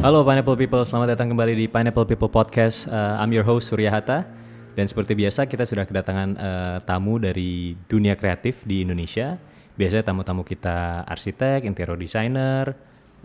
[0.00, 2.88] Halo Pineapple People, selamat datang kembali di Pineapple People Podcast.
[2.88, 4.24] Uh, I'm your host Surya Hatta
[4.72, 9.36] dan seperti biasa kita sudah kedatangan uh, tamu dari dunia kreatif di Indonesia.
[9.76, 12.72] Biasanya tamu-tamu kita arsitek, interior designer,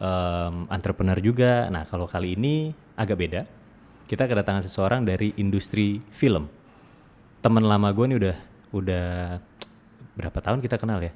[0.04, 1.72] um, entrepreneur juga.
[1.72, 3.48] Nah kalau kali ini agak beda.
[4.12, 6.52] Kita kedatangan seseorang dari industri film.
[7.40, 8.38] Teman lama gue nih udah
[8.76, 9.08] udah
[10.20, 11.16] berapa tahun kita kenal ya?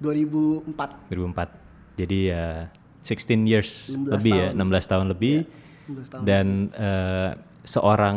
[0.00, 1.12] 2004.
[1.12, 2.00] 2004.
[2.00, 2.79] Jadi ya
[3.12, 4.70] 16 years 16 lebih ya, tahun.
[4.78, 5.36] 16 tahun lebih.
[5.36, 7.30] Iya, 16 tahun Dan eh,
[7.62, 8.16] seorang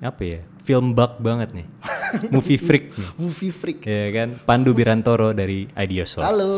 [0.00, 0.40] apa ya?
[0.62, 1.66] Film bug banget nih.
[2.34, 3.08] Movie freak nih.
[3.16, 3.82] Movie freak.
[3.82, 4.28] Ya kan?
[4.38, 6.22] Pandu Birantoro dari Ideosource.
[6.22, 6.52] Halo,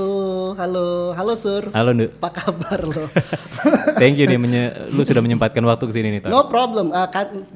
[0.54, 1.72] halo, halo Sur.
[1.72, 2.12] Halo, Ndu.
[2.18, 3.08] Apa kabar lo?
[4.02, 6.30] Thank you nih menye- lu sudah menyempatkan waktu ke sini nih, Tor.
[6.30, 6.90] no problem.
[6.90, 7.48] Uh, kan,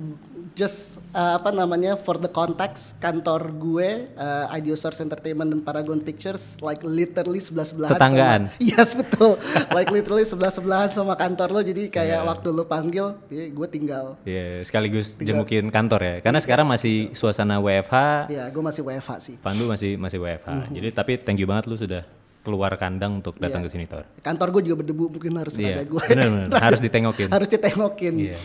[0.58, 6.02] just uh, apa namanya for the context kantor gue uh, Ideo Source Entertainment dan Paragon
[6.02, 7.94] Pictures like literally sebelah sebelahan.
[7.94, 8.42] Tetanggaan.
[8.74, 9.38] yes betul.
[9.70, 11.60] like literally sebelah sebelahan sama kantor lo.
[11.62, 12.24] Jadi kayak Iya.
[12.24, 14.16] waktu lo panggil, ya, gue tinggal.
[14.24, 16.14] Ya, sekaligus jengukin kantor ya.
[16.24, 19.36] Karena sekarang masih suasana WFH, Ya, gue masih WFH sih.
[19.38, 20.72] Pandu masih masih WFH.
[20.74, 22.02] Jadi tapi thank you banget lu sudah
[22.42, 23.68] keluar kandang untuk datang Iya.
[23.68, 24.04] ke sini, Tor.
[24.24, 26.02] Kantor gue juga berdebu, mungkin harus Iya, ada gue.
[26.08, 26.48] bener-bener.
[26.56, 27.28] Harus ditengokin.
[27.36, 28.14] harus ditengokin.
[28.16, 28.38] Iya.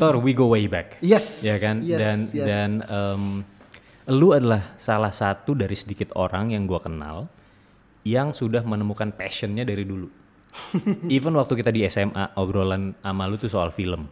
[0.00, 0.98] Thor, we go way back.
[0.98, 1.46] Yes.
[1.46, 1.84] Ya kan?
[1.86, 2.46] Yes, dan yes.
[2.48, 3.22] dan em,
[4.10, 7.28] lu adalah salah satu dari sedikit orang yang gua kenal
[8.02, 10.08] yang sudah menemukan passionnya dari dulu.
[11.12, 14.08] Even waktu kita di SMA obrolan sama lu tuh soal film.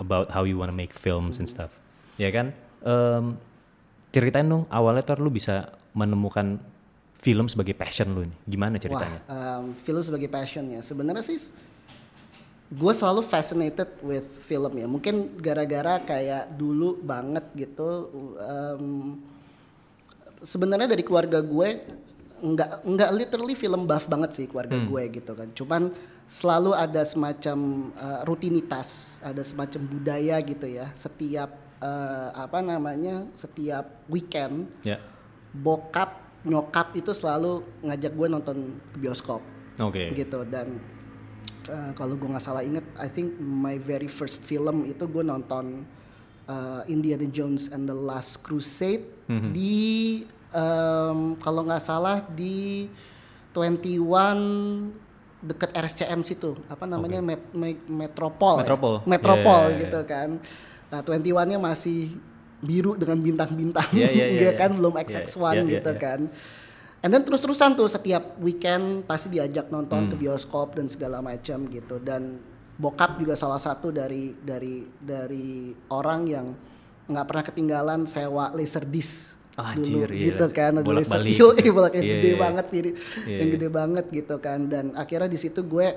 [0.00, 1.68] About how you wanna make films and stuff.
[2.16, 2.56] Ya kan?
[2.80, 3.36] Em,
[4.10, 6.58] ceritain dong awalnya Thor lu bisa menemukan
[7.20, 8.38] film sebagai passion lu nih.
[8.48, 9.20] Gimana ceritanya?
[9.28, 10.80] Wah, um, film sebagai passion ya.
[10.80, 11.52] Sebenarnya sih
[12.70, 14.88] gue selalu fascinated with film ya.
[14.88, 18.08] Mungkin gara-gara kayak dulu banget gitu.
[18.40, 19.20] um,
[20.40, 21.68] Sebenarnya dari keluarga gue
[22.40, 25.48] nggak nggak literally film buff banget sih keluarga gue gitu kan.
[25.52, 25.82] Cuman
[26.24, 30.88] selalu ada semacam uh, rutinitas, ada semacam budaya gitu ya.
[30.96, 31.52] Setiap
[31.84, 34.96] uh, apa namanya, setiap weekend Ya.
[35.52, 38.56] bokap nyokap itu selalu ngajak gue nonton
[38.86, 39.44] ke bioskop
[39.76, 40.12] Oke.
[40.14, 40.80] gitu dan
[41.66, 45.84] uh, kalau gue nggak salah inget I think my very first film itu gue nonton
[46.46, 49.50] uh, Indiana Jones and the Last Crusade Mhm.
[49.52, 49.78] di
[50.50, 52.90] um, kalau nggak salah di
[53.54, 54.90] 21
[55.40, 58.66] deket RSCM situ apa namanya Met- Me- Metropol ya?
[58.66, 58.94] Metropol.
[59.04, 60.28] Metropol Yeah, yeah, gitu kan
[60.90, 62.18] nah 21 nya masih
[62.60, 64.54] biru dengan bintang-bintang Yeah, yeah, yeah, dia yeah.
[64.54, 66.00] kan belum Yeah, XX1 yeah, yeah, gitu yeah.
[66.00, 66.20] kan
[67.00, 70.10] And then terus-terusan tuh setiap weekend pasti diajak nonton Hmm.
[70.12, 71.96] ke bioskop dan segala macam gitu.
[71.96, 72.36] Dan
[72.76, 76.46] bokap juga salah satu dari dari dari orang yang
[77.08, 80.28] nggak pernah ketinggalan sewa laser disc Ah, dulu iya.
[80.28, 81.72] gitu kan ada laser Yo, gitu.
[81.72, 82.36] bolak Iya, gede iya.
[82.36, 82.66] banget.
[82.68, 82.80] Iya,
[83.24, 83.54] yang iya.
[83.56, 85.88] gede banget gitu kan dan akhirnya di situ gue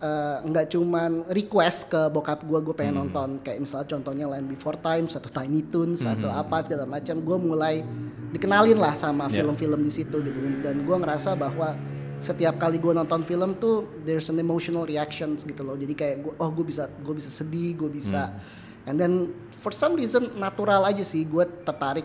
[0.00, 2.80] eh, nggak cuman request ke bokap gue gue Hmm.
[2.80, 6.16] pengen nonton kayak misalnya contohnya Land Before Time atau Tiny Toons Hmm.
[6.16, 7.84] atau apa segala macam gue mulai
[8.30, 9.42] dikenalin lah sama Yeah.
[9.42, 11.76] film-film di situ gitu dan, gue ngerasa bahwa
[12.16, 16.32] setiap kali gue nonton film tuh there's an emotional reactions gitu loh jadi kayak gue
[16.34, 18.36] oh gue bisa gue bisa sedih gue bisa
[18.84, 22.04] and then for some reason natural aja sih gue tertarik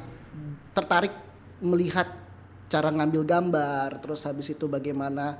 [0.71, 1.11] tertarik
[1.59, 2.07] melihat
[2.65, 5.35] cara ngambil gambar terus habis itu bagaimana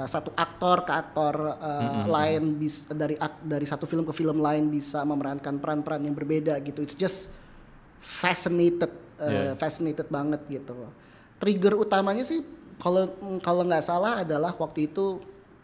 [0.00, 4.40] uh, satu aktor ke aktor uh, lain bis, dari ak- dari satu film ke film
[4.40, 6.80] lain bisa memerankan peran-peran yang berbeda gitu.
[6.80, 7.28] It's just
[8.00, 8.88] fascinated
[9.20, 9.52] uh, Yeah.
[9.60, 10.88] fascinated banget gitu.
[11.36, 12.40] Trigger utamanya sih
[12.80, 13.12] kalau
[13.44, 15.20] kalau nggak salah adalah waktu itu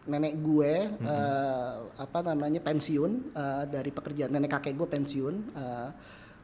[0.07, 5.89] nenek gue eh, apa namanya pensiun eh, dari pekerjaan nenek kakek gue pensiun eh,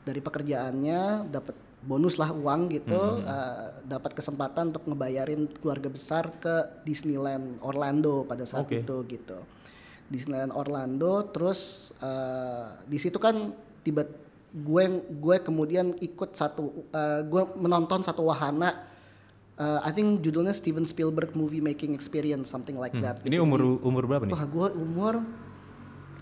[0.03, 6.82] dari pekerjaannya dapat bonus lah uang gitu eh, dapat kesempatan untuk ngebayarin keluarga besar ke
[6.82, 8.81] Disneyland Orlando pada saat Oke.
[8.81, 9.38] itu gitu
[10.06, 13.51] Disneyland Orlando terus eh, di situ kan
[13.83, 14.06] tiba
[14.53, 18.86] gue gue kemudian ikut satu eh, gue menonton satu wahana
[19.59, 23.42] eh, I think judulnya Steven Spielberg movie making experience something like that Ini gitu.
[23.42, 24.33] umur Jadi, umur berapa nih?
[24.33, 25.15] wah gue umur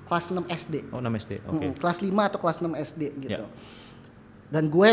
[0.09, 1.33] kelas 6 SD Oh, 6 SD.
[1.47, 1.65] Oke.
[1.69, 3.45] Mm, kelas 5 atau kelas 6 SD gitu.
[3.45, 3.51] Ya.
[4.51, 4.91] Dan gue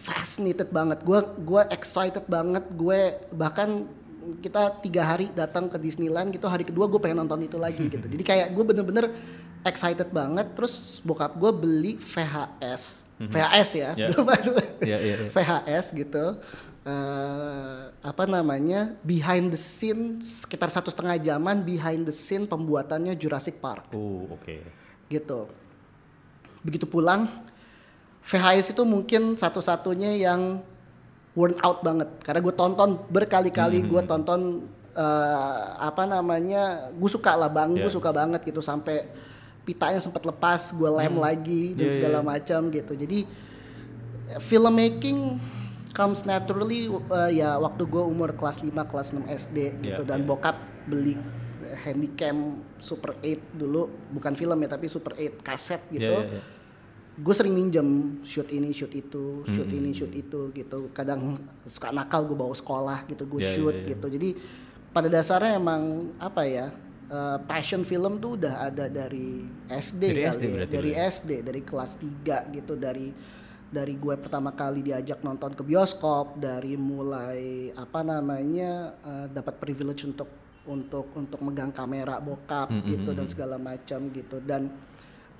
[0.00, 3.00] fascinated banget, gue gue excited banget, gue
[3.30, 3.84] bahkan
[4.40, 8.06] kita tiga hari datang ke Disneyland gitu, hari kedua gue pengen nonton itu lagi gitu.
[8.16, 9.12] Jadi kayak gue bener-bener
[9.60, 10.56] excited banget.
[10.56, 14.50] Terus bokap gue beli VHS, VHS ya, belum ada
[14.80, 15.28] Ya, ya, ya.
[15.28, 16.24] VHS gitu.
[16.80, 23.60] Eh, apa namanya behind the scene sekitar satu setengah jaman behind the scene pembuatannya Jurassic
[23.60, 24.64] Park Oh, oke.
[25.06, 25.44] gitu.
[26.64, 27.28] Begitu pulang,
[28.20, 30.60] VHS itu mungkin satu-satunya yang
[31.32, 37.48] worn out banget karena gue tonton berkali-kali gue tonton eh, apa namanya gue suka lah
[37.48, 37.94] bang gue Yeah.
[37.94, 39.06] suka banget gitu sampai
[39.62, 42.26] pitanya sempat lepas gue lem lagi dan Yeah, segala yeah.
[42.26, 43.18] macam gitu jadi
[44.42, 45.38] filmmaking
[45.90, 50.22] comes naturally eh, ya waktu gue umur kelas 5 kelas 6 SD gitu Yeah, dan
[50.22, 50.28] yeah.
[50.28, 50.56] bokap
[50.86, 51.14] beli
[51.86, 56.58] handycam Super 8 dulu bukan film ya tapi Super 8 kaset gitu Yeah, yeah, yeah.
[57.20, 57.88] Gue sering minjem
[58.22, 59.78] shoot ini shoot itu shoot Hmm.
[59.78, 63.88] ini shoot itu gitu kadang suka nakal gue bawa sekolah gitu gue ya, shoot ya.
[63.90, 64.28] gitu jadi
[64.90, 65.82] pada dasarnya emang
[66.16, 66.66] apa ya
[67.06, 70.64] eh, passion film tuh udah ada dari SD Dari kali SD ya.
[70.66, 71.00] dari ya?
[71.08, 73.08] SD dari kelas 3 gitu dari
[73.66, 80.02] dari gue pertama kali diajak nonton ke bioskop dari mulai apa namanya eh, dapat privilege
[80.02, 80.26] untuk
[80.62, 84.68] untuk untuk megang kamera bokap Hmm, gitu dan segala macam gitu dan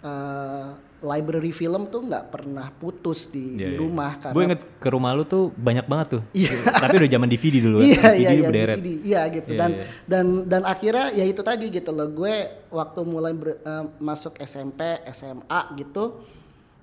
[0.00, 0.68] eh,
[1.00, 3.78] library film tuh nggak pernah putus di, di Iya, iya.
[3.78, 6.22] rumah karena Gue inget ke rumah lu tuh banyak banget tuh.
[6.30, 6.52] Iya.
[6.66, 7.86] Tapi udah zaman DVD dulu kan.
[7.86, 8.76] iya DVD iya iya berderet.
[8.76, 9.84] DVD iya gitu Iya, dan iya.
[10.04, 12.34] dan dan akhirnya ya itu tadi gitu loh gue
[12.68, 14.80] waktu mulai ber- eh, masuk SMP
[15.10, 16.20] SMA gitu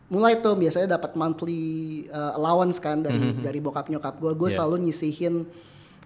[0.07, 1.61] mulai tuh biasanya dapat monthly
[2.03, 3.43] eh, allowance kan dari Mm-hmm.
[3.43, 4.57] dari bokap nyokap gue gue Iya.
[4.57, 5.35] selalu nyisihin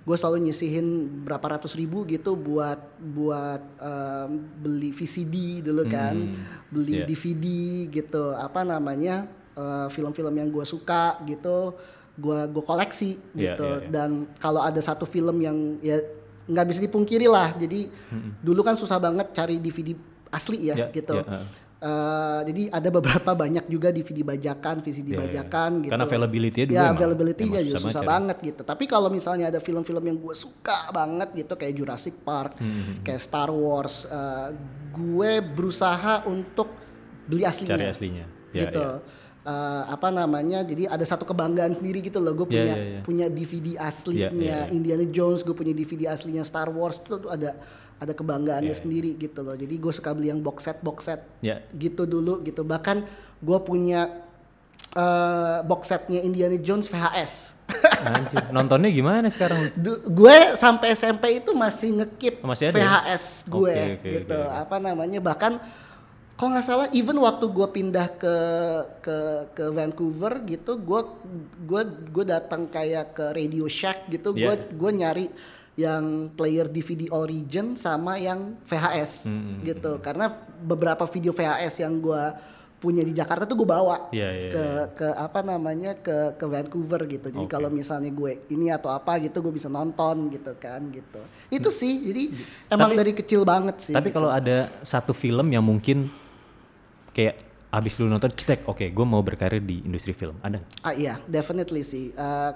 [0.01, 0.87] gue selalu nyisihin
[1.21, 6.15] berapa ratus ribu gitu buat buat em, beli VCD dulu kan
[6.67, 7.05] beli Iya.
[7.05, 7.45] DVD
[7.87, 9.29] gitu apa namanya
[9.87, 11.75] film-film yang gue suka gitu
[12.13, 13.89] gue gue koleksi Iya, gitu iya, iya.
[13.89, 16.01] dan kalau ada satu film yang ya
[16.43, 17.85] nggak bisa dipungkiri lah jadi
[18.41, 19.93] dulu kan susah banget cari DVD
[20.29, 21.45] asli ya Iya, gitu iya, heeh.
[21.81, 25.21] Eh, jadi ada beberapa banyak juga DVD bajakan VCD Iya, iya.
[25.25, 29.57] bajakan gitu Karena availability-nya dulu ya availability-nya juga susah banget gitu tapi kalau misalnya ada
[29.57, 34.53] film-film yang gue suka banget gitu kayak Jurassic Park Hmm, kayak Star Wars eh,
[34.93, 36.69] gue berusaha untuk
[37.25, 38.25] beli aslinya Cari aslinya.
[38.53, 38.93] Ya, gitu ya.
[39.41, 42.99] Eh, apa namanya jadi ada satu kebanggaan sendiri gitu loh gue Iya, punya iya, iya.
[43.01, 44.61] punya DVD aslinya Iya, iya, iya.
[44.69, 47.57] Indiana Jones gue punya DVD aslinya Star Wars itu tuh ada
[48.01, 48.81] ada kebanggaannya Iya, iya.
[48.81, 51.61] sendiri gitu loh jadi gue suka beli yang box set box set Ya.
[51.71, 53.05] gitu dulu gitu bahkan
[53.37, 54.09] gue punya
[54.91, 57.53] eh, box setnya Indiana Jones VHS
[58.03, 59.71] Anjir, nontonnya gimana sekarang?
[59.71, 62.83] Du- gue sampai SMP itu masih ngekip masih ada ya?
[62.83, 64.51] VHS gue Oke, oke, gitu oke.
[64.57, 65.55] apa namanya bahkan
[66.33, 68.35] kalau nggak salah even waktu gue pindah ke
[68.99, 69.17] ke
[69.53, 71.01] ke Vancouver gitu gue
[71.61, 74.57] gue gue datang kayak ke Radio Shack gitu gue Yeah.
[74.67, 75.25] gue nyari
[75.73, 79.97] yang player DVD region sama yang VHS Hmm, gitu.
[79.97, 80.27] karena
[80.59, 82.23] beberapa video VHS yang gue
[82.77, 84.65] punya di Jakarta tuh gue bawa Iya, iya, ke
[84.97, 87.29] ke apa namanya ke ke Vancouver gitu.
[87.29, 87.53] Jadi Oke.
[87.53, 91.21] kalau misalnya gue ini atau apa gitu gue bisa nonton gitu kan gitu.
[91.47, 92.23] Itu sih jadi
[92.67, 94.17] emang Tapi- dari kecil banget sih Tapi gitu.
[94.17, 96.09] kalau ada satu film yang mungkin
[97.11, 97.37] kayak
[97.71, 100.35] abis lu nonton cetek, oke, gue mau berkarir di industri film.
[100.41, 102.11] Ada ah iya definitely sih.
[102.11, 102.51] Eh,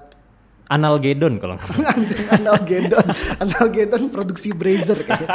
[0.66, 1.94] Analgedon kalau nggak salah.
[2.34, 3.06] Analgedon
[3.38, 5.30] Analgedon produksi Brazer kayak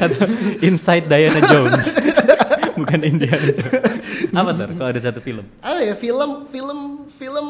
[0.00, 0.26] Atau
[0.60, 1.86] Inside Diana Jones.
[2.74, 3.86] Bukan Indiana Jones.
[4.32, 5.46] Apa tuh kalau ada satu film?
[5.60, 6.78] apa ya film film
[7.08, 7.46] film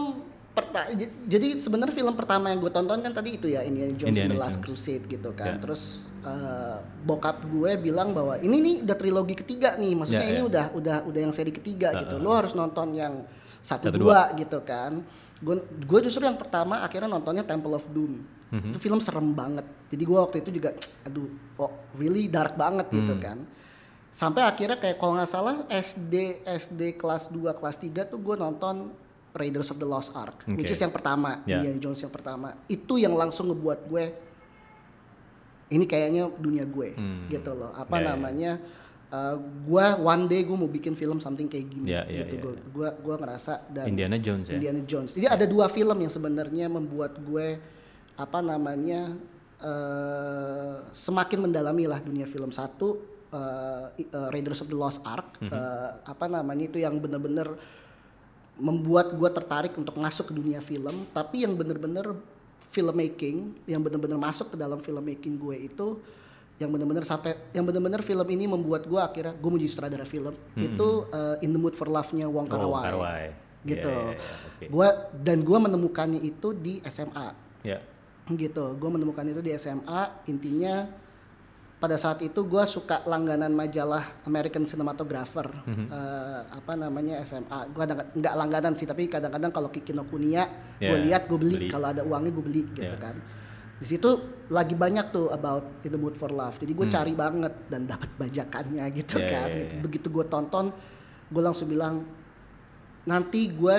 [0.55, 0.87] perta
[1.27, 4.39] jadi sebenarnya film pertama yang gue tonton kan tadi itu ya Indiana Jones Indiana The
[4.39, 4.65] Last Jones.
[4.65, 5.59] Crusade gitu kan Ya.
[5.59, 5.83] terus
[6.23, 10.47] eh, bokap gue bilang bahwa ini nih udah trilogi ketiga nih maksudnya Ya, ini ya.
[10.47, 13.27] udah udah udah yang seri ketiga gitu lo harus nonton yang
[13.65, 15.03] satu, Satu, dua, gitu kan
[15.41, 18.71] gue justru yang pertama akhirnya nontonnya Temple of Doom Mhm.
[18.71, 20.71] itu film serem banget jadi gue waktu itu juga
[21.03, 23.21] aduh kok really dark banget gitu Hmm.
[23.21, 23.39] kan
[24.11, 26.15] sampai akhirnya kayak kalau nggak salah SD
[26.45, 28.95] SD kelas 2 kelas 3 tuh gue nonton
[29.33, 30.71] Raiders of the Lost Ark which Oke.
[30.71, 31.59] is yang pertama Ya.
[31.59, 34.05] Indiana Jones yang pertama itu yang langsung ngebuat gue
[35.67, 37.27] ini kayaknya dunia gue Hmm.
[37.27, 38.07] gitu loh apa Ya, ya.
[38.09, 38.53] namanya
[39.15, 42.43] uh, gue one day gue mau bikin film something kayak gini Ya, ya, gitu ya,
[42.43, 42.63] gue ya.
[42.69, 44.55] gue gue ngerasa dan Indiana Jones ya.
[44.55, 45.11] Indiana Jones.
[45.13, 47.63] Jadi ada dua film yang sebenarnya membuat gue
[48.17, 49.15] apa namanya
[49.61, 55.39] eh, semakin mendalami lah dunia film satu eh, i- eh, Raiders of the Lost Ark
[55.39, 55.49] Mhm.
[55.49, 57.55] eh, apa namanya itu yang bener-bener
[58.55, 62.15] membuat gue tertarik untuk masuk ke dunia film tapi yang bener-bener
[62.71, 65.99] filmmaking yang bener-bener masuk ke dalam filmmaking gue itu
[66.55, 70.35] yang bener-bener sampai yang bener-bener film ini membuat gue akhirnya gue mau jadi sutradara film
[70.55, 72.65] itu eh, In the Mood for Love-nya Wong Kar Mhm.
[72.65, 73.25] Oh, Wai Kar-wai.
[73.65, 73.91] gitu.
[73.91, 74.65] Ya, ya, oke.
[74.69, 77.33] Gua dan gua menemukannya itu di SMA
[77.63, 77.81] Ya.
[78.29, 78.77] gitu.
[78.77, 80.03] Gua menemukan itu di SMA.
[80.27, 80.85] Intinya
[81.75, 85.87] pada saat itu gua suka langganan majalah American Cinematographer Mhm.
[85.87, 87.67] Eh, apa namanya SMA.
[87.67, 90.45] Ada nggak langganan sih, tapi kadang-kadang kalau Kikinokuniya
[90.79, 91.57] gue Ya, lihat gue beli.
[91.59, 91.69] beli.
[91.69, 93.01] Kalau ada uangnya gue beli gitu Ya.
[93.01, 93.17] kan.
[93.75, 94.11] Di situ
[94.49, 96.57] lagi banyak tuh about In the Mood for Love.
[96.57, 99.27] Jadi gue cari banget dan dapat bajakannya gitu Hmm.
[99.27, 99.49] Ya, kan.
[99.51, 99.75] Gitu.
[99.75, 99.81] ya.
[99.83, 100.67] Begitu gue tonton,
[101.29, 102.07] gue langsung bilang
[103.05, 103.77] nanti gue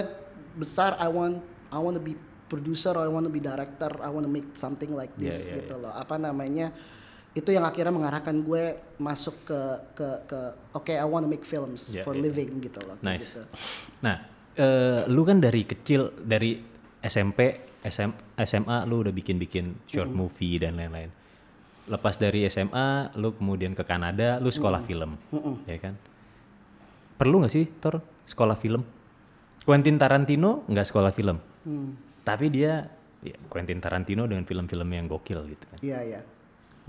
[0.55, 2.13] besar I want I want to be
[2.45, 5.49] producer or I want to be director I want to make something like Yeah, this
[5.49, 6.69] yeah, gitu loh apa namanya
[7.33, 8.63] itu yang akhirnya mengarahkan gue
[8.95, 9.59] masuk ke
[9.91, 10.39] ke ke
[10.71, 12.23] oke I want to make films Yeah, for yeah.
[12.23, 13.25] living gitu loh Nice.
[13.27, 13.41] gitu.
[13.99, 14.23] Nah,
[14.55, 16.55] eh, lu kan dari kecil dari
[17.01, 17.39] SMP,
[17.85, 18.11] SM,
[18.41, 21.13] SMA lu udah bikin-bikin short movie dan lain-lain.
[21.85, 25.13] Lepas dari SMA, lu kemudian ke Kanada, lu sekolah film,
[25.69, 25.93] ya kan?
[27.15, 28.81] Perlu nggak sih, Tor, sekolah film?
[29.61, 31.93] Quentin Tarantino nggak sekolah film, Hmm.
[32.21, 32.85] tapi dia
[33.21, 35.77] ya, Quentin Tarantino dengan film-film yang gokil gitu kan.
[35.81, 36.21] Iya iya.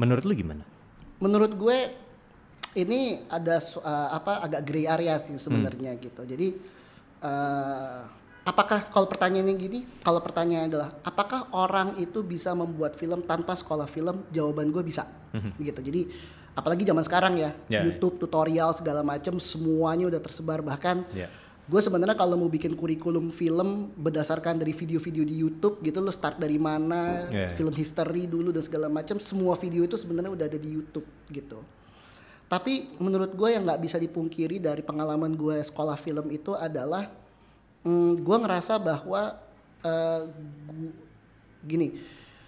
[0.00, 0.64] Menurut lu gimana?
[1.16, 1.78] menurut gue
[2.76, 6.02] ini ada uh, apa agak gray area sih sebenarnya Hmm.
[6.04, 6.22] gitu.
[6.28, 6.48] Jadi
[7.24, 8.04] uh,
[8.46, 13.84] apakah kalau pertanyaannya gini, kalau pertanyaannya adalah apakah orang itu bisa membuat film tanpa sekolah
[13.84, 14.22] film?
[14.30, 15.02] Jawaban gue bisa.
[15.58, 15.80] Gitu.
[15.82, 16.00] Jadi
[16.54, 17.90] apalagi zaman sekarang ya, Ya, ya.
[17.90, 21.28] YouTube tutorial segala macam semuanya udah tersebar bahkan Ya.
[21.66, 26.38] gue sebenarnya kalau mau bikin kurikulum film berdasarkan dari video-video di YouTube gitu lo start
[26.38, 27.52] dari mana Yeah.
[27.58, 31.58] film history dulu dan segala macam semua video itu sebenarnya udah ada di YouTube gitu
[32.46, 37.10] tapi menurut gue yang nggak bisa dipungkiri dari pengalaman gue sekolah film itu adalah
[37.84, 39.36] mm, gue ngerasa bahwa
[40.66, 40.96] gu-
[41.66, 41.88] gini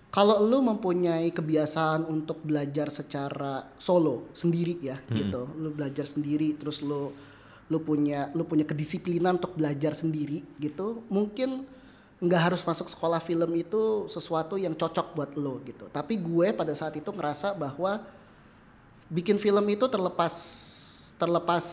[0.08, 5.44] kalau lu mempunyai kebiasaan untuk belajar secara solo sendiri ya gitu.
[5.60, 7.12] Lu belajar sendiri terus lu
[7.68, 11.04] lu punya lu punya kedisiplinan untuk belajar sendiri gitu.
[11.12, 11.60] Mungkin
[12.24, 15.92] nggak harus masuk sekolah film itu sesuatu yang cocok buat lo gitu.
[15.92, 18.00] Tapi gue pada saat itu ngerasa bahwa
[19.12, 20.34] bikin film itu terlepas
[21.20, 21.64] terlepas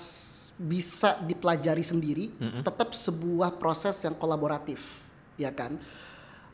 [0.56, 2.32] bisa dipelajari sendiri
[2.64, 5.04] tetap sebuah proses yang kolaboratif
[5.36, 5.76] ya kan?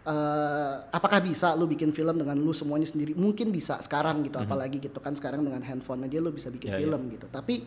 [0.01, 3.13] Eh, apakah bisa lu bikin film dengan lu semuanya sendiri?
[3.13, 6.81] Mungkin bisa sekarang gitu apalagi gitu kan sekarang dengan handphone aja lu bisa bikin Ya,
[6.81, 6.89] ya.
[6.89, 7.29] film gitu.
[7.29, 7.61] Tapi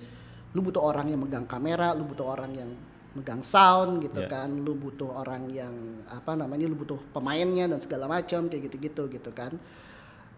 [0.50, 2.70] lu butuh orang yang megang kamera lu butuh orang yang
[3.14, 4.26] megang sound gitu Ya.
[4.26, 5.70] kan lu butuh orang yang
[6.10, 9.54] apa namanya lu butuh pemainnya dan segala macam kayak gitu-gitu gitu kan.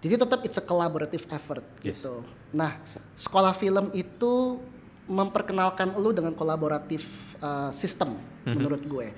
[0.05, 1.97] Jadi tetap it's a collaborative effort Yes.
[1.97, 2.21] gitu.
[2.53, 2.77] Nah
[3.17, 4.61] sekolah film itu
[5.07, 7.07] memperkenalkan lu dengan kolaboratif
[7.39, 9.11] uh, sistem menurut gue.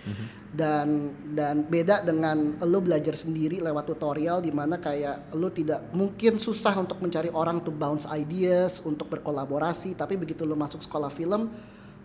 [0.49, 6.40] Dan dan beda dengan lu belajar sendiri lewat tutorial di mana kayak lu tidak mungkin
[6.40, 11.52] susah untuk mencari orang to bounce ideas untuk berkolaborasi tapi begitu lu masuk sekolah film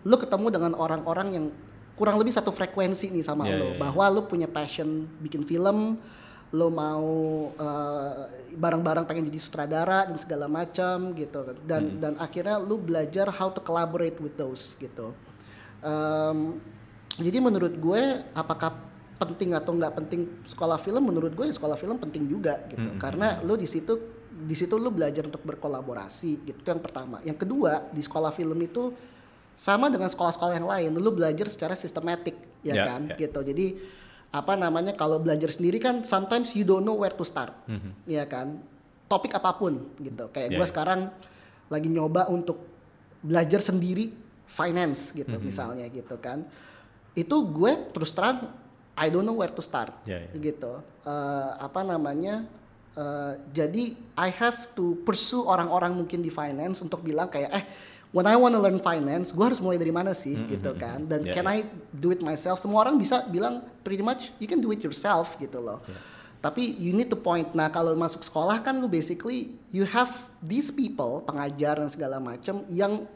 [0.04, 1.46] lu ketemu dengan orang-orang yang
[1.96, 3.72] kurang lebih satu frekuensi nih sama Ya, lu.
[3.72, 3.80] ya, ya.
[3.80, 5.96] bahwa lu punya passion bikin film
[6.52, 7.08] lo mau
[7.56, 8.12] eh,
[8.54, 11.54] bareng-bareng pengen jadi sutradara dan segala macam gitu.
[11.66, 15.12] Dan dan akhirnya lu belajar how to collaborate with those gitu.
[15.82, 16.58] Em,
[17.18, 18.74] jadi menurut gue apakah
[19.14, 22.96] penting atau nggak penting sekolah film menurut gue ya sekolah film penting juga gitu.
[22.96, 23.94] Karena lu di situ
[24.34, 27.22] di situ lu belajar untuk berkolaborasi gitu itu yang pertama.
[27.22, 28.90] Yang kedua di sekolah film itu
[29.54, 32.34] sama dengan sekolah-sekolah yang lain lu belajar secara sistematik
[32.66, 33.16] ya Ya, kan ya.
[33.28, 33.40] gitu.
[33.46, 33.66] Jadi
[34.34, 37.54] apa namanya kalau belajar sendiri kan sometimes you don't know where to start
[38.04, 38.58] ya kan
[39.06, 40.70] topik apa pun gitu kayak Ya, gue ya.
[40.70, 41.00] sekarang
[41.66, 42.66] lagi nyoba untuk
[43.20, 44.10] belajar sendiri
[44.44, 45.44] finance gitu Mhm.
[45.44, 46.42] misalnya gitu kan
[47.14, 48.50] itu gue terus terang
[48.94, 50.30] I don't know where to start Ya, ya.
[50.34, 52.48] gitu Eh, apa namanya
[52.92, 57.64] eh, jadi I have to pursue orang-orang mungkin di finance untuk bilang kayak eh
[58.14, 61.02] when I wanna learn finance gue harus mulai dari mana sih gitu kan?
[61.02, 61.52] Dan Ya, can ya.
[61.52, 61.58] I
[61.90, 62.56] do it myself?
[62.56, 65.82] Semua orang bisa bilang pretty much you can do it yourself gitu loh.
[66.38, 70.68] Tapi you need to point nah kalau masuk sekolah kan lu basically you have these
[70.68, 73.08] people pengajar dan segala macam yang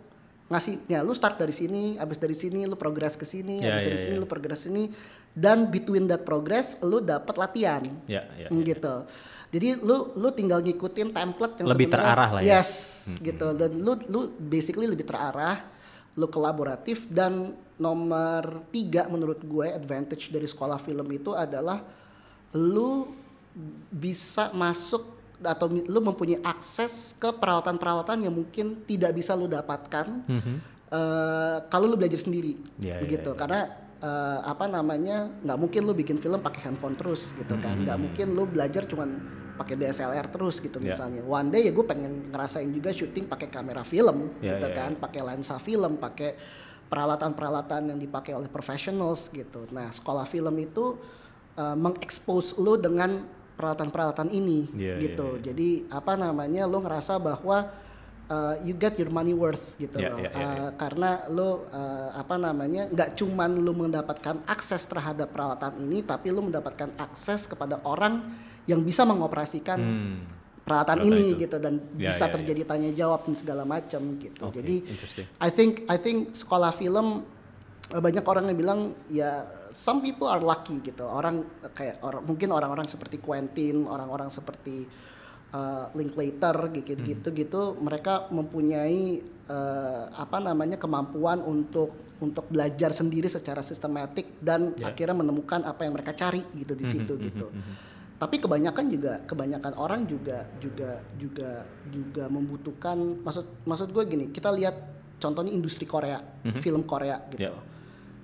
[0.48, 3.84] ngasih ya lu start dari sini habis dari sini lu progress ke sini Ya, habis
[3.84, 4.20] ya, dari sini ya.
[4.20, 4.88] lu progress sini
[5.30, 7.84] dan between that progress lu dapat latihan.
[8.08, 9.04] Ya, ya, Hmm, ya.
[9.48, 12.60] Jadi lu lu tinggal ngikutin template yang Lebih terarah lah ya.
[12.60, 12.70] yes
[13.24, 13.56] gitu.
[13.56, 15.64] Dan lu lu basically lebih terarah
[16.18, 21.80] lu kolaboratif dan nomor tiga menurut gue advantage dari sekolah film itu adalah
[22.58, 23.06] lu
[23.88, 30.26] bisa masuk atau lu mempunyai akses ke peralatan-peralatan yang mungkin tidak bisa lu dapatkan
[30.90, 33.38] eh, kalau lu belajar sendiri ya, begitu ya.
[33.38, 33.60] karena
[33.98, 37.82] eh, apa namanya nggak mungkin lu bikin film pakai handphone terus gitu kan.
[37.82, 39.08] Nggak mungkin lu belajar cuman
[39.58, 40.94] pakai DSLR terus gitu Ya.
[40.94, 41.20] misalnya.
[41.22, 44.90] One day ya gue pengen ngerasain juga syuting pakai kamera film Ya, gitu ya, kan
[44.94, 46.38] pakai lensa film pakai
[46.88, 49.68] peralatan-peralatan yang dipakai oleh professionals gitu.
[49.70, 50.96] Nah sekolah film itu
[51.54, 53.26] eh, mengekspos lu dengan
[53.58, 55.42] peralatan-peralatan ini Ya, ya, gitu.
[55.42, 55.50] ya.
[55.50, 57.66] jadi apa namanya lu ngerasa bahwa
[58.28, 60.66] uh, you get your money worth gitu Ya, loh ya, ya, Uh, ya.
[60.76, 66.40] karena lo uh, apa namanya nggak cuman lo mendapatkan akses terhadap peralatan ini tapi lo
[66.40, 68.22] mendapatkan akses kepada orang
[68.64, 70.16] yang bisa mengoperasikan Hmm.
[70.60, 71.40] peralatan Peralatan ini itu.
[71.42, 72.32] gitu dan Ya, bisa ya.
[72.34, 74.76] terjadi tanya jawab dan segala macam gitu Oke, jadi.
[75.38, 77.24] I think I think sekolah film
[77.88, 82.52] uh, banyak orang yang bilang ya some people are lucky gitu orang kayak orang mungkin
[82.52, 84.84] orang-orang seperti Quentin orang-orang seperti
[85.52, 93.30] uh, Linklater gitu gitu gitu mereka mempunyai uh, apa namanya kemampuan untuk untuk belajar sendiri
[93.30, 94.90] secara sistematik dan Ya.
[94.90, 97.46] akhirnya menemukan apa yang mereka cari gitu di situ gitu.
[98.18, 104.50] tapi kebanyakan juga kebanyakan orang juga juga juga juga membutuhkan maksud maksud gue gini kita
[104.50, 104.74] lihat
[105.22, 106.18] contohnya industri Korea
[106.58, 107.46] film Korea gitu.
[107.46, 107.54] Ya.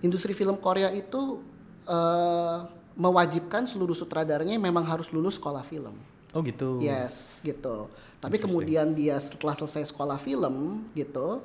[0.03, 1.39] industri film Korea itu
[1.87, 2.59] eh,
[2.99, 5.95] mewajibkan seluruh sutradaranya memang harus lulus sekolah film
[6.35, 6.83] Oh gitu.
[6.83, 7.87] yes gitu
[8.19, 11.45] tapi kemudian dia setelah selesai sekolah film gitu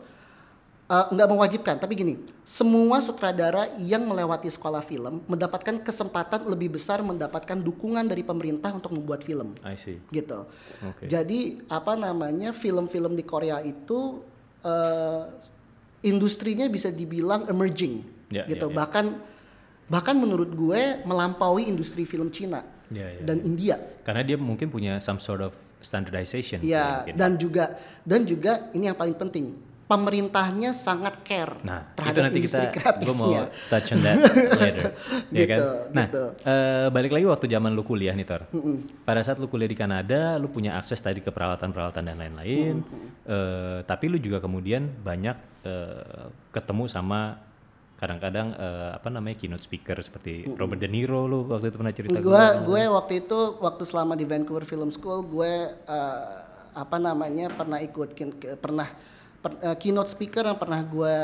[0.89, 7.61] nggak mewajibkan tapi gini semua sutradara yang melewati sekolah film mendapatkan kesempatan lebih besar mendapatkan
[7.61, 10.01] dukungan dari pemerintah untuk membuat film I see.
[10.09, 10.49] gitu
[10.81, 11.05] Oke.
[11.05, 14.25] jadi apa namanya film-film di Korea itu
[14.65, 15.23] eh,
[16.01, 18.77] industrinya bisa dibilang emerging Ya, gitu ya, ya.
[18.77, 19.05] bahkan
[19.89, 24.97] bahkan menurut gue melampaui industri film Cina Ya, ya, dan India Karena dia mungkin punya
[24.97, 26.59] some sort of standardization.
[26.59, 27.13] ya mungkin.
[27.15, 27.65] dan juga
[28.03, 29.45] dan juga ini yang paling penting
[29.85, 33.41] pemerintahnya sangat care Nah, itu terhadap nanti industri kita, gue mau kreatifnya
[33.73, 34.17] touch on that
[34.53, 34.85] later,
[35.41, 35.57] ya kan?
[35.57, 36.23] Gitu, Nah, gitu.
[36.45, 38.45] eh, balik lagi waktu zaman lu kuliah nih Tor.
[39.01, 42.85] Pada saat lu kuliah di Kanada, lu punya akses tadi ke peralatan-peralatan dan lain-lain.
[43.25, 47.41] Eh, tapi lu juga kemudian banyak eh, ketemu sama
[47.99, 52.17] kadang-kadang eh, apa namanya keynote speaker seperti Robert De Niro lu waktu itu pernah cerita
[52.17, 56.23] gue gue waktu itu waktu selama di Vancouver Film School gue eh,
[56.71, 58.87] apa namanya pernah ikut kin- ke- pernah
[59.35, 61.15] per- eh, keynote speaker yang pernah gue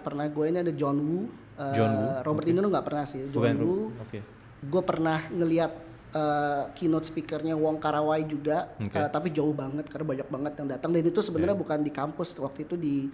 [0.00, 3.28] pernah gue ini ada John Woo, eh, John Woo, Robert De Niro nggak pernah sih
[3.28, 3.86] John Bukan, Woo.
[4.00, 4.18] Oke.
[4.62, 5.72] gue pernah ngeliat
[6.12, 8.94] eh, keynote speakernya Wong Kar Wai juga Oke.
[8.94, 10.90] eh, tapi jauh banget karena banyak banget yang datang.
[10.92, 13.12] Dan itu sebenarnya bukan di kampus waktu itu di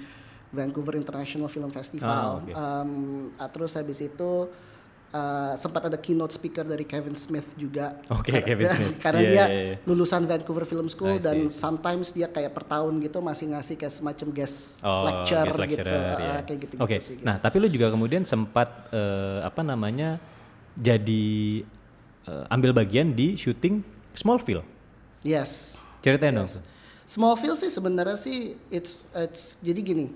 [0.50, 2.52] Vancouver International Film Ah, Festival oke.
[2.52, 2.90] Em,
[3.34, 4.30] ah, terus habis itu
[5.08, 8.96] eh, sempat ada keynote speaker dari Kevin Smith juga Oke, Kar- Kevin Smith.
[8.98, 9.76] karena Iya, dia iya, iya.
[9.82, 11.22] lulusan Vancouver Film School see.
[11.22, 15.60] dan sometimes dia kayak per tahun gitu masih ngasih kayak semacam guest Oh, lecture guest
[15.66, 16.28] gitu lecturer, ya.
[16.30, 16.96] Ah, kayak gitu Oke.
[16.98, 20.20] sih Nah, tapi lu juga kemudian sempat eh, apa namanya
[20.74, 21.26] jadi
[22.24, 23.80] eh, ambil bagian di syuting
[24.12, 24.64] Smallville.
[25.20, 26.46] yes Ceritain dong.
[26.46, 26.60] Yes.
[27.06, 30.06] Smallville sih sebenarnya sih it's it's jadi gini.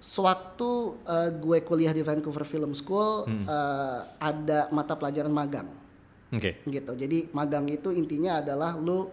[0.00, 3.44] Sewaktu uh, gue kuliah di Vancouver Film School Hmm.
[3.48, 5.66] uh, ada mata pelajaran magang
[6.30, 6.62] Oke.
[6.68, 6.92] gitu.
[6.94, 9.08] Jadi magang itu intinya adalah lu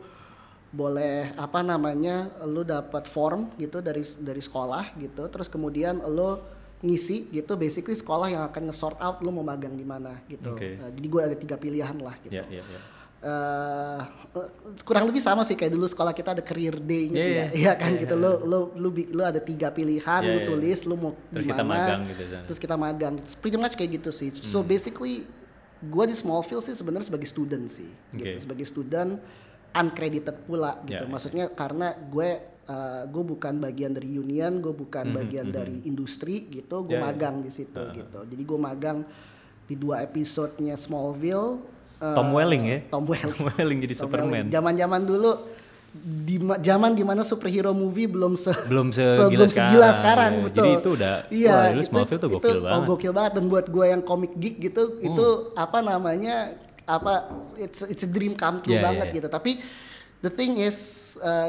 [0.74, 6.42] boleh apa namanya lu dapat form gitu dari dari sekolah gitu terus kemudian lu
[6.82, 10.52] ngisi gitu basically sekolah yang akan nge-sort out lu mau magang di mana gitu.
[10.52, 10.76] Oke.
[10.82, 12.34] Uh, jadi gue ada tiga pilihan lah gitu.
[12.34, 12.80] Ya, ya, ya.
[13.24, 14.00] Eh
[14.82, 17.46] kurang lebih sama sih kayak dulu sekolah kita ada career day-nya Iya, iya.
[17.54, 20.46] Iya kan gitu lu lu lu bi- lu ada tiga pilihan Iya, lu iya.
[20.46, 22.44] tulis lu mau Terus di kita magang gitu sana.
[22.44, 24.68] terus kita magang pretty much kayak gitu sih so Hmm.
[24.68, 25.24] basically
[25.82, 28.42] gua di Smallville sih sebenarnya sebagai student sih gitu Oke.
[28.42, 29.12] sebagai student
[29.72, 31.10] uncredited pula Ya, gitu ya.
[31.10, 32.30] maksudnya karena gue
[33.06, 37.06] gue bukan bagian dari union gue bukan Mhm, bagian dari industri gitu gue Ya, ya.
[37.06, 37.92] magang di situ ah.
[37.92, 39.04] gitu jadi gue magang
[39.64, 41.60] di dua episodenya Smallville
[42.04, 42.78] eh, Tom Welling ya?
[42.86, 44.46] Tom Welling Tom Welling jadi Superman.
[44.50, 45.32] Zaman-zaman dulu
[45.94, 49.94] di ma- zaman di mana superhero movie belum se Belum se- segila belum segila sekarang,
[49.96, 50.44] sekarang iya.
[50.44, 50.58] betul.
[50.60, 52.74] Jadi itu udah- iya, wah, itu- Smallville tuh itu- gokil oh, banget.
[52.76, 52.90] Hmm.
[52.90, 56.36] gokil banget dan buat gue yang comic geek gitu itu apa namanya
[56.84, 57.14] apa
[57.56, 59.16] it's it's a dream come true Iya, banget iya.
[59.16, 59.28] gitu.
[59.28, 59.52] Tapi
[60.20, 61.00] the thing is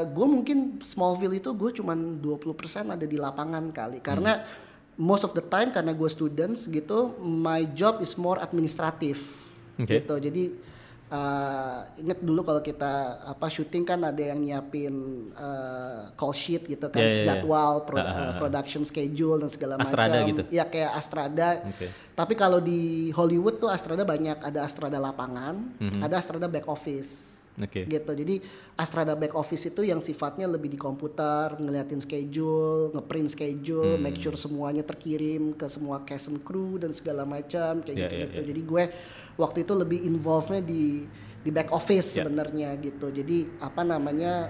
[0.07, 2.53] gue mungkin Smallville itu gue cuman 20%
[2.87, 4.63] ada di lapangan kali karena Hmm.
[4.95, 9.25] most of the time karena gue students gitu my job is more administratif
[9.77, 9.99] Oke.
[9.99, 10.15] gitu.
[10.17, 10.43] Jadi
[11.07, 12.93] uh, inget dulu kalau kita
[13.25, 14.93] apa syuting kan ada yang nyiapin
[15.33, 17.25] uh, call sheet gitu kan Iya, iya, iya.
[17.35, 19.91] jadwal pro- uh, production schedule dan segala macam.
[20.25, 20.41] Gitu?
[20.49, 21.61] Ya kayak Astrada.
[21.63, 21.87] Oke.
[22.11, 25.99] Tapi kalau di Hollywood tuh Astrada banyak ada Astrada lapangan, Mhm.
[25.99, 27.35] ada Astrada back office.
[27.55, 27.87] Oke.
[27.87, 28.11] Gitu.
[28.13, 28.35] Jadi
[28.75, 34.03] Astrada back office itu yang sifatnya lebih di komputer, ngeliatin schedule, ngeprint schedule, Hmm.
[34.03, 38.27] make sure semuanya terkirim ke semua cast and crew dan segala macam kayak Ya, gitu-gitu.
[38.29, 38.45] ya, ya.
[38.45, 38.83] Jadi gue
[39.35, 41.05] waktu itu lebih involve-nya di
[41.37, 42.25] di back office Ya.
[42.25, 43.05] sebenarnya gitu.
[43.07, 44.49] Jadi apa namanya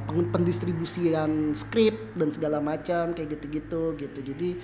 [0.00, 4.18] peng- pendistribusian skrip dan segala macam kayak gitu-gitu gitu.
[4.24, 4.54] Jadi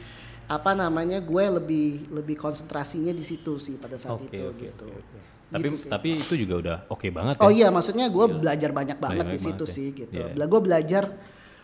[0.47, 4.87] apa namanya gue lebih lebih konsentrasinya di situ sih pada saat Oke, itu oke, gitu.
[4.87, 5.19] oke.
[5.47, 5.88] Tapi Gitu sih.
[5.88, 7.57] tapi itu juga udah oke banget Oh ya.
[7.57, 9.73] iya, maksudnya gue belajar banyak banget Banyak di situ ya.
[9.73, 10.11] sih gitu.
[10.12, 10.27] Iya.
[10.33, 11.05] Bela- Gue belajar,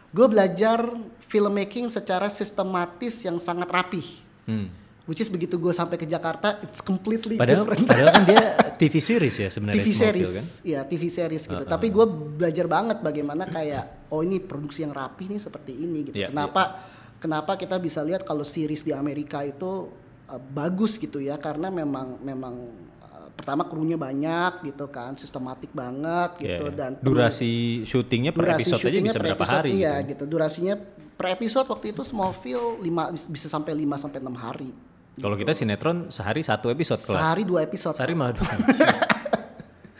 [0.09, 0.79] gue belajar
[1.21, 4.07] filmmaking secara sistematis yang sangat rapih.
[4.45, 4.67] Hmm.
[5.03, 7.91] Which is begitu gue sampai ke Jakarta, it's completely Padahal different.
[7.91, 8.45] padahal kan dia
[8.83, 10.45] TV series ya sebenarnya TV series, kan.
[10.63, 11.65] ya TV series gitu.
[11.67, 12.07] Tapi gue
[12.39, 16.23] belajar banget bagaimana kayak, oh ini produksi yang rapih nih seperti ini gitu.
[16.23, 16.87] Iya, kenapa,
[17.19, 19.91] kenapa kita bisa lihat kalau series di Amerika itu
[20.31, 22.55] uh, bagus gitu ya karena memang memang
[23.03, 26.79] uh, pertama krunya banyak gitu kan sistematik banget gitu Yeah.
[26.79, 30.11] dan durasi syutingnya per durasi episode aja syutingnya bisa per berapa episode, hari iya gitu.
[30.15, 30.75] gitu durasinya
[31.13, 34.71] per episode waktu itu Smallville lima bisa sampai 5 sampai enam hari
[35.15, 37.19] Kalau kita sinetron sehari satu episode kelas.
[37.19, 38.49] sehari dua episode Sehari malah dua.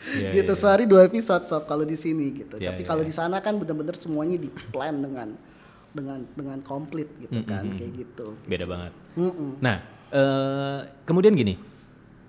[0.05, 0.61] Iya, gitu iya, iya.
[0.61, 3.09] sehari dua episode sob kalau di sini gitu Iya, tapi iya, kalau iya.
[3.09, 5.33] di sana kan bener-bener semuanya di plan dengan
[5.89, 8.93] dengan dengan komplit gitu kan kayak gitu Beda banget.
[9.15, 9.57] Mm-mm.
[9.57, 11.57] Nah, eh, kemudian gini,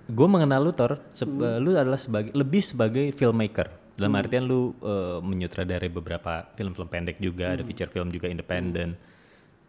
[0.07, 1.41] gue mengenal lu Thor, se- Hmm.
[1.43, 3.69] eh, lu adalah sebagai lebih sebagai filmmaker.
[3.93, 7.55] Dalam artian lu eh, menyutradarai beberapa film-film pendek juga, Hmm.
[7.55, 8.97] ada feature film juga independen.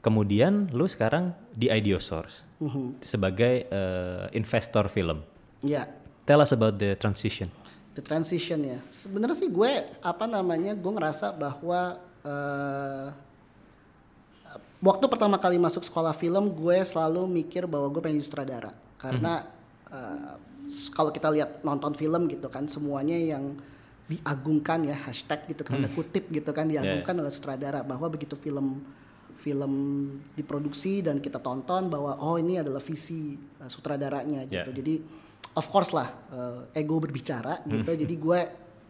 [0.07, 3.03] Kemudian lu sekarang di Ideo Source Mhm.
[3.03, 5.27] sebagai eh, investor film.
[5.61, 5.83] ya
[6.23, 7.51] Tell us about the transition.
[7.91, 13.09] the transition ya sebenarnya sih gue apa namanya gue ngerasa bahwa eh,
[14.79, 19.49] waktu pertama kali masuk sekolah film gue selalu mikir bahwa gue pengen sutradara karena
[19.89, 20.37] eh,
[20.69, 23.57] s- kalau kita lihat nonton film gitu kan semuanya yang
[24.07, 28.85] diagungkan ya hashtag gitu kan ada kutip gitu kan diagungkan adalah sutradara bahwa begitu film
[29.47, 29.73] film
[30.35, 34.75] diproduksi dan kita tonton bahwa oh ini adalah visi eh, sutradaranya gitu.
[34.75, 34.75] Ya.
[34.75, 34.95] jadi
[35.55, 37.95] of course lah eh, ego berbicara gitu.
[37.95, 38.41] Jadi gue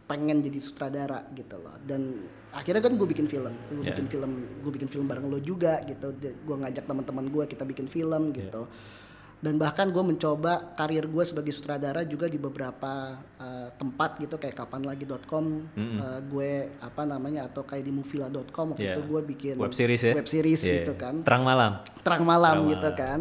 [0.09, 1.77] pengen jadi sutradara gitu loh.
[1.83, 3.53] Dan akhirnya kan gue bikin film.
[3.69, 3.93] Gue Ya.
[3.93, 4.31] bikin film
[4.65, 6.09] gue bikin film bareng lo juga gitu.
[6.17, 8.65] Gue ngajak teman-teman gue kita bikin film gitu
[9.37, 14.57] dan bahkan gue mencoba karir gue sebagai sutradara juga di beberapa eh, tempat gitu kayak
[14.57, 15.45] kapanlagi.com
[15.77, 18.93] eh, gue apa namanya atau kayak di movila.com waktu Ya.
[18.93, 20.13] itu gue bikin Web series ya?
[20.13, 20.73] web series Iya.
[20.81, 21.71] gitu kan Terang malam.
[21.99, 22.97] terang malam Terang gitu malam.
[22.97, 23.19] kan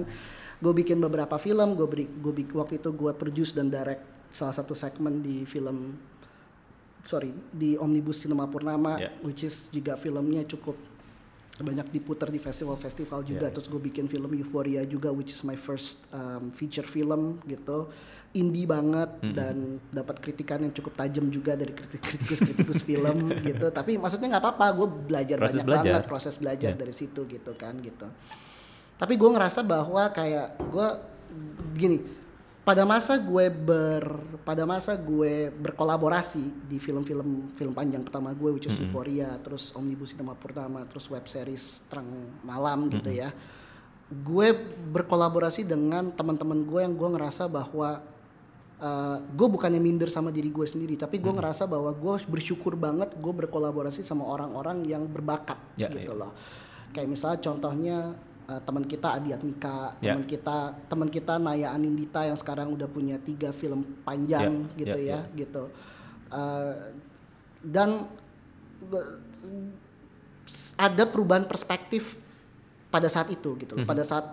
[0.56, 4.00] gue bikin beberapa film gue beri gue waktu itu gue produce dan direct
[4.32, 6.00] salah satu segmen di film
[7.02, 9.12] sorry di Omnibus Cinema Purnama Yeah.
[9.20, 10.74] which is juga filmnya cukup
[11.58, 13.54] banyak diputar di festival-festival juga Yeah.
[13.54, 17.88] terus gue bikin film Euphoria juga which is my first um, feature film gitu
[18.32, 23.96] indie banget dan dapat kritikan yang cukup tajam juga dari kritik- kritikus-kritikus film gitu tapi
[23.96, 25.84] maksudnya nggak apa-apa gue belajar Proses banyak belajar.
[25.88, 26.76] banget proses belajar Yeah.
[26.78, 28.04] dari situ gitu kan gitu
[28.96, 30.88] tapi gue ngerasa bahwa kayak gue
[31.74, 31.98] gini
[32.66, 38.66] pada masa gue ber pada masa gue berkolaborasi di film-film film panjang pertama gue which
[38.66, 42.10] is Euphoria terus Omnibus Cinema Purnama terus web series Terang
[42.42, 43.30] Malam gitu ya.
[44.10, 44.50] Gue
[44.90, 48.02] berkolaborasi dengan teman-teman gue yang gue ngerasa bahwa
[48.82, 53.14] uh, gue bukannya minder sama diri gue sendiri tapi gue ngerasa bahwa gue bersyukur banget
[53.14, 56.18] gue berkolaborasi sama orang-orang yang berbakat Ya, gitu iya.
[56.18, 56.34] loh.
[56.90, 57.96] Kayak misalnya contohnya
[58.46, 60.14] uh, teman kita Adi Atmika Ya.
[60.14, 60.56] teman kita
[60.86, 65.20] teman kita Naya Anindita yang sekarang udah punya tiga film panjang Ya, gitu ya, ya,
[65.34, 65.64] gitu
[66.26, 66.74] Uh,
[67.62, 68.10] dan
[70.74, 72.18] ada perubahan perspektif
[72.88, 73.82] pada saat itu gitu Mhm.
[73.82, 73.86] loh.
[73.86, 74.26] pada saat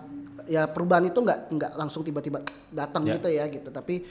[0.46, 3.14] ya perubahan itu nggak nggak langsung tiba-tiba datang Ya.
[3.18, 4.04] gitu ya gitu tapi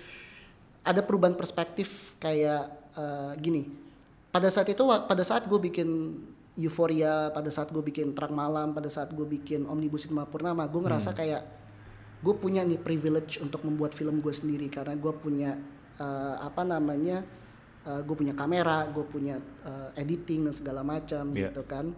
[0.83, 3.65] ada perubahan perspektif kayak eh, gini
[4.29, 5.89] pada saat itu pada saat gue bikin
[6.53, 10.79] Euphoria pada saat gue bikin Terang Malam pada saat gue bikin Omnibus Cinema Purnama gue
[10.79, 11.17] ngerasa Hmm.
[11.17, 11.41] kayak
[12.21, 15.57] gue punya nih privilege untuk membuat film gue sendiri karena gue punya
[15.93, 17.21] eh, apa namanya
[17.83, 21.51] gue punya kamera gue punya eh, editing dan segala macam Yeah.
[21.51, 21.91] gitu kan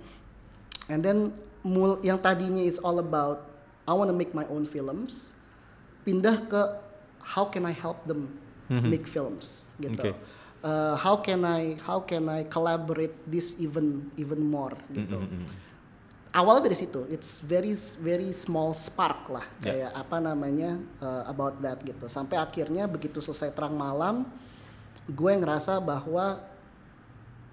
[0.87, 1.29] and then
[1.61, 3.45] mul yang tadinya is all about
[3.85, 5.29] I wanna make my own films
[6.01, 6.61] pindah ke
[7.21, 8.33] how can I help them
[8.65, 8.89] Mhm.
[8.89, 10.01] make films gitu.
[10.01, 10.17] Oke.
[10.65, 15.21] Uh, how can I how can I collaborate this even even more gitu.
[15.21, 15.45] Mm-mm.
[16.33, 19.61] Awalnya dari situ, it's very very small spark lah Ya.
[19.61, 22.09] kayak apa namanya uh, about that gitu.
[22.09, 24.25] Sampai akhirnya begitu selesai terang malam,
[25.05, 26.41] gue ngerasa bahwa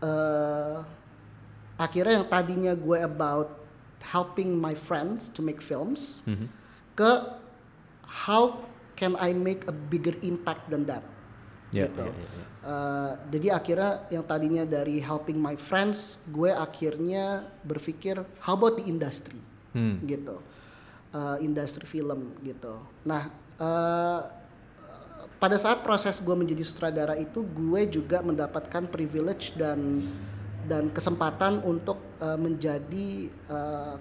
[0.01, 0.81] uh,
[1.77, 3.61] akhirnya yang tadinya gue about
[4.03, 6.49] helping my friends to make films Mhm.
[6.97, 7.11] ke
[8.27, 8.65] how
[8.97, 11.05] can I make a bigger impact than that
[11.73, 12.05] Ya, gitu.
[12.05, 12.45] ya, ya, ya.
[12.63, 18.85] Uh, jadi akhirnya yang tadinya dari helping my friends, gue akhirnya berpikir how about the
[18.87, 19.41] industry
[19.73, 20.05] Hmm.
[20.05, 20.37] gitu,
[21.13, 22.77] Uh, industri film gitu.
[23.09, 24.21] Nah uh,
[25.37, 30.05] pada saat proses gue menjadi sutradara itu, gue juga mendapatkan privilege dan
[30.69, 33.97] dan kesempatan untuk uh, menjadi uh,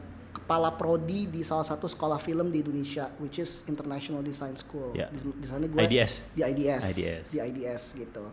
[0.52, 4.92] kepala prodi di salah satu sekolah film di Indonesia, which is International Design School.
[4.92, 5.08] Ya.
[5.08, 6.36] Di, di sana gue IDS.
[6.36, 7.24] di IDS, IDS.
[7.32, 8.24] di IDS gitu.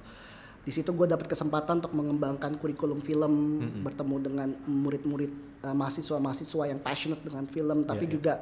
[0.67, 6.83] Di situ gue dapat kesempatan untuk mengembangkan kurikulum film, bertemu dengan murid-murid uh, mahasiswa-mahasiswa yang
[6.83, 8.15] passionate dengan film, tapi Ya, ya.
[8.19, 8.33] juga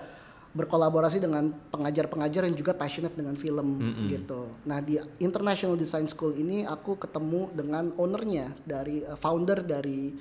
[0.56, 3.76] berkolaborasi dengan pengajar-pengajar yang juga passionate dengan film
[4.08, 4.56] gitu.
[4.64, 10.16] Nah di International Design School ini aku ketemu dengan ownernya dari uh, founder dari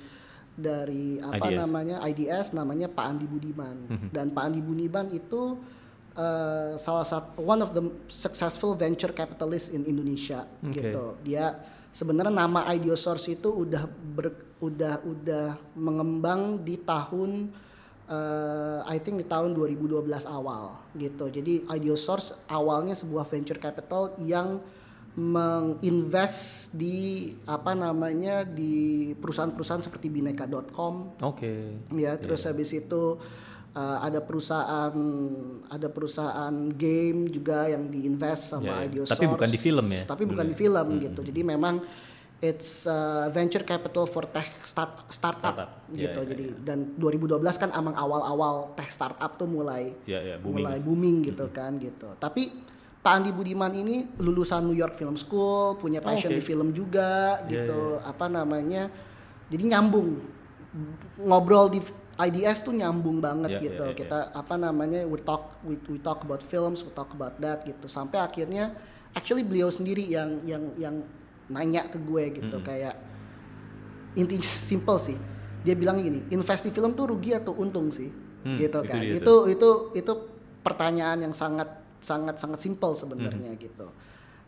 [0.56, 1.58] dari apa IDS.
[1.60, 3.76] namanya IDS namanya Pak Andi Budiman
[4.08, 5.60] dan Pak Andi Budiman itu
[6.16, 10.80] uh, salah satu one of the successful venture capitalist in Indonesia Oke.
[10.80, 11.04] gitu.
[11.22, 11.54] Dia
[11.92, 17.52] sebenarnya nama Ideosource itu udah ber- udah udah mengembang di tahun
[18.08, 21.28] uh, I think di tahun 2012 awal gitu.
[21.28, 24.60] Jadi Ideosource awalnya sebuah venture capital yang
[25.16, 26.96] menginvest di
[27.44, 31.82] apa namanya di perusahaan-perusahaan seperti bineka.com Oke.
[31.90, 33.16] ya terus habis itu
[33.72, 34.92] uh, ada perusahaan
[35.66, 38.92] ada perusahaan game juga yang diinvest sama ya.
[38.92, 40.60] Ideosource Tapi bukan di film ya, tapi bukan dulu di ya?
[40.60, 41.74] film gitu jadi memang
[42.36, 45.70] it's uh, venture capital for tech start, startup, Startup.
[45.88, 50.36] Ya, gitu ya, jadi dan 2012 kan emang awal-awal tech startup tuh mulai Ya, ya,
[50.36, 50.60] booming.
[50.60, 52.52] mulai booming gitu kan gitu tapi
[53.06, 56.38] Pak Andi Budiman ini lulusan New York Film School punya Oh, passion oke.
[56.38, 58.02] di film juga Ya, gitu.
[58.02, 58.90] apa namanya
[59.46, 60.18] jadi nyambung.
[61.22, 61.78] Ngobrol di
[62.18, 63.84] IDS tuh nyambung banget Ya, gitu.
[63.86, 63.94] ya, ya.
[63.94, 67.86] kita apa namanya we talk we, we talk about films we talk about that gitu.
[67.86, 68.74] Sampai akhirnya
[69.14, 71.06] actually beliau sendiri yang yang yang
[71.46, 72.58] nanya ke gue gitu.
[72.66, 72.98] Kayak
[74.18, 75.14] intinya simple sih.
[75.62, 78.10] Dia bilang gini invest di film tuh rugi atau untung sih?
[78.42, 78.98] Hmm, gitu itu kan.
[78.98, 80.12] dia itu itu itu
[80.66, 83.58] pertanyaan yang sangat sangat sangat simple sebenarnya Hmm.
[83.58, 83.86] gitu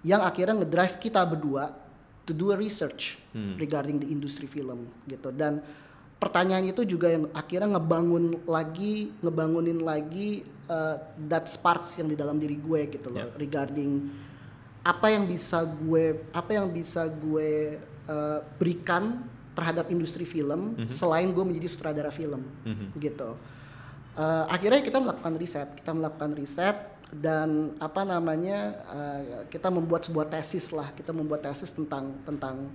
[0.07, 1.75] yang akhirnya ngedrive kita berdua
[2.23, 3.59] to do a research Hmm.
[3.59, 5.59] regarding the industry film gitu dan
[6.17, 12.39] pertanyaan itu juga yang akhirnya ngebangun lagi ngebangunin lagi uh, that sparks yang di dalam
[12.39, 13.35] diri gue gitu loh Yeah.
[13.37, 13.93] regarding
[14.83, 21.43] apa yang bisa gue apa yang bisa gue uh, berikan terhadap industri film selain gue
[21.43, 22.95] menjadi sutradara film Mhm.
[22.97, 23.35] gitu
[24.19, 26.75] Uh, akhirnya kita melakukan riset kita melakukan riset
[27.09, 32.69] dan apa namanya uh, kita membuat sebuah tesis lah kita membuat tesis tentang tentang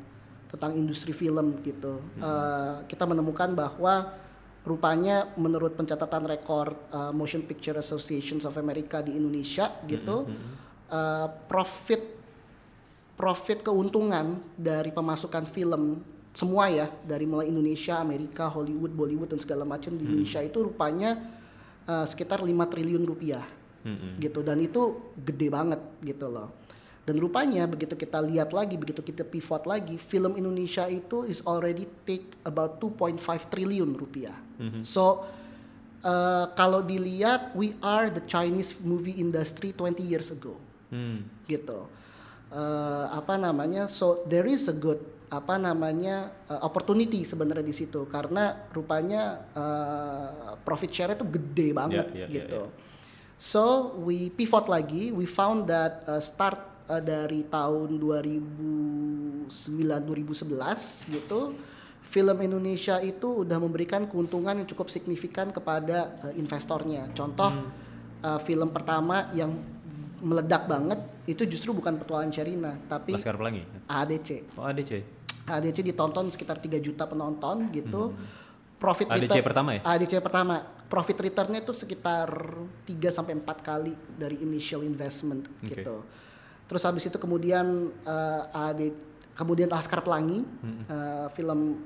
[0.50, 1.98] tentang industri film gitu.
[2.22, 4.14] Uh, kita menemukan bahwa
[4.62, 10.30] rupanya menurut pencatatan rekor uh, Motion Picture Associations of America di Indonesia gitu
[10.94, 12.02] uh, profit
[13.18, 19.66] profit keuntungan dari pemasukan film semua ya dari mulai Indonesia, Amerika, Hollywood, Bollywood dan segala
[19.66, 21.18] macam di Indonesia itu rupanya
[21.86, 23.46] uh, sekitar 5 triliun rupiah
[23.84, 24.20] Mm-mm.
[24.20, 26.50] gitu dan itu gede banget gitu loh.
[27.04, 31.84] Dan rupanya begitu kita lihat lagi, begitu kita pivot lagi, film Indonesia itu is already
[32.08, 33.20] take about 2.5
[33.52, 34.40] triliun rupiah.
[34.88, 35.28] So
[36.00, 40.56] uh, kalau dilihat we are the Chinese movie industry 20 years ago
[40.94, 41.26] Hmm.
[41.50, 41.90] gitu
[42.54, 45.02] Eh, apa namanya so there is a good
[45.34, 52.14] apa namanya eh, opportunity sebenarnya di situ karena rupanya eh, profit share itu gede banget
[52.14, 52.62] ya, ya, gitu
[53.44, 55.12] so we pivot lagi.
[55.12, 61.52] We found that uh, start uh, dari tahun 2009 2011 gitu
[62.04, 67.12] film Indonesia itu udah memberikan keuntungan yang cukup signifikan kepada uh, investornya.
[67.12, 67.52] Contoh
[68.24, 69.52] uh, film pertama yang
[70.24, 73.68] meledak banget itu justru bukan petualangan Sherina tapi Laskar Pelangi.
[73.92, 74.92] ADC Oh ADC.
[75.44, 78.16] ADC ditonton sekitar 3 juta penonton gitu
[78.84, 79.82] profit ADC return- pertama ya?
[79.88, 82.28] ADC pertama profit returnnya itu sekitar
[82.84, 85.72] 3 sampai 4 kali dari initial investment Oke.
[85.74, 86.04] gitu
[86.64, 87.64] terus habis itu kemudian
[87.98, 88.82] eh, AD
[89.34, 90.44] kemudian Laskar Pelangi
[90.86, 91.80] eh, film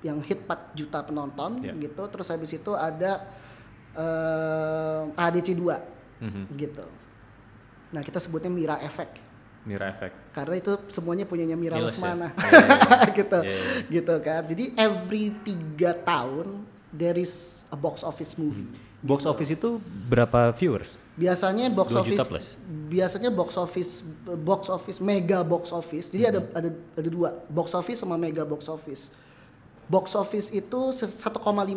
[0.00, 1.76] yang hit 4 juta penonton Ya.
[1.76, 3.28] gitu terus habis itu ada
[3.92, 5.78] eh, ADC 2
[6.18, 6.42] Mhm.
[6.56, 6.86] gitu
[7.90, 9.20] nah kita sebutnya Mira Effect
[9.62, 10.14] Mira Effect.
[10.34, 11.86] karena itu semuanya punyanya Mira ya?
[11.86, 12.34] Lesmana.
[12.34, 13.38] Iya, gitu.
[13.40, 13.64] Iya, iya.
[13.88, 14.42] gitu kan.
[14.46, 18.66] Jadi every tiga tahun there is a box office movie.
[19.00, 20.90] Box office itu berapa viewers?
[21.12, 22.46] biasanya box 2 office juta plus?
[22.88, 24.00] biasanya box office
[24.40, 26.08] box office mega box office.
[26.08, 26.56] Jadi ada Hmm.
[26.56, 27.28] ada ada dua.
[27.46, 29.12] Box office sama mega box office.
[29.84, 31.36] Box office itu se- 1,5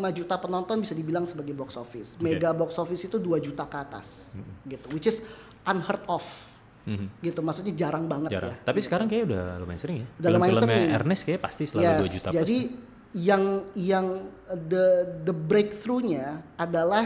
[0.10, 2.16] juta penonton bisa dibilang sebagai box office.
[2.18, 4.32] Mega box office itu 2 juta ke atas.
[4.64, 4.88] Gitu.
[4.90, 5.20] Which is
[5.68, 6.24] unheard of
[6.86, 7.08] Mhm.
[7.20, 8.54] gitu maksudnya jarang banget Jarang.
[8.54, 10.08] ya Tapi sekarang kayaknya udah lumayan sering ya.
[10.16, 10.96] Udah lumayan Film-filmnya sering.
[10.96, 12.84] Ernest kayak pasti selalu Yes, 2 juta jadi plus.
[13.16, 13.44] yang
[13.74, 14.06] yang
[14.46, 14.86] uh, the
[15.22, 17.06] the breakthrough-nya adalah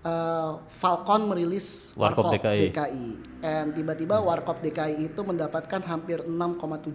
[0.00, 2.74] uh, Falcon merilis Warkop DKI.
[3.40, 6.30] and tiba-tiba Warkop DKI itu mendapatkan hampir 6,7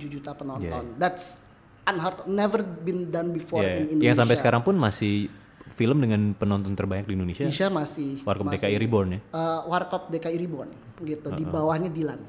[0.09, 0.95] juta penonton.
[0.97, 1.39] That's
[1.83, 3.99] unheard never been done before Iya, in.
[3.99, 4.07] Indonesia.
[4.07, 5.27] Yang sampai sekarang pun masih
[5.73, 7.43] film dengan penonton terbanyak di Indonesia.
[7.43, 9.19] Indonesia masih Warkop masih, DKI Reborn ya.
[9.29, 10.69] uh, Warkop DKI Reborn
[11.01, 12.21] gitu di bawahnya Dilan.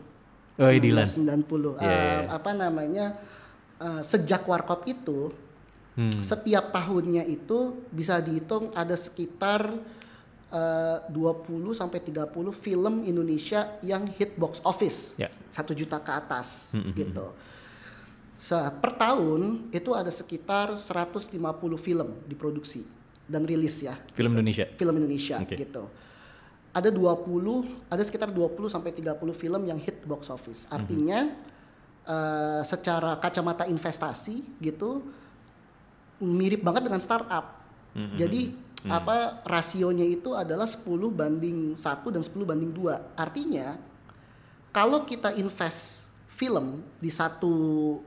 [0.54, 1.04] Oh, iya, Dilan.
[1.04, 1.76] 1990.
[1.76, 3.06] Iya, Uh, apa namanya?
[3.76, 5.34] uh, sejak Warkop itu
[5.94, 6.10] Hmm.
[6.20, 9.78] setiap tahunnya itu bisa dihitung ada sekitar
[10.48, 15.14] uh, 20 sampai 30 film Indonesia yang hit box office.
[15.14, 15.30] Ya.
[15.48, 17.26] Satu juta ke atas Hmm, hmm, gitu.
[18.36, 21.30] Se- per tahun itu ada sekitar 150
[21.76, 22.82] film diproduksi
[23.24, 24.66] dan rilis ya Film Indonesia.
[24.76, 25.56] film Indonesia Oke.
[25.56, 25.84] gitu.
[26.70, 30.66] ada 20 ada sekitar 20 sampai 30 film yang hit box office.
[30.66, 31.30] Artinya
[32.02, 35.06] eh, secara kacamata investasi gitu
[36.18, 37.62] mirip banget dengan startup.
[37.94, 38.16] Mhm.
[38.18, 38.42] Jadi
[38.84, 43.16] apa rasionya itu adalah 10 banding 1 dan 10 banding 2.
[43.16, 43.80] Artinya
[44.68, 47.54] kalau kita invest film di satu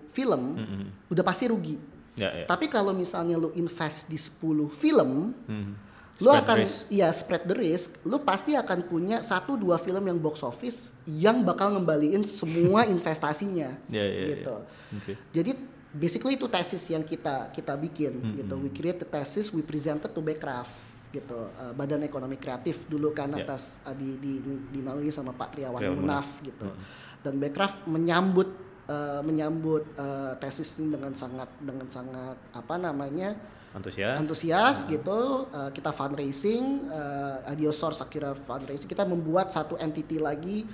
[0.07, 1.09] film Mhm.
[1.09, 1.79] udah pasti rugi.
[2.17, 2.45] Ya, ya.
[2.45, 4.33] Tapi kalau misalnya lu invest di 10
[4.67, 5.71] film, Mhm.
[6.17, 6.57] lu Spread akan
[6.89, 11.45] iya spread the risk, lu pasti akan punya satu dua film yang box office yang
[11.45, 13.77] bakal ngembaliin semua investasinya.
[13.85, 14.27] Ya, ya, ya.
[14.33, 14.55] gitu.
[14.97, 15.13] Oke.
[15.29, 15.51] Jadi
[15.87, 18.53] basically itu tesis yang kita kita bikin Hmm, gitu.
[18.57, 20.73] We create the thesis, we presented to Backcraft
[21.07, 21.37] gitu.
[21.53, 23.45] Uh, Badan Ekonomi Kreatif dulu kan Ya.
[23.45, 24.41] atas uh, di, di,
[24.73, 26.65] dinaungi sama Pak Triawan Munaf gitu.
[26.65, 26.81] Hmm.
[27.21, 33.35] Dan Backcraft menyambut uh, menyambut uh, tesis ini dengan sangat dengan sangat apa namanya
[33.75, 34.15] Antusias.
[34.17, 35.45] antusias gitu.
[35.53, 38.89] Uh, kita fundraising uh, Ideosource akhirnya fundraising.
[38.89, 40.65] Kita membuat satu entity lagi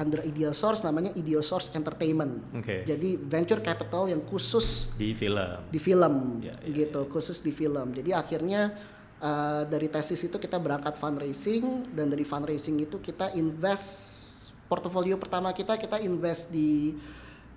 [0.00, 2.40] under Ideosource namanya Ideosource Entertainment.
[2.56, 2.82] Oke.
[2.88, 5.60] jadi venture capital yang khusus Di film.
[5.68, 7.06] di film Ya, ya, gitu.
[7.06, 7.92] khusus di film.
[7.94, 8.74] Jadi akhirnya
[9.20, 14.18] uh, dari tesis itu kita berangkat fundraising dan dari fundraising itu kita invest
[14.66, 16.94] portofolio pertama kita kita invest di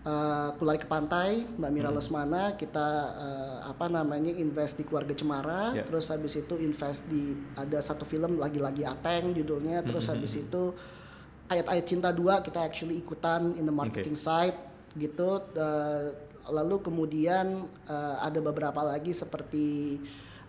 [0.04, 1.98] uh, Kulari ke Pantai Mbak Mira Hmm.
[1.98, 5.84] Lesmana kita uh, apa namanya invest di Keluarga Cemara Ya.
[5.84, 10.76] terus habis itu invest di ada satu film lagi-lagi Ateng judulnya terus Hmm, habis itu
[11.48, 14.56] ayat-ayat cinta dua kita actually ikutan in the marketing side
[14.94, 16.14] gitu Uh,
[16.44, 19.96] lalu kemudian uh, ada beberapa lagi seperti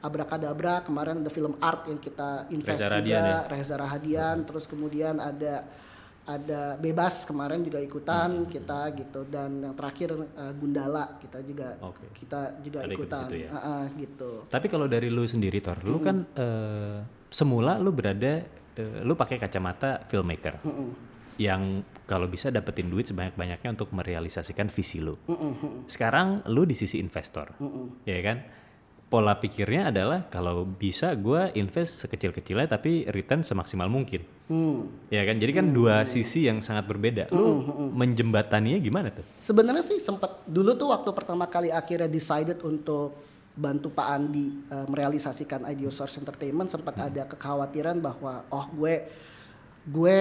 [0.02, 3.38] Abrakadabra kemarin ada film art yang kita invest Reza juga Radian ya?
[3.48, 5.64] Reza Rahadian terus kemudian ada
[6.24, 7.88] ada bebas kemarin juga Hmm.
[7.88, 12.08] ikutan kita gitu dan yang terakhir uh, Gundala kita juga Oke.
[12.16, 13.48] kita juga Ada ikut ikutan situ ya?
[13.52, 18.40] Ah, ah, gitu Tapi kalau dari lu sendiri Tor, lu kan eh, semula lu berada
[18.72, 20.64] eh, lu pakai kacamata filmmaker.
[21.36, 25.18] Yang kalau bisa dapetin duit sebanyak-banyaknya untuk merealisasikan visi lu.
[25.90, 27.52] Sekarang lu di sisi investor.
[28.06, 28.38] Ya kan?
[29.04, 34.26] Pola pikirnya adalah kalau bisa gua invest sekecil-kecilnya tapi return semaksimal mungkin.
[34.48, 35.08] hmm.
[35.08, 35.38] Ya kan?
[35.38, 37.30] Jadi kan dua sisi yang sangat berbeda.
[37.30, 37.62] Lu
[37.94, 39.22] menjembataninya gimana tuh?
[39.38, 43.14] Sebenarnya sih sempat dulu tuh waktu pertama kali akhirnya decided untuk
[43.54, 47.06] bantu Pak Andi uh, merealisasikan Ideo Source Entertainment sempat Hmm.
[47.06, 49.06] ada kekhawatiran bahwa oh gue
[49.86, 50.18] gue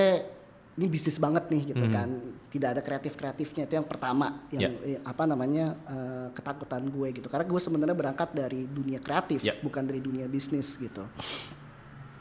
[0.73, 1.93] ini bisnis banget nih gitu Hmm.
[1.93, 2.09] kan
[2.53, 7.25] tidak ada kreatif kreatifnya itu yang pertama yang eh, apa namanya uh, ketakutan gue gitu.
[7.25, 9.57] Karena gue sebenarnya berangkat dari dunia kreatif Ya.
[9.57, 11.01] bukan dari dunia bisnis gitu.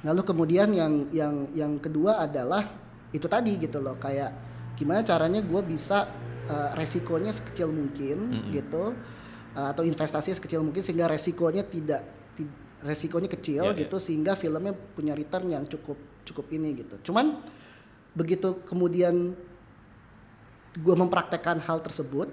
[0.02, 2.64] Lalu kemudian yang yang yang kedua adalah
[3.12, 4.32] itu tadi gitu loh kayak
[4.74, 6.08] gimana caranya gue bisa
[6.48, 8.96] uh, resikonya sekecil mungkin gitu
[9.52, 12.02] uh, atau investasi sekecil mungkin sehingga resikonya tidak
[12.34, 12.48] ti-
[12.82, 13.80] resikonya kecil Ya, ya.
[13.84, 17.12] gitu sehingga filmnya punya return yang cukup cukup ini gitu.
[17.12, 17.38] Cuman
[18.16, 19.36] begitu kemudian
[20.72, 22.32] gue mempraktekkan hal tersebut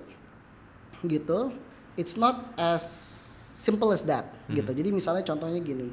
[1.02, 1.52] gitu
[1.96, 2.84] it's not as
[3.60, 4.56] simple as that Hmm.
[4.56, 5.92] gitu jadi misalnya contohnya gini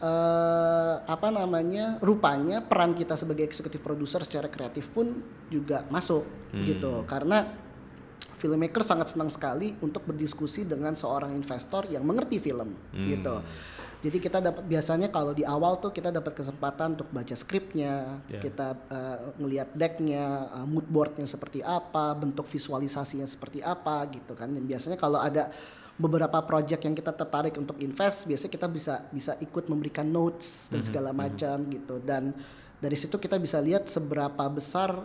[0.00, 6.64] eh apa namanya rupanya peran kita sebagai eksekutif produser secara kreatif pun juga masuk Hmm.
[6.64, 7.46] gitu karena
[8.40, 13.08] filmmaker sangat senang sekali untuk berdiskusi dengan seorang investor yang mengerti film Hmm.
[13.12, 13.34] gitu
[14.00, 18.40] jadi kita dapat biasanya kalau di awal tuh kita dapat kesempatan untuk baca skripnya Ya.
[18.40, 18.68] kita
[19.36, 24.96] ngelihat decknya eh, mood boardnya seperti apa bentuk visualisasinya seperti apa gitu kan dan biasanya
[24.96, 25.52] kalau ada
[25.94, 30.80] beberapa project yang kita tertarik untuk invest biasanya kita bisa bisa ikut memberikan notes dan
[30.80, 32.32] Mhm, segala macam gitu dan
[32.80, 34.96] dari situ kita bisa lihat seberapa besar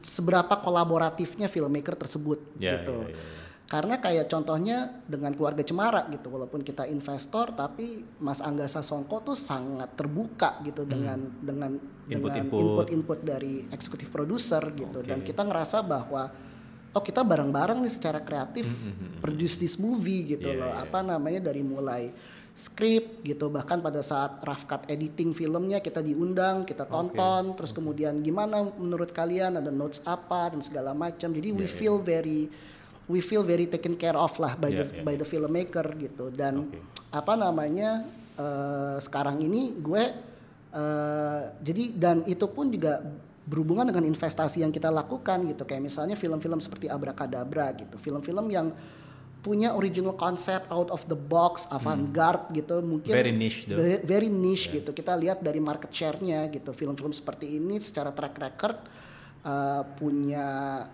[0.00, 3.43] seberapa kolaboratifnya filmmaker tersebut Ya, gitu ya, ya, ya.
[3.64, 9.36] Karena kayak contohnya dengan keluarga Cemara gitu walaupun kita investor tapi Mas Angga Sasongko tuh
[9.36, 11.72] sangat terbuka gitu dengan dengan
[12.04, 12.60] dengan Input-input.
[12.60, 15.32] input-input dari eksekutif produser gitu dan Oke.
[15.32, 16.28] kita ngerasa bahwa
[16.92, 18.68] oh kita bareng-bareng nih secara kreatif
[19.24, 20.84] produce this movie gitu Iya, loh iya.
[20.84, 22.12] apa namanya dari mulai
[22.54, 28.20] skrip gitu bahkan pada saat rough cut editing filmnya kita diundang kita tonton terus kemudian
[28.20, 31.74] gimana menurut kalian ada notes apa dan segala macam jadi we Iya, iya.
[31.74, 32.46] feel very
[33.06, 36.32] we feel very taken care of lah by Iya, the iya, by the filmmaker gitu
[36.32, 36.80] dan Oke.
[37.12, 40.02] apa namanya eh, sekarang ini gue
[40.72, 43.04] eh, jadi dan itu pun juga
[43.44, 48.72] berhubungan dengan investasi yang kita lakukan gitu kayak misalnya film-film seperti Abrakadabra gitu film-film yang
[49.44, 53.20] punya original concept out of the box avant-garde gitu mungkin Hmm.
[53.20, 53.76] Very niche though.
[53.76, 54.96] Very, very niche gitu.
[54.96, 56.72] Kita lihat dari market share-nya gitu.
[56.72, 58.80] Film-film seperti ini secara track record
[59.44, 60.46] uh, punya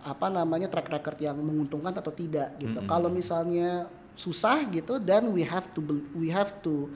[0.02, 2.82] apa namanya track record yang menguntungkan atau tidak gitu.
[2.84, 3.86] Kalau misalnya
[4.18, 5.80] susah gitu, then we have to
[6.12, 6.90] we have to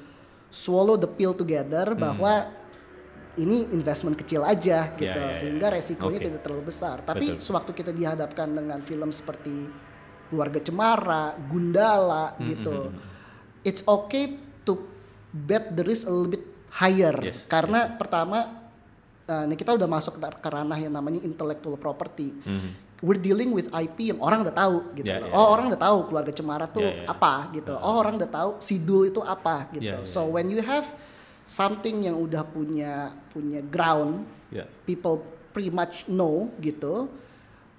[0.50, 2.50] swallow the pill together bahwa
[3.34, 5.34] ini investment kecil aja gitu ya, ya.
[5.34, 6.26] sehingga resikonya Oke.
[6.30, 7.02] tidak terlalu besar.
[7.02, 7.42] Tapi Betul.
[7.42, 9.66] sewaktu kita dihadapkan dengan film seperti
[10.30, 12.78] Keluarga Cemara, Gundala Hmm, gitu,
[13.66, 14.86] it's okay to
[15.30, 16.44] bet the risk a little bit
[16.74, 18.63] higher Yes, karena pertama
[19.29, 22.33] uh, ini kita udah masuk ke ranah yang namanya intellectual property.
[22.45, 22.70] Mhm.
[23.05, 25.05] We're dealing with IP yang orang udah tahu gitu.
[25.05, 25.29] Ya, loh.
[25.29, 25.49] ya, oh, ya.
[25.53, 27.12] orang udah tahu keluarga Cemara tuh Ya, ya.
[27.12, 27.75] apa gitu.
[27.77, 29.85] Oh, orang udah tahu Sidul itu apa gitu.
[29.85, 30.41] Ya, ya, so ya.
[30.41, 30.89] when you have
[31.45, 34.64] something yang udah punya punya ground, Ya.
[34.89, 35.20] people
[35.53, 37.11] pretty much know gitu.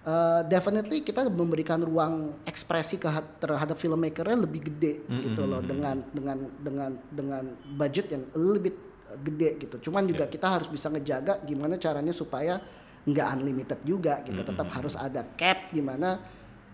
[0.06, 3.10] uh, definitely kita memberikan ruang ekspresi ke
[3.42, 7.44] terhadap filmmakernya lebih gede gitu loh dengan dengan dengan dengan
[7.74, 8.85] budget yang a little bit uh,
[9.20, 9.90] gede gitu.
[9.90, 12.60] Cuman juga kita harus bisa ngejaga gimana caranya supaya
[13.06, 14.42] nggak unlimited juga gitu.
[14.42, 16.20] Tetap harus ada cap gimana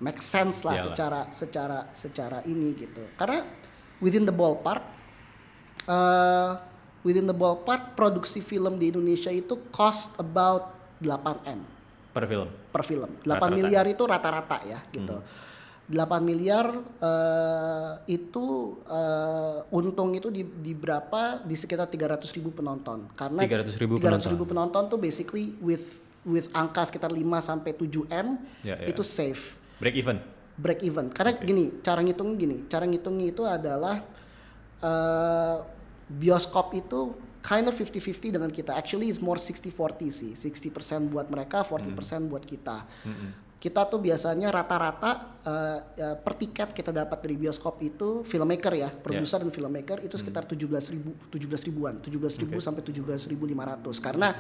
[0.02, 0.86] make sense lah Iyalah.
[0.94, 3.04] secara secara secara ini gitu.
[3.20, 3.46] Karena
[4.02, 4.82] within the ballpark
[5.86, 6.58] uh,
[7.04, 11.62] within the ballpark produksi film di Indonesia itu cost about 8 m
[12.12, 12.48] Per film.
[12.72, 13.12] per film.
[13.24, 13.46] 8 Rata-rata.
[13.48, 13.56] Hmm.
[13.56, 15.16] miliar itu rata-rata ya gitu.
[15.92, 16.72] 8 miliar
[17.04, 21.44] eh, itu eh, untung itu di, di berapa?
[21.44, 23.12] Di sekitar 300 ribu penonton.
[23.12, 24.88] Karena 300.000 ribu penonton.
[24.88, 25.84] tuh basically with
[26.24, 28.28] with angka sekitar 5 sampai 7 m
[28.64, 28.88] Ya, ya.
[28.88, 29.60] itu safe.
[29.84, 30.18] Break even.
[30.62, 31.10] break even.
[31.10, 34.00] Karena gini cara ngitung gini cara ngitungnya itu adalah
[34.80, 35.58] eh,
[36.08, 38.78] bioskop itu kind of 50-50 dengan kita.
[38.78, 39.74] Actually is more 60-40
[40.14, 40.32] sih.
[40.38, 42.86] 60% buat mereka 40% buat kita
[43.62, 48.90] kita tuh biasanya rata-rata eh, eh, per tiket kita dapat dari bioskop itu filmmaker ya
[48.90, 50.66] produser dan filmmaker itu sekitar 17
[50.98, 54.34] ribu 17 ribuan 17 ribu sampai 17 ribu 500 karena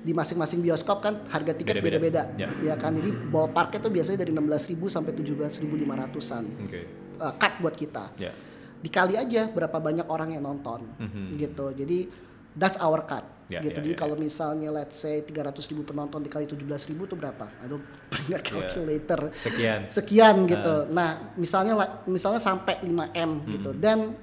[0.00, 2.24] di masing-masing bioskop kan harga tiket Beda-beda.
[2.32, 2.64] beda-beda.
[2.64, 2.72] Ya.
[2.80, 2.96] kan?
[2.96, 6.80] Jadi ballparknya tuh biasanya dari 16.000 sampai 17.500an Oke.
[7.20, 8.04] uh, cut buat kita.
[8.16, 8.32] Ya.
[8.80, 10.88] dikali aja berapa banyak orang yang nonton
[11.36, 11.68] gitu.
[11.76, 12.08] Jadi
[12.56, 13.74] that's our cut Ya, gitu.
[13.74, 17.50] ya, jadi ya, kalau misalnya let's say 300.000 penonton dikali 17.000 tuh berapa?
[17.58, 19.34] I don't bring a calculator.
[19.34, 19.90] Sekian.
[19.90, 20.86] sekian gitu.
[20.94, 21.74] Nah misalnya
[22.06, 23.70] misalnya sampai 5 m gitu.
[23.74, 24.14] Dan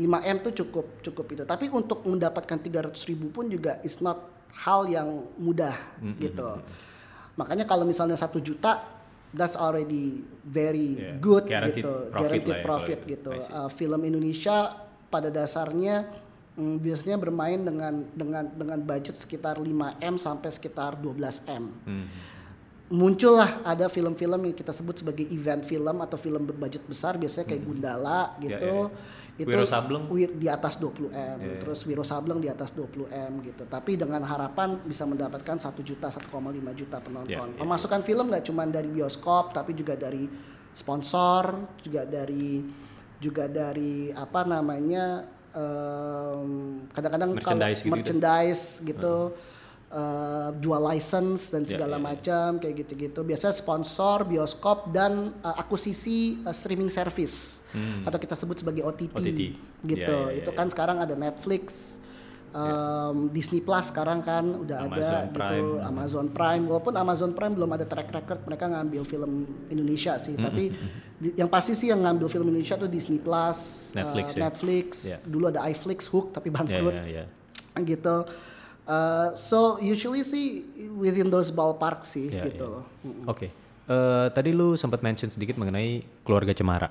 [0.02, 1.42] m tuh cukup cukup itu.
[1.44, 4.32] Tapi untuk mendapatkan 300.000 pun juga is not
[4.64, 5.74] hal yang mudah
[6.22, 6.62] gitu.
[7.34, 8.86] makanya kalau misalnya satu juta
[9.34, 11.90] that's already very Yeah, good guaranteed gitu.
[11.90, 13.10] profit guaranteed lah ya profit itu.
[13.18, 13.30] gitu.
[13.50, 14.56] Uh, film Indonesia
[15.10, 16.06] pada dasarnya
[16.54, 22.06] mm, biasanya bermain dengan dengan dengan budget sekitar 5 m sampai sekitar 12 m Hmm.
[22.86, 27.62] muncullah ada film-film yang kita sebut sebagai event film atau film berbudget besar biasanya kayak
[27.62, 28.74] Gundala Ya, gitu.
[28.84, 28.86] ya,
[29.34, 29.46] ya.
[29.50, 30.06] Wiro Sableng?
[30.08, 31.58] wir- di atas 20 m, Ya, ya.
[31.58, 33.66] terus Wiro Sableng di atas 20 m gitu.
[33.66, 36.30] Tapi dengan harapan bisa mendapatkan 1 juta 1,5
[36.72, 37.26] juta penonton.
[37.26, 40.30] Ya, ya, Pemasukan film nggak cuma dari bioskop tapi juga dari
[40.70, 42.62] sponsor, juga dari
[43.16, 45.24] juga dari apa namanya
[45.54, 46.50] em,
[46.90, 47.94] kadang-kadang kalau Merchandise gitu-gitu.
[47.94, 49.16] merchandise gitu.
[49.94, 52.06] eh, jual license dan Ya, segala ya, ya.
[52.10, 53.20] macam kayak gitu-gitu.
[53.22, 57.62] Biasanya sponsor, bioskop dan uh, akuisisi uh, streaming service
[58.02, 59.40] atau kita sebut sebagai OTT, OTT.
[59.84, 60.16] gitu.
[60.18, 60.56] Ya, ya, ya, Itu ya.
[60.56, 61.98] kan sekarang ada Netflix,
[62.54, 65.68] um, Disney Plus sekarang kan udah ada Amazon gitu, Prime.
[65.82, 66.64] Amazon Prime.
[66.64, 69.32] Walaupun Amazon Prime belum ada track record mereka ngambil film
[69.68, 70.70] Indonesia sih, tapi
[71.14, 73.58] di- yang pasti sih yang ngambil film Indonesia tuh Disney Plus,
[73.90, 74.38] uh, Netflix ya.
[74.40, 74.86] Netflix.
[75.04, 75.18] Ya.
[75.20, 77.24] Dulu ada iFlix, Hook tapi Ya, bangkrut ya, ya.
[77.82, 78.16] gitu.
[78.84, 80.62] Uh, so usually sih
[80.94, 82.84] within those ballpark sih Ya, gitu.
[83.02, 83.26] ya.
[83.26, 83.48] Oke.
[83.84, 86.88] Eh, tadi lu sempat mention sedikit mengenai Keluarga Cemara.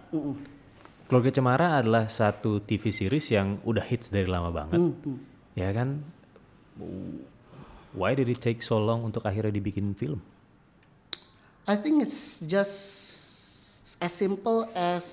[1.04, 4.78] Keluarga Cemara adalah satu TV series yang udah hits dari lama banget.
[5.54, 6.02] Ya kan?
[7.94, 10.22] Why did it take so long untuk akhirnya dibikin film?
[11.70, 12.76] I think it's just
[14.02, 15.06] as simple as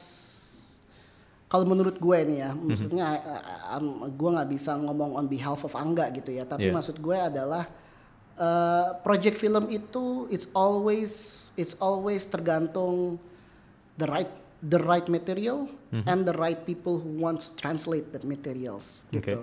[1.50, 5.74] kalau menurut gue nih ya, maksudnya uh, um, gue nggak bisa ngomong on behalf of
[5.74, 6.74] Angga gitu ya, tapi Yeah.
[6.78, 7.66] maksud gue adalah
[8.38, 11.10] uh, project film itu it's always
[11.58, 13.18] it's always tergantung
[13.98, 14.30] the right
[14.62, 15.66] the right material
[16.06, 19.42] and the right people who wants to translate that materials gitu.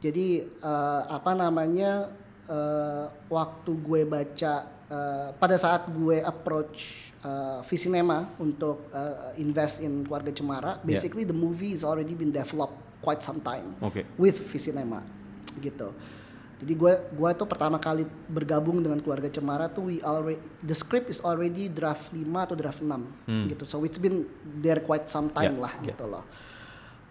[0.00, 2.08] Jadi uh, apa namanya
[2.48, 4.52] uh, waktu gue baca
[4.88, 11.36] uh, pada saat gue approach uh, Visinema untuk uh, invest in Keluarga Cemara, basically the
[11.36, 14.04] movie is already been developed quite some time Oke.
[14.16, 15.04] with Visinema
[15.60, 15.92] gitu.
[16.60, 21.08] Jadi gue gue tuh pertama kali bergabung dengan keluarga Cemara tuh we already the script
[21.08, 23.64] is already draft 5 atau draft 6 gitu.
[23.64, 24.28] So it's been
[24.60, 25.88] there quite some time Yeah, lah yeah.
[25.92, 26.24] gitu loh.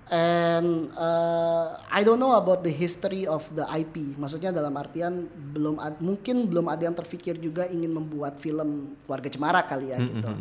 [0.10, 4.18] And uh, I don't know about the history of the IP.
[4.18, 9.30] Maksudnya dalam artian belum ad- mungkin belum ada yang terpikir juga ingin membuat film keluarga
[9.30, 10.34] Cemara kali ya gitu.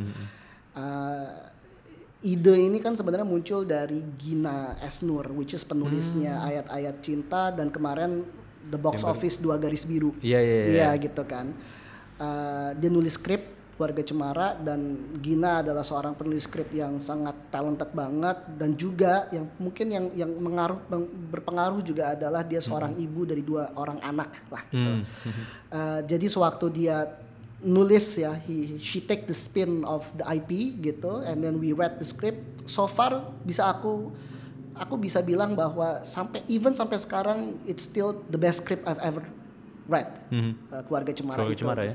[0.73, 1.53] Uh,
[2.25, 8.25] ide ini kan sebenarnya muncul dari Gina Esnur, which is penulisnya ayat-ayat cinta dan kemarin
[8.73, 10.17] the box Yang office dua garis biru.
[10.25, 10.69] Iya, iya, iya.
[10.73, 11.53] Iya gitu kan.
[12.17, 17.95] Uh, dia nulis skrip keluarga Cemara dan Gina adalah seorang penulis skrip yang sangat talented
[17.95, 20.83] banget dan juga yang mungkin yang yang mengaruh
[21.31, 24.93] berpengaruh juga adalah dia seorang ibu dari dua orang anak lah gitu.
[24.99, 25.45] Hmm.
[25.71, 27.07] Uh, jadi sewaktu dia
[27.63, 32.03] nulis ya, he, she take the spin of the IP gitu, and then we read
[32.03, 32.43] the script.
[32.67, 34.11] So far bisa aku
[34.75, 39.23] aku bisa bilang bahwa sampai even sampai sekarang it's still the best script I've ever
[39.87, 40.11] read.
[40.71, 41.95] Uh, keluarga Cemara Keluarga itu Cemara ya?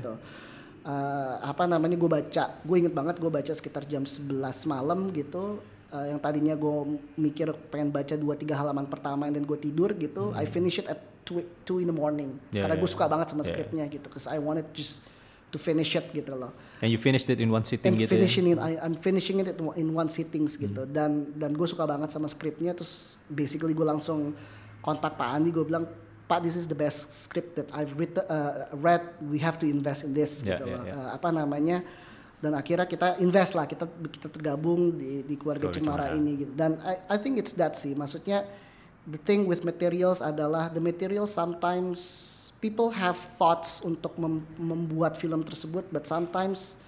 [0.84, 4.28] Uh, apa namanya gue baca, gue inget banget gue baca sekitar jam 11
[4.68, 5.64] malam gitu.
[5.88, 6.74] Uh, yang tadinya gue
[7.16, 10.36] mikir pengen baca dua tiga halaman pertama dan gue tidur gitu.
[10.36, 12.52] I finish it at 2, two in the morning Hmm.
[12.52, 12.94] Yeah, karena gue yeah.
[13.00, 13.48] suka banget sama Yeah.
[13.56, 14.06] skripnya gitu.
[14.12, 15.00] Cause I wanted just
[15.48, 16.52] to finish it gitu loh.
[16.84, 18.20] And you finished it in one sitting And gitu ya?
[18.20, 20.84] finishing it, I, I'm finishing it in one sittings gitu.
[20.84, 22.76] Dan dan gue suka banget sama skripnya.
[22.76, 24.36] Terus basically gue langsung
[24.84, 25.48] kontak Pak Andi.
[25.48, 25.88] Gue bilang
[26.24, 29.04] Pak, this is the best script that I've written, uh, read.
[29.20, 30.84] We have to invest in this Yeah, gitu yeah, loh.
[30.84, 30.96] yeah.
[30.96, 31.84] Uh, apa namanya?
[32.40, 33.64] Dan akhirnya kita invest lah.
[33.64, 36.16] Kita kita tergabung di di keluarga Keluarga Cemara Cemara.
[36.16, 36.52] ini gitu.
[36.52, 37.92] Dan I, I think it's that sih.
[37.92, 38.48] Maksudnya
[39.04, 42.00] the thing with materials adalah the materials sometimes
[42.58, 46.80] people have thoughts untuk mem- membuat film tersebut, but sometimes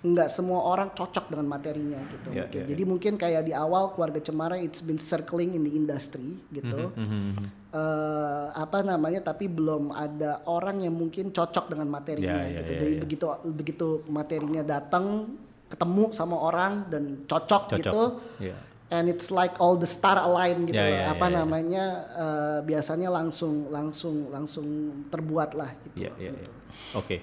[0.00, 2.28] nggak semua orang cocok dengan materinya gitu.
[2.30, 2.60] Yeah, mungkin.
[2.60, 6.94] yeah, Jadi mungkin kayak di awal keluarga Cemara it's been circling in the industry gitu.
[6.94, 7.63] Mhm.
[7.74, 12.70] Eh, apa namanya tapi belum ada orang yang mungkin cocok dengan materinya Ya, ya, gitu.
[12.70, 13.00] ya, Jadi ya.
[13.02, 15.34] begitu begitu materinya datang
[15.66, 17.78] ketemu sama orang dan cocok, Cocok.
[17.82, 18.02] gitu
[18.38, 18.54] Iya.
[18.94, 20.94] and it's like all the star align gitu Ya, loh.
[20.94, 21.36] ya, apa ya, ya.
[21.42, 24.66] namanya eh, biasanya langsung langsung langsung
[25.10, 25.98] terbuat lah gitu.
[25.98, 26.38] Loh, iya, gitu.
[26.46, 26.50] iya.
[26.94, 27.16] Oke.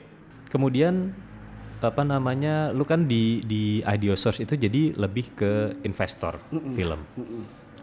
[0.51, 1.15] Kemudian
[1.79, 2.75] apa namanya?
[2.75, 6.43] Lu kan di di Ideo Source itu jadi lebih ke investor
[6.75, 7.07] film.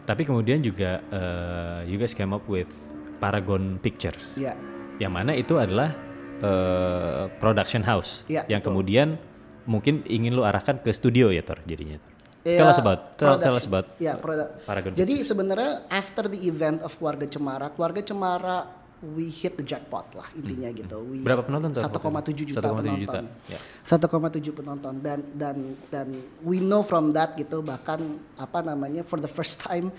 [0.09, 2.73] Tapi kemudian juga eh, you guys came up with
[3.21, 4.33] Paragon Pictures.
[4.41, 4.57] Iya.
[4.97, 5.93] Yang mana itu adalah
[6.41, 8.73] eh, production house Iya, yang betul.
[8.73, 9.21] kemudian
[9.69, 12.01] mungkin ingin lu arahkan ke studio ya Tor jadinya.
[12.41, 14.65] Iya, tell us about tell, tell us about Iya, produk.
[14.65, 18.59] Paragon Jadi sebenarnya after the event of keluarga Cemara, keluarga Cemara
[19.01, 20.99] we hit the jackpot lah intinya gitu.
[21.01, 21.81] We Berapa penonton tuh?
[21.81, 22.03] 1,7
[22.35, 23.15] juta 1,7 juta.
[23.15, 23.25] penonton.
[23.47, 23.59] Ya.
[23.85, 26.09] 1,7 penonton dan dan dan
[26.41, 28.03] we know from that gitu bahkan
[28.35, 29.95] apa namanya for the first time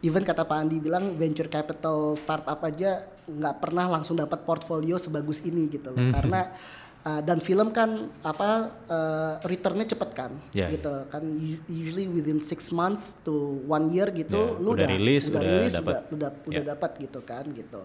[0.00, 5.40] even kata Pak Andi bilang venture capital startup aja nggak pernah langsung dapat portfolio sebagus
[5.40, 6.52] ini gitu loh karena
[7.02, 7.88] uh, dan film kan
[8.20, 8.50] apa
[8.84, 11.24] uh, returnnya cepet kan Ya, gitu kan
[11.66, 13.32] usually within six months to
[13.64, 15.88] one year gitu Ya, lu udah rilis, udah, udah rilis dapat.
[15.88, 16.68] udah udah, udah Ya.
[16.70, 17.82] dapat gitu kan gitu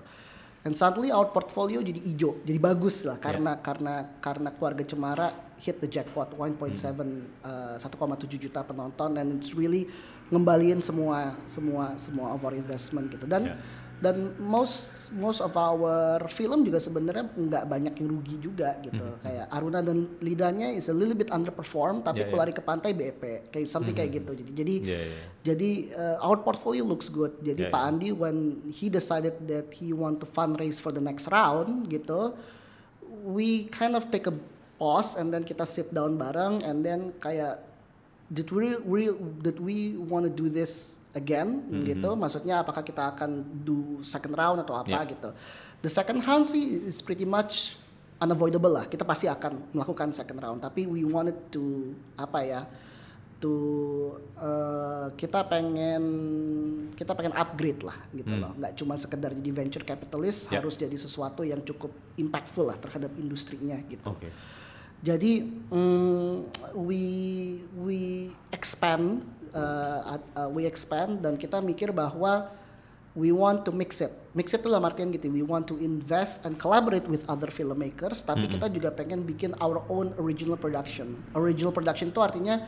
[0.64, 5.28] and suddenly our portfolio jadi hijau jadi bagus lah karena karena karena keluarga Cemara
[5.60, 7.28] hit the jackpot 1.7 Hmm.
[7.43, 9.88] uh, 1,7 juta penonton and it's really
[10.30, 13.55] ngembaliin semua semua semua of our investment gitu dan Ya.
[14.00, 19.52] Dan most most of our film juga sebenarnya nggak banyak yang rugi juga gitu kayak
[19.52, 22.28] Aruna dan Lidahnya is a little bit underperform tapi Hmm.
[22.28, 22.32] Ya.
[22.32, 25.22] Kulari ke Pantai BEP kayak something kayak gitu jadi jadi Iya, iya.
[25.43, 27.36] jadi uh, our portfolio looks good.
[27.39, 27.88] Jadi Ya, Pak ya.
[27.91, 28.38] Andi when
[28.68, 32.36] he decided that he want to fundraise for the next round gitu,
[33.26, 34.36] we kind of take a
[34.78, 37.60] pause and then kita sit down bareng and then kayak
[38.30, 39.10] did we re,
[39.41, 41.49] did we want to do this again
[41.84, 42.14] gitu?
[42.14, 43.30] Maksudnya apakah kita akan
[43.60, 45.10] do second round atau apa Ya.
[45.10, 45.30] gitu?
[45.80, 47.80] The second round sih is pretty much
[48.18, 48.86] unavoidable lah.
[48.86, 50.60] Kita pasti akan melakukan second round.
[50.60, 52.62] Tapi we wanted to apa ya?
[53.39, 53.55] To
[54.36, 56.03] uh, kita pengen
[56.91, 58.51] kita pengen upgrade lah gitu loh.
[58.53, 60.60] Nggak cuma sekedar jadi venture capitalist, Ya.
[60.60, 61.88] harus jadi sesuatu yang cukup
[62.20, 64.03] impactful lah terhadap industrinya gitu.
[64.03, 64.28] Oke.
[64.99, 66.36] Jadi mm,
[66.76, 67.03] we
[67.80, 67.99] we
[68.51, 69.24] expand
[69.54, 72.50] uh, uh, we expand dan kita mikir bahwa
[73.18, 74.14] we want to mix it.
[74.38, 75.28] Mix it itu dalam artian gitu.
[75.28, 79.82] We want to invest and collaborate with other filmmakers, tapi kita juga pengen bikin our
[79.89, 81.18] own original production.
[81.34, 82.64] Original production itu artinya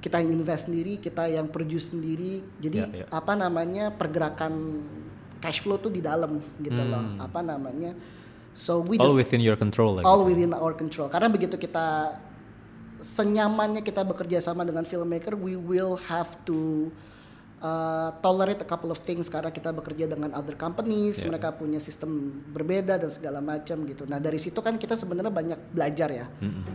[0.00, 2.40] kita yang invest sendiri, kita yang produce sendiri.
[2.60, 3.06] Jadi Ya, ya.
[3.12, 4.84] apa namanya pergerakan
[5.40, 7.16] cash flow tuh di dalam gitu loh.
[7.20, 7.96] Apa namanya?
[8.56, 11.08] So we All just- within your control all within our control.
[11.08, 12.16] Karena begitu kita
[13.02, 16.88] senyamannya kita bekerja sama dengan filmmaker, we will have to
[17.60, 21.32] uh, tolerate a couple of things karena kita bekerja dengan other companies, Yeah.
[21.32, 24.08] mereka punya sistem berbeda dan segala macam gitu.
[24.08, 26.26] Nah dari situ kan kita sebenarnya banyak belajar ya,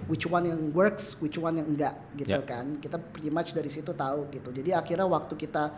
[0.10, 2.46] which one yang works, which one yang enggak gitu Yeah.
[2.46, 2.78] kan.
[2.78, 4.50] Kita pretty much dari situ tahu gitu.
[4.54, 5.74] Jadi akhirnya waktu kita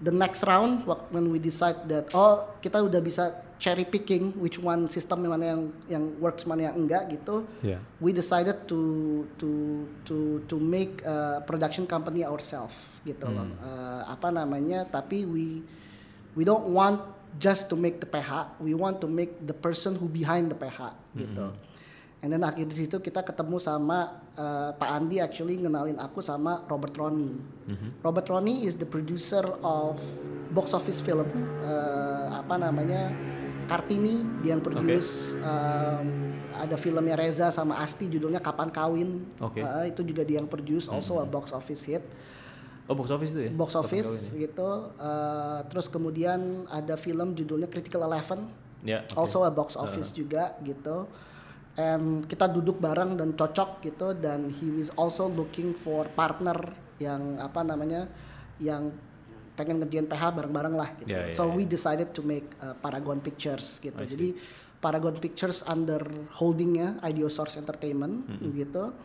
[0.00, 4.88] the next round when we decide that oh kita udah bisa cherry picking which one
[4.88, 7.84] sistem yang mana yang yang works mana yang enggak gitu Yeah.
[8.00, 8.80] we decided to
[9.36, 9.50] to
[10.08, 10.16] to
[10.48, 13.60] to make a production company ourselves gitu loh Hmm.
[13.60, 15.60] Eh, apa namanya tapi we
[16.32, 17.04] we don't want
[17.38, 20.96] just to make the PH, we want to make the person who behind the PH
[21.14, 21.52] gitu.
[22.20, 26.60] And then akhir di situ kita ketemu sama uh, Pak Andi actually ngenalin aku sama
[26.68, 27.38] Robert Ronnie.
[28.04, 29.96] Robert Ronnie is the producer of
[30.50, 31.24] box office film
[31.62, 33.14] uh, apa namanya
[33.70, 39.10] Kartini dia yang produce um, ada filmnya Reza sama Asti judulnya Kapan Kawin.
[39.38, 39.62] Oke.
[39.62, 42.02] Uh, itu juga dia yang produce also a box office hit
[42.90, 43.50] Oh box office itu ya?
[43.54, 44.50] box office ya?
[44.50, 44.90] gitu.
[44.98, 48.50] Uh, terus kemudian ada film judulnya Critical Eleven,
[48.82, 49.06] Ya.
[49.06, 49.14] oke.
[49.14, 51.06] also a box office juga gitu.
[51.78, 56.58] And kita duduk bareng dan cocok gitu dan he was also looking for partner
[56.98, 58.10] yang apa namanya
[58.58, 58.90] yang
[59.58, 61.10] pengen ngerjain PH bareng-bareng lah gitu.
[61.10, 61.52] Ya, ya, so ya.
[61.52, 63.98] we decided to make uh, Paragon Pictures gitu.
[63.98, 64.34] Jadi
[64.80, 66.00] Paragon Pictures under
[66.40, 68.24] holdingnya Ideosource Entertainment
[68.56, 68.96] gitu.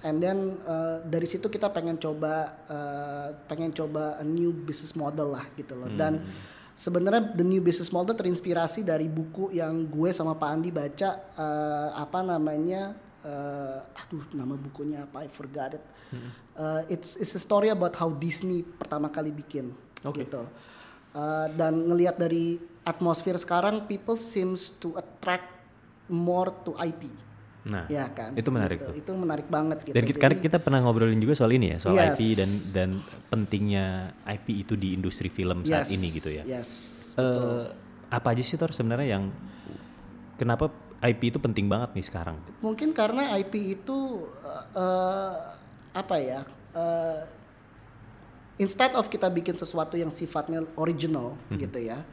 [0.00, 5.36] And then uh, dari situ kita pengen coba uh, pengen coba a new business model
[5.36, 5.92] lah gitu loh.
[5.92, 6.24] Dan
[6.74, 11.88] sebenarnya the new business model terinspirasi dari buku yang gue sama Pak Andi baca uh,
[12.00, 15.84] apa namanya uh, aduh nama bukunya apa I forgot it.
[16.58, 19.70] Uh, it's it's a story about how Disney pertama kali bikin
[20.04, 20.24] Oke.
[20.24, 20.42] gitu.
[21.10, 25.46] Uh, dan ngelihat dari atmosfer sekarang people seems to attract
[26.06, 27.10] more to IP.
[27.60, 28.32] Nah, ya kan?
[28.32, 28.88] itu menarik Gitu.
[28.88, 28.94] tuh.
[28.96, 29.92] Itu menarik banget gitu.
[29.92, 32.16] Dan kita, Jadi- kita pernah ngobrolin juga soal ini ya, soal Yes.
[32.16, 32.88] IP dan dan
[33.28, 33.86] pentingnya
[34.24, 36.42] IP itu di industri film saat Yes, ini gitu ya.
[36.48, 36.68] Yes.
[37.20, 37.64] Eh,
[38.08, 39.28] apa aja sih Tor sebenarnya yang
[40.34, 42.40] kenapa IP itu penting banget nih sekarang?
[42.60, 45.34] Mungkin karena IP itu uh, uh,
[45.92, 46.40] apa ya?
[46.72, 47.18] uh,
[48.60, 52.04] instead of kita bikin sesuatu yang sifatnya original gitu ya.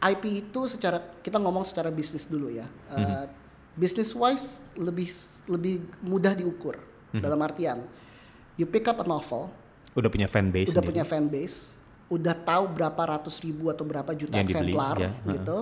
[0.00, 2.64] IP itu secara kita ngomong secara bisnis dulu ya.
[2.88, 3.28] Uh,
[3.74, 5.10] Business wise lebih
[5.50, 6.78] lebih mudah diukur
[7.10, 7.82] dalam artian
[8.56, 9.50] you pick up a novel,
[9.94, 10.90] Udah punya fan base udah sendiri.
[10.90, 11.78] punya fan base,
[12.10, 15.58] udah tahu berapa ratus ribu atau berapa juta Yang dibeli, eksemplar ya, gitu.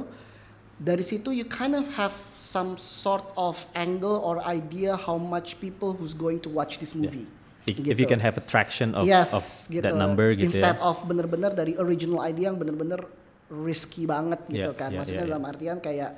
[0.82, 5.94] Dari situ you kind of have some sort of angle or idea how much people
[5.94, 7.28] who's going to watch this movie.
[7.62, 7.88] If, Gitu.
[7.88, 9.80] if you can have a traction of, yes, of gitu.
[9.80, 10.82] that number gitu Instead ya.
[10.82, 13.06] of bener-bener dari original idea yang bener-bener
[13.48, 14.90] risky banget gitu Yeah, kan.
[14.90, 16.10] yeah, Maksudnya yeah, dalam artian kayak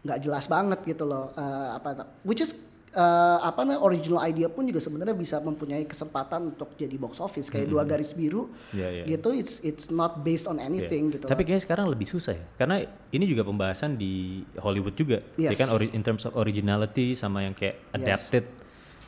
[0.00, 1.32] nggak jelas banget gitu loh.
[1.32, 1.88] eh, apa
[2.22, 2.56] which is
[2.92, 3.02] eh,
[3.42, 7.68] apa namanya original idea pun juga sebenarnya bisa mempunyai kesempatan untuk jadi box office kayak
[7.68, 9.06] dua garis biru Yeah, yeah.
[9.06, 9.36] gitu.
[9.36, 11.28] It's it's not based on anything gitu.
[11.28, 12.80] Tapi kayaknya sekarang lebih susah ya, karena
[13.10, 15.60] ini juga pembahasan di Hollywood juga, ya Yes.
[15.60, 18.32] kan ori- in terms of originality sama yang kayak Yes.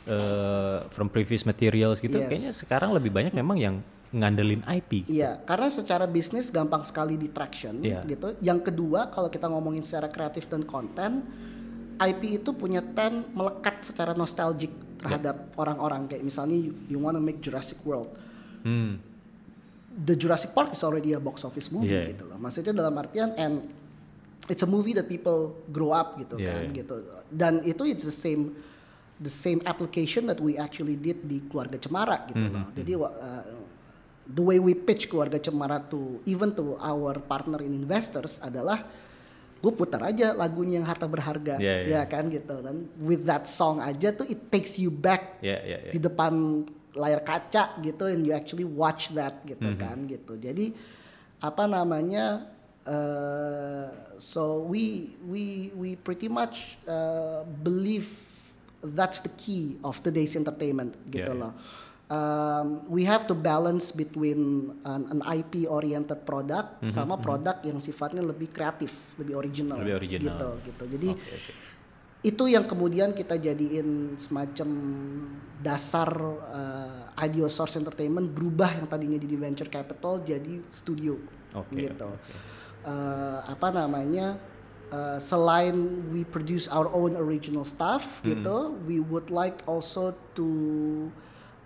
[0.09, 2.27] Uh, from previous materials gitu, Yes.
[2.27, 3.75] kayaknya sekarang lebih banyak memang yang
[4.09, 5.05] ngandelin IP.
[5.05, 8.01] Iya, karena secara bisnis gampang sekali di traction Iya.
[8.03, 8.33] gitu.
[8.41, 11.21] Yang kedua, kalau kita ngomongin secara kreatif dan konten,
[11.99, 17.39] IP itu punya ten melekat secara nostalgic terhadap orang-orang kayak misalnya you, you wanna make
[17.39, 18.09] Jurassic World.
[18.65, 18.97] Hmm.
[19.89, 22.15] The Jurassic Park is already a box office movie Iya.
[22.15, 22.39] gitu loh.
[22.39, 23.67] Maksudnya dalam artian and
[24.47, 26.75] it's a movie that people grow up gitu Iya, kan iya.
[26.81, 26.95] gitu.
[27.29, 28.55] Dan itu it's the same
[29.19, 32.55] the same application that we actually did di keluarga Cemara gitu Mm-hmm.
[32.55, 32.67] loh.
[32.71, 33.43] Jadi wa- uh,
[34.25, 38.87] the way we pitch keluarga Cemara to even to our partner in investors adalah
[39.59, 41.99] gue putar aja lagunya yang harta berharga Iya, iya.
[41.99, 45.77] ya kan gitu dan with that song aja tuh it takes you back Ya, ya,
[45.83, 45.91] ya.
[45.91, 46.63] di depan
[46.95, 49.75] layar kaca gitu and you actually watch that gitu Mhm.
[49.75, 50.71] kan gitu jadi
[51.43, 52.47] apa namanya
[52.87, 55.43] uh, so we we
[55.75, 58.07] we pretty much uh, believe
[58.81, 61.41] that's the key of today's entertainment gitu Yeah, yeah.
[61.41, 61.53] loh
[62.07, 64.39] um, we have to balance between
[64.83, 69.95] an, an IP oriented product Mhm, sama produk yang sifatnya lebih kreatif lebih original Lebih
[69.95, 70.25] original.
[70.25, 71.51] gitu gitu jadi Oke, oke.
[72.21, 74.69] itu yang kemudian kita jadiin semacam
[75.57, 76.09] dasar
[76.51, 81.15] uh, Ideo Source Entertainment berubah yang tadinya di venture capital jadi studio
[81.51, 82.07] Oke, gitu.
[82.07, 82.31] oke.
[82.79, 84.39] Uh, apa namanya?
[84.89, 85.75] Uh, selain
[86.09, 88.33] we produce our own original stuff Hmm.
[88.35, 90.47] gitu, we would like also to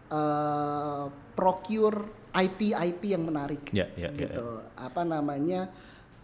[0.10, 1.98] uh, procure
[2.34, 4.62] IP IP yang menarik Ya, ya, ya, gitu.
[4.74, 5.70] Apa namanya?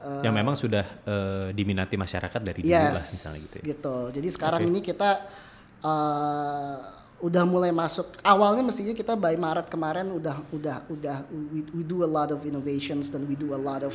[0.01, 3.95] uh, yang memang sudah uh, diminati masyarakat dari dulu lah misalnya gitu.
[4.07, 4.13] Ya.
[4.15, 4.69] Jadi sekarang Oke.
[4.71, 5.09] ini kita
[5.83, 6.75] uh,
[7.19, 8.15] udah mulai masuk.
[8.23, 11.17] Awalnya mestinya kita by Maret kemarin udah udah udah
[11.51, 13.93] we, we do a lot of innovations dan we do a lot of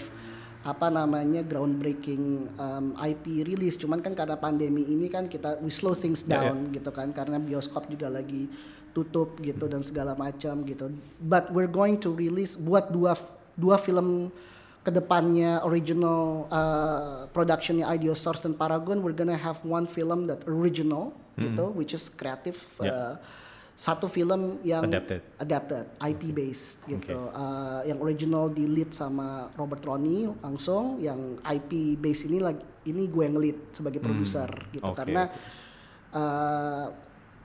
[0.65, 3.77] apa namanya groundbreaking um, IP release.
[3.77, 6.51] Cuman kan karena pandemi ini kan kita we slow things Ya, ya.
[6.51, 8.49] down gitu kan karena bioskop juga lagi
[8.97, 10.89] tutup gitu dan segala macam gitu.
[11.21, 13.13] But we're going to release buat dua
[13.55, 14.33] dua film
[14.81, 20.45] ke depannya original uh, productionnya Ideo Source dan Paragon we're gonna have one film that
[20.45, 22.93] original gitu which is kreatif Ya.
[22.93, 23.13] uh,
[23.75, 25.19] satu film yang Adapted.
[25.37, 31.73] adapted IP based gitu Uh, yang original di lead sama Robert Roney langsung yang IP
[31.97, 34.93] based ini lagi ini gue yang lead sebagai produser gitu Hmm.
[34.93, 35.23] oke, karena
[36.11, 36.87] uh,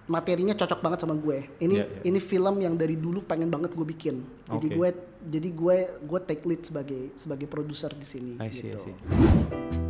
[0.05, 2.01] materinya cocok banget sama gue ini Iya, iya.
[2.03, 4.75] ini film yang dari dulu pengen banget gue bikin jadi Oke.
[4.75, 4.89] gue
[5.27, 9.88] jadi gue gue take lead sebagai sebagai produser di sini I see, I gitu see.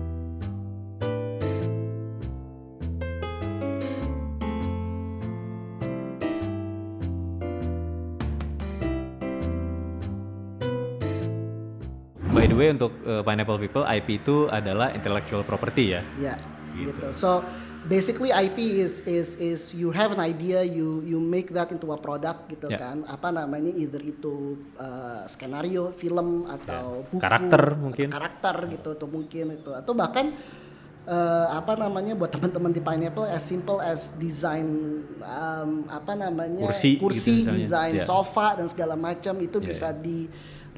[12.59, 16.03] The way untuk uh, Pineapple People IP itu adalah intellectual property ya.
[16.19, 16.35] Ya,
[16.69, 16.91] Gitu.
[16.91, 17.07] gitu.
[17.11, 17.41] So
[17.81, 21.97] basically IP is is is you have an idea, you you make that into a
[21.97, 22.77] product gitu Ya.
[22.77, 23.07] kan.
[23.07, 27.07] Apa namanya either itu uh, skenario film atau Ya.
[27.07, 28.07] buku Karakter atau mungkin.
[28.11, 30.35] karakter gitu atau mungkin itu atau bahkan
[31.07, 34.67] uh, apa namanya buat teman-teman di Pineapple as simple as design
[35.23, 37.55] um, apa namanya Kursi gitu misalnya.
[37.55, 38.05] desain Ya.
[38.05, 39.89] sofa dan segala macam itu Ya, bisa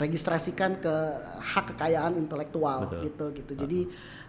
[0.01, 0.95] diregistrasikan ke
[1.37, 3.05] hak kekayaan intelektual Betul.
[3.05, 3.53] gitu gitu.
[3.53, 3.79] Jadi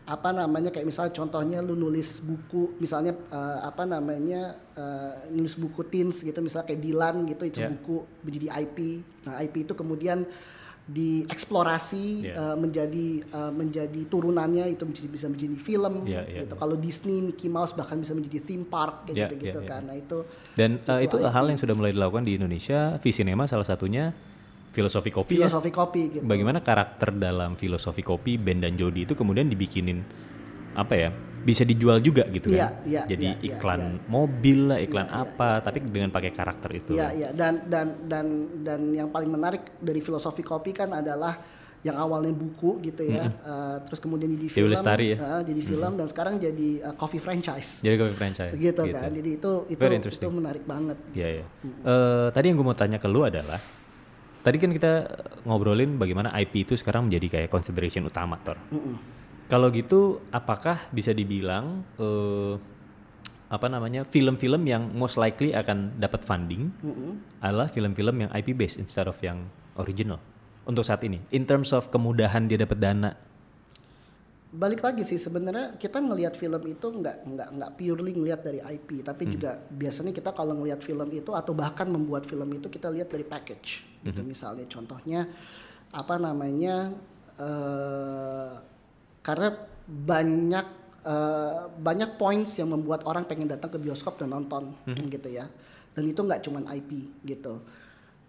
[0.02, 5.80] apa namanya kayak misalnya contohnya lu nulis buku misalnya eh, apa namanya eh, nulis buku
[5.86, 7.70] teens gitu misalnya kayak Dilan gitu itu Ya.
[7.70, 8.78] buku menjadi IP.
[9.24, 10.26] Nah, IP itu kemudian
[10.82, 12.34] dieksplorasi Ya.
[12.34, 16.54] eh, menjadi eh, menjadi turunannya itu menjadi, bisa menjadi film Ya, ya, gitu.
[16.54, 16.58] ya.
[16.58, 19.70] Kalau Disney Mickey Mouse bahkan bisa menjadi theme park kayak Ya, gitu-gitu ya, ya.
[19.70, 19.82] kan.
[19.86, 20.18] Nah, itu
[20.52, 21.30] Dan uh, Itu itu IP.
[21.30, 22.98] hal yang sudah mulai dilakukan di Indonesia.
[22.98, 24.10] Visinema salah satunya
[24.72, 25.46] filosofi kopi ya.
[25.46, 26.24] filosofi kopi gitu.
[26.24, 30.00] Bagaimana karakter dalam filosofi kopi Ben dan Jody itu kemudian dibikinin
[30.72, 31.10] apa ya?
[31.42, 32.86] Bisa dijual juga gitu Iya, kan.
[32.86, 34.06] iya, Jadi iya, iya, iklan iya.
[34.06, 36.90] mobil lah, iklan Iya, iya, apa, tapi dengan pakai karakter itu.
[36.94, 37.28] Iya, iya.
[37.34, 38.26] Dan dan dan
[38.62, 41.34] dan yang paling menarik dari filosofi kopi kan adalah
[41.82, 45.16] yang awalnya buku gitu ya, eh, terus kemudian jadi film, Lestari ya?
[45.18, 48.54] eh, jadi film dan sekarang jadi eh, coffee franchise, Jadi kopi franchise.
[48.54, 49.10] gitu, kan.
[49.10, 50.94] Jadi itu itu itu menarik banget.
[51.10, 51.44] Iya, iya.
[51.82, 53.58] Eh, tadi yang gue mau tanya ke lu adalah,
[54.42, 54.92] tadi kan kita
[55.46, 58.58] ngobrolin bagaimana IP itu sekarang menjadi kayak consideration utama, Tor.
[59.48, 62.54] Kalau gitu, apakah bisa dibilang eh,
[63.52, 66.72] apa namanya film-film yang most likely akan dapat funding
[67.44, 69.44] adalah film-film yang IP based instead of yang
[69.76, 70.16] original
[70.62, 73.12] untuk saat ini, in terms of kemudahan dia dapat dana.
[74.52, 79.00] Balik lagi sih sebenarnya kita ngelihat film itu nggak nggak nggak purely ngelihat dari IP,
[79.00, 83.08] tapi juga biasanya kita kalau ngelihat film itu atau bahkan membuat film itu kita lihat
[83.08, 85.24] dari package, gitu misalnya contohnya
[85.88, 86.92] apa namanya
[87.40, 88.52] eh
[89.24, 89.56] karena
[89.88, 90.66] banyak
[91.00, 94.76] eh, banyak points yang membuat orang pengen datang ke bioskop dan nonton
[95.08, 95.48] gitu ya,
[95.96, 97.64] dan itu nggak cuman IP gitu.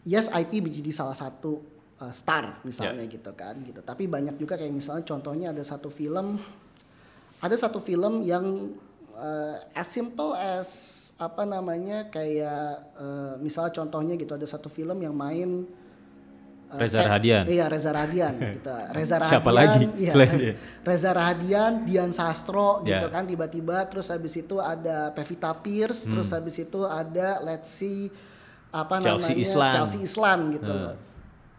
[0.08, 3.82] Yes IP menjadi salah satu uh, star misalnya gitu kan gitu.
[3.82, 6.40] Tapi banyak juga kayak misalnya contohnya ada satu film
[7.38, 8.72] ada satu film yang
[9.14, 10.70] uh, as simple as
[11.20, 15.68] apa namanya kayak uh, misalnya contohnya gitu ada satu film yang main
[16.72, 17.44] uh, Reza eh, Rahadian.
[17.46, 18.72] Iya Reza Rahadian gitu.
[18.92, 19.34] Reza Rahadian.
[19.38, 20.14] Siapa lagi Iya?
[20.82, 23.14] Reza Rahadian, Dian Sastro gitu Ya.
[23.14, 26.42] kan tiba-tiba terus habis itu ada Pevita Pierce, terus Hmm.
[26.42, 28.10] habis itu ada let's see
[28.74, 29.72] apa Chelsea namanya Islan.
[29.78, 30.84] Chelsea Islan gitu Hmm.
[30.90, 30.96] loh.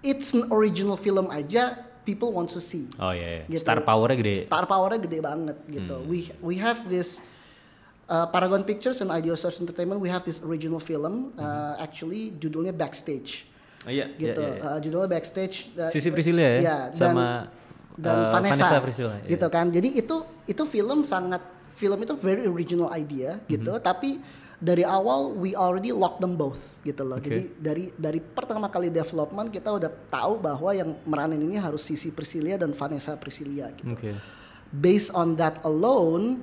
[0.04, 2.84] It's an original film aja people want to see.
[3.00, 3.42] Oh iya, iya.
[3.48, 3.64] Gitu.
[3.64, 4.34] star powernya gede.
[4.36, 4.44] Hmm.
[4.44, 5.96] Star powernya gede banget gitu.
[6.04, 7.24] We we have this
[8.06, 12.70] uh, Paragon Pictures and Idea Source Entertainment we have this original film uh, actually judulnya
[12.70, 13.48] Backstage
[13.84, 14.40] Oh, iya, iya, gitu.
[14.40, 14.64] iya, iya.
[14.64, 15.68] Uh, judulnya Backstage.
[15.76, 17.26] uh, Sisi Priscilla ya, dan, sama
[18.00, 19.12] dan uh, Vanessa, Priscilla.
[19.20, 19.36] iya.
[19.36, 19.68] gitu kan.
[19.68, 21.44] Jadi itu itu film sangat
[21.76, 23.84] film itu very original idea gitu, Mhm.
[23.84, 24.24] tapi
[24.64, 27.20] dari awal we already lock them both gitu loh.
[27.20, 27.28] Oke.
[27.28, 32.08] Jadi dari dari pertama kali development kita udah tahu bahwa yang meranin ini harus Sisi
[32.08, 33.92] Priscilla dan Vanessa Priscilla gitu.
[33.92, 34.16] Oke.
[34.72, 36.40] Based on that alone,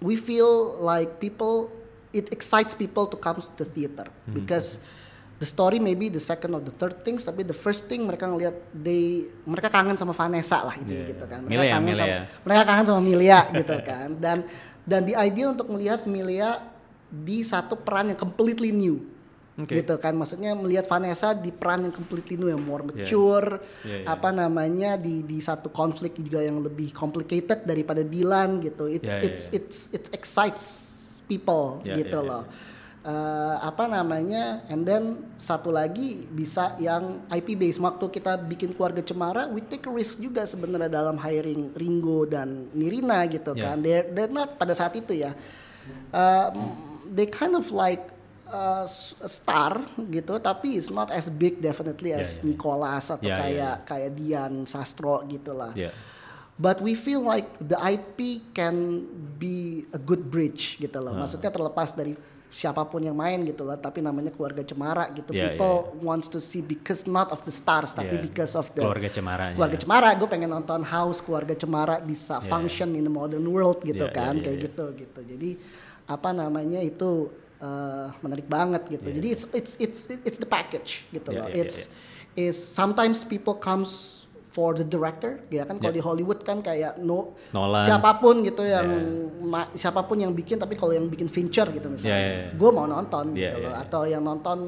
[0.00, 1.68] we feel like people
[2.10, 4.32] it excites people to come to the theater Mhm.
[4.34, 4.80] because
[5.36, 8.56] the story maybe the second or the third things tapi the first thing mereka ngelihat
[8.72, 12.00] they mereka kangen sama Vanessa lah ini Yeah, gitu kan mereka kangen Milea.
[12.00, 14.38] sama mereka kangen sama Milia gitu kan dan
[14.82, 16.64] dan the idea untuk melihat Milia
[17.06, 18.98] di satu peran yang completely new
[19.56, 19.72] Oke.
[19.72, 22.88] gitu kan maksudnya melihat Vanessa di peran yang completely new yang more Yeah.
[22.92, 23.48] mature
[23.86, 24.12] Yeah, yeah.
[24.12, 29.22] apa namanya di di satu konflik juga yang lebih complicated daripada Dylan gitu it's Yeah,
[29.22, 29.56] yeah, it's yeah.
[29.58, 30.64] it's it excites
[31.24, 32.42] people Yeah, gitu yeah, yeah.
[32.42, 32.74] loh
[33.06, 38.98] Eh, apa namanya and then satu lagi bisa yang IP base waktu kita bikin keluarga
[38.98, 43.62] cemara we take a risk juga sebenarnya dalam hiring Ringo dan Nirina gitu Yeah.
[43.62, 45.30] kan they're, they're not pada saat itu ya
[46.10, 46.54] um,
[47.08, 48.10] they kind of like
[48.46, 48.86] uh,
[49.26, 52.46] star gitu tapi it's not as big definitely Yeah, as yeah.
[52.46, 55.90] Nicholas atau Yeah, yeah, kayak kayak Dian Sastro gitu lah Iya.
[56.56, 59.04] But we feel like the IP can
[59.36, 61.12] be a good bridge gitu loh.
[61.12, 61.20] Ah.
[61.20, 62.16] Maksudnya terlepas dari
[62.48, 66.40] siapa pun yang main gitu lah tapi namanya keluarga cemara gitu Yeah, people wants to
[66.40, 68.24] see because not of the stars tapi Yeah.
[68.24, 69.52] because of the Keluarga Cemara.
[69.52, 72.48] keluarga cemara gue pengen nonton house keluarga cemara bisa Yeah.
[72.48, 74.66] function in the modern world gitu Yeah, kan yeah, yeah, kayak yeah.
[74.72, 75.50] gitu gitu jadi
[76.06, 79.16] apa namanya itu eh, menarik banget gitu Yeah.
[79.16, 81.90] jadi it's it's it's it's the package gitu Yeah, loh yeah, yeah, it's
[82.34, 84.12] is sometimes people comes
[84.48, 85.98] for the director ya kan kalau Yeah.
[85.98, 87.84] di Hollywood kan kayak no Nolan.
[87.84, 88.88] siapa pun gitu yang
[89.42, 92.52] ma- siapa pun yang bikin tapi kalau yang bikin Fincher gitu misalnya Yeah, yeah, yeah.
[92.54, 93.82] gue mau nonton Yeah, gitu yeah, loh yeah.
[93.82, 94.58] atau yang nonton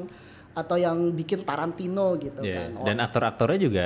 [0.51, 3.85] atau yang bikin Tarantino gitu Iya, kan Dan aktor-aktornya juga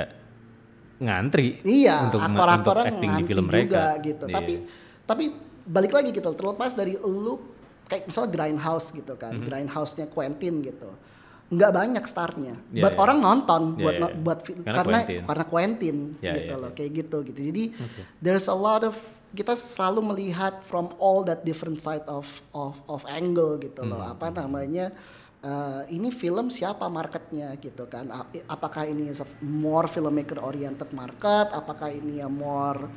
[0.96, 3.82] ngantri Iya, untuk, aktor-aktornya untuk acting di ngantri film juga mereka.
[4.00, 4.24] gitu.
[4.24, 4.34] Iya.
[4.34, 4.54] Tapi
[5.04, 5.24] tapi
[5.64, 7.40] balik lagi gitu, terlepas dari lu
[7.84, 10.88] kayak misalnya Grindhouse gitu kan, Grindhouse-nya Quentin gitu.
[11.44, 13.00] Nggak banyak starnya, Iya, buat iya.
[13.00, 14.02] orang nonton Iya, buat iya.
[14.02, 15.20] no- buat fi- Karena karena Quentin.
[15.22, 16.76] karena Quentin Iya, gitu iya, loh, iya.
[16.76, 17.40] kayak gitu gitu.
[17.44, 17.64] Jadi
[18.18, 18.96] there's a lot of
[19.30, 24.00] kita selalu melihat from all that different side of of of angle gitu loh.
[24.00, 24.12] Mhm.
[24.12, 24.86] Apa namanya?
[25.44, 28.08] eh, ini film siapa marketnya gitu kan
[28.48, 32.88] apakah ini is a more filmmaker oriented market apakah ini a more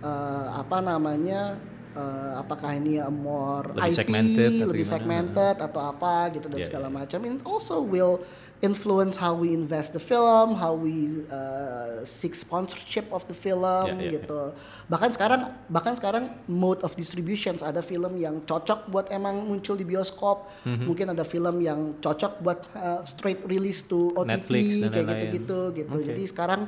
[0.00, 1.54] eh, apa namanya
[1.94, 4.94] eh, apakah ini more Lebih IP segmented atau lebih gimana?
[4.94, 6.96] segmented atau apa gitu dan Yeah, segala yeah.
[6.98, 8.20] macam and also will
[8.60, 10.94] influence how we invest the film how we
[11.28, 16.94] uh, seek sponsorship of the film Yeah, yeah, gitu bahkan sekarang bahkan sekarang mode of
[16.94, 20.84] distributions ada film yang cocok buat emang muncul di bioskop Mhm.
[20.86, 25.94] mungkin ada film yang cocok buat uh, straight release to OTT Netflix kayak gitu-gitu gitu
[25.94, 26.06] Oke.
[26.08, 26.62] jadi sekarang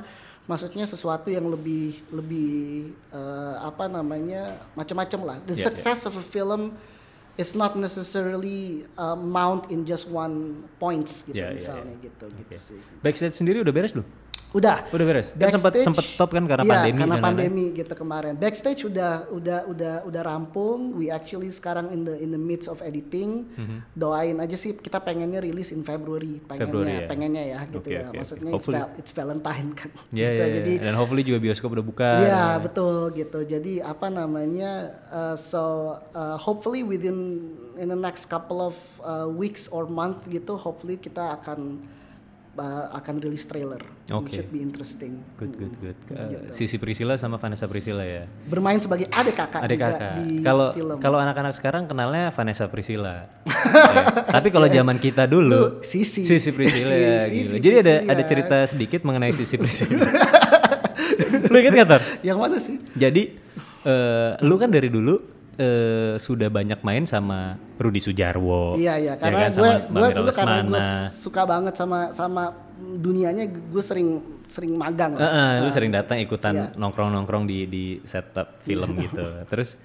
[0.47, 6.23] maksudnya sesuatu yang lebih lebih uh, apa namanya macam-macam lah the Yeah, success of a
[6.23, 6.79] film
[7.37, 12.05] is not necessarily uh, mount in just one points gitu Yeah, yeah, misalnya yeah.
[12.07, 12.57] gitu gitu Oke.
[12.57, 14.07] sih Backstage sendiri udah beres belum?
[14.47, 15.27] Udah Udah beres.
[15.35, 18.33] Kan sempat sempat stop kan karena Iya, pandemi karena dan pandemi gitu kemarin.
[18.39, 20.95] Backstage udah udah udah udah rampung.
[20.95, 23.51] We actually sekarang in the in the midst of editing.
[23.91, 26.63] Doain aja sih kita pengennya rilis in February, pengennya.
[26.63, 27.07] February ya?
[27.11, 28.07] pengennya ya gitu Oke, ya.
[28.07, 28.57] oke, Maksudnya oke.
[28.57, 29.91] it's, val- it's Valentine kan.
[30.15, 30.31] Iya, gitu.
[30.31, 30.55] iya, iya.
[30.57, 32.09] Jadi dan hopefully juga bioskop udah buka.
[32.23, 33.39] Iya betul gitu.
[33.43, 34.71] Jadi apa namanya?
[35.11, 35.63] uh, so
[36.15, 38.73] uh, hopefully within in the next couple of
[39.03, 41.83] uh, weeks or month gitu, hopefully kita akan
[42.57, 43.79] uh, akan rilis trailer.
[44.09, 44.29] Oke.
[44.29, 45.21] It should be interesting.
[45.35, 45.97] Good, good, good.
[46.09, 46.45] Uh, gitu.
[46.53, 48.25] Sisi Priscilla sama Vanessa Priscilla ya.
[48.45, 50.13] Bermain sebagai adik kakak Adik juga kakak.
[50.17, 50.97] di Kalau film.
[50.97, 53.15] kalau anak-anak sekarang kenalnya Vanessa Priscilla.
[53.67, 54.23] Ya.
[54.31, 56.23] Tapi kalau zaman kita dulu Lu Sisi.
[56.23, 57.53] Sisi Priscilla ya, Sisi gitu.
[57.59, 58.11] Jadi ada Priscilla.
[58.13, 60.07] ada cerita sedikit mengenai Sisi Priscilla.
[61.47, 62.01] lu ingat nggak Tor?
[62.23, 62.75] Yang mana sih?
[62.93, 63.23] Jadi
[63.83, 65.19] eh, lu kan dari dulu
[65.57, 68.77] eh, sudah banyak main sama Rudi Sujarwo.
[68.77, 72.43] Iya iya ya karena kan, gue gue dulu karena gue suka banget sama sama
[72.77, 74.09] dunianya gue sering
[74.45, 75.17] sering magang.
[75.17, 76.65] Heeh, lu Nah, sering datang ikutan Iya.
[76.73, 79.25] nongkrong-nongkrong di di setup film gitu.
[79.45, 79.75] Terus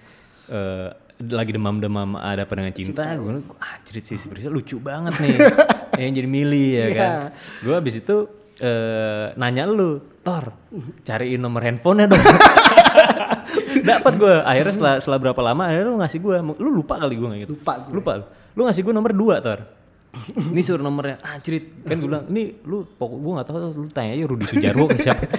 [0.47, 0.89] eh,
[1.23, 5.37] lagi demam-demam ada pendengar cinta, gue bilang, ah cerit sisi Priscilla lucu banget nih.
[6.03, 6.95] yang jadi milih ya Iya.
[6.95, 7.13] kan.
[7.61, 8.17] Gue abis itu
[8.59, 10.55] eh, nanya lu, Tor,
[11.03, 12.23] cariin nomor handphonenya dong.
[13.93, 14.35] Dapat gue.
[14.45, 16.37] Akhirnya setelah, setelah berapa lama akhirnya lu ngasih gue.
[16.61, 17.53] Lu lupa kali gue gitu.
[17.59, 17.93] Lupa gue.
[17.93, 18.25] Lupa lu.
[18.67, 19.61] Ngasih gue nomor dua, Tor.
[20.37, 21.73] Ini suruh nomornya, ah cerit.
[21.89, 25.01] Kan gue bilang, ini lu pokok gue gak tahu, lu tanya aja Rudi Sujarwo ke
[25.01, 25.25] siapa.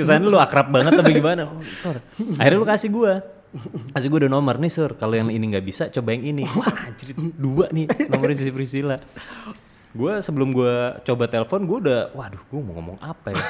[0.00, 1.50] Kesan lu akrab banget tapi gimana?
[1.50, 2.00] Oh, Tor.
[2.40, 3.20] Akhirnya lu kasih gua.
[3.92, 4.94] Kasih gua udah nomor nih, Sur.
[4.96, 6.44] Kalau yang ini nggak bisa, coba yang ini.
[6.56, 8.96] Wah, anjir, dua nih nomornya Sisi Priscilla.
[9.90, 13.42] Gua sebelum gua coba telepon, gua udah, waduh, gua mau ngomong apa ya?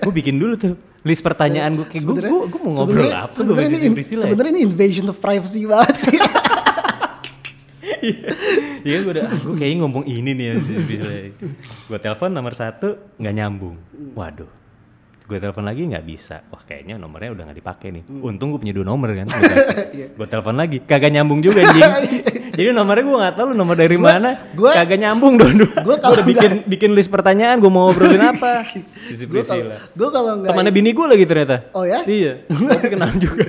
[0.00, 3.78] gua bikin dulu tuh list pertanyaan gua kayak gua, gua mau ngobrol sebenarnya- apa Sebenarnya
[3.80, 4.20] ini, ya?
[4.20, 6.18] sebenarnya ini invasion of privacy banget sih.
[8.80, 10.54] Iya gue udah, ah, gue kayaknya ngomong ini nih ya.
[11.84, 13.76] Gue telepon nomor satu nggak nyambung.
[14.16, 14.48] Waduh.
[15.28, 16.40] Gue telepon lagi nggak bisa.
[16.48, 18.02] Wah kayaknya nomornya udah nggak dipakai nih.
[18.08, 19.28] Untung gue punya dua nomor kan.
[20.16, 21.92] gue telepon lagi, kagak nyambung juga anjing.
[22.60, 24.30] Jadi nomornya gue nggak tahu lu nomor dari mana.
[24.52, 25.72] gua- kagak nyambung dua-dua.
[25.72, 27.56] gua Gue kalau udah bikin bikin list pertanyaan.
[27.56, 28.68] Gue mau ngobrolin apa?
[29.08, 29.76] Sisi gue kalau Priscilla.
[29.90, 31.56] gue kalau nggak Temannya bini gue lagi ternyata.
[31.72, 32.04] Oh ya?
[32.04, 32.44] Iya.
[32.68, 33.48] Tapi kenal juga.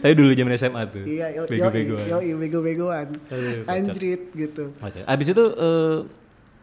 [0.00, 1.04] Tapi dulu zaman SMA tuh.
[1.04, 2.06] Iya, yo yo Bego-begoan.
[2.08, 3.06] yo bego-begoan.
[3.28, 3.74] Aduh, kocak.
[3.74, 4.64] Anjrit gitu.
[5.04, 5.96] Abis itu eh,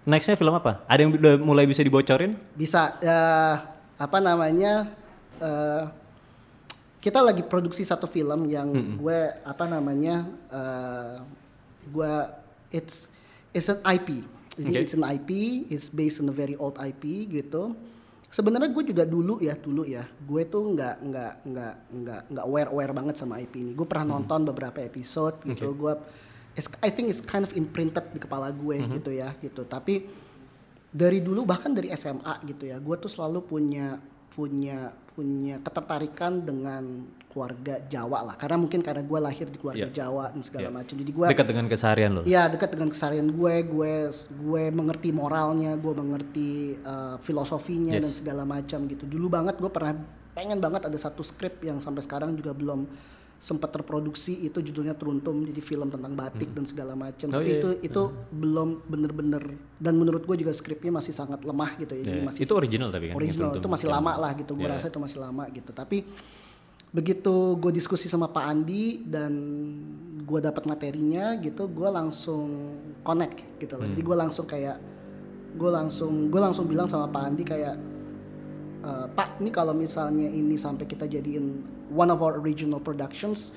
[0.04, 0.82] nextnya film apa?
[0.88, 2.34] Ada yang udah mulai bisa dibocorin?
[2.56, 3.22] Bisa ya
[3.94, 4.90] apa namanya
[5.38, 5.82] eh,
[7.08, 8.68] kita lagi produksi satu film yang
[9.00, 11.16] gue apa namanya eh,
[11.88, 12.14] gue
[12.70, 13.08] it's
[13.50, 14.84] it's an IP jadi Okay.
[14.84, 15.30] it's an IP
[15.70, 17.78] it's based on a very old IP gitu.
[18.28, 22.68] Sebenarnya gue juga dulu ya dulu ya gue tuh nggak nggak nggak nggak nggak aware
[22.68, 23.72] aware banget sama IP ini.
[23.72, 25.78] Gue pernah nonton beberapa episode gitu.
[25.78, 25.94] Gue
[26.58, 29.62] it's- I think it's kind of imprinted di kepala gue gitu ya gitu.
[29.64, 30.10] Tapi
[30.90, 34.02] dari dulu bahkan dari SMA gitu ya gue tuh selalu punya
[34.34, 39.98] punya punya ketertarikan dengan keluarga Jawa lah karena mungkin karena gue lahir di keluarga Iya.
[40.06, 40.74] Jawa dan segala Iya.
[40.78, 42.22] macam jadi gue Dekat dengan keseharian lo.
[42.22, 46.50] Iya dekat dengan keseharian gue, gue gue mengerti moralnya, gue mengerti
[46.82, 48.02] uh, filosofinya Yes.
[48.06, 49.10] dan segala macam gitu.
[49.10, 49.98] Dulu banget gue pernah
[50.38, 52.86] pengen banget ada satu skrip yang sampai sekarang juga belum
[53.38, 57.30] sempat terproduksi itu judulnya Teruntum jadi film tentang batik dan segala macam.
[57.30, 58.02] Oh, Tapi iya, itu itu
[58.34, 59.44] belum bener-bener
[59.78, 62.02] dan menurut gue juga skripnya masih sangat lemah gitu ya.
[62.02, 62.26] Jadi Iya.
[62.26, 63.16] masih Itu original tapi kan.
[63.16, 64.74] original itu masih lama lah gitu gue Iya.
[64.74, 65.98] rasa itu masih lama gitu tapi
[66.88, 69.34] begitu gue diskusi sama Pak Andi dan
[70.24, 72.48] gue dapat materinya gitu gue langsung
[73.04, 74.78] connect gitu loh jadi gue langsung kayak
[75.54, 77.76] gue langsung gue langsung bilang sama Pak Andi kayak
[78.80, 81.46] "E, Pak ini kalau misalnya ini sampai kita jadiin
[81.90, 83.52] one of our original productions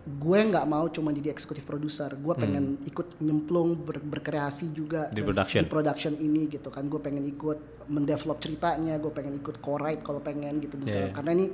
[0.00, 5.20] gue nggak mau cuma jadi eksekutif produser gue pengen ikut nyemplung ber- berkreasi juga Di
[5.20, 5.60] production.
[5.60, 10.18] di production ini gitu kan gue pengen ikut mendevelop ceritanya gue pengen ikut co-write kalau
[10.18, 11.46] pengen gitu dan Yeah, karena ini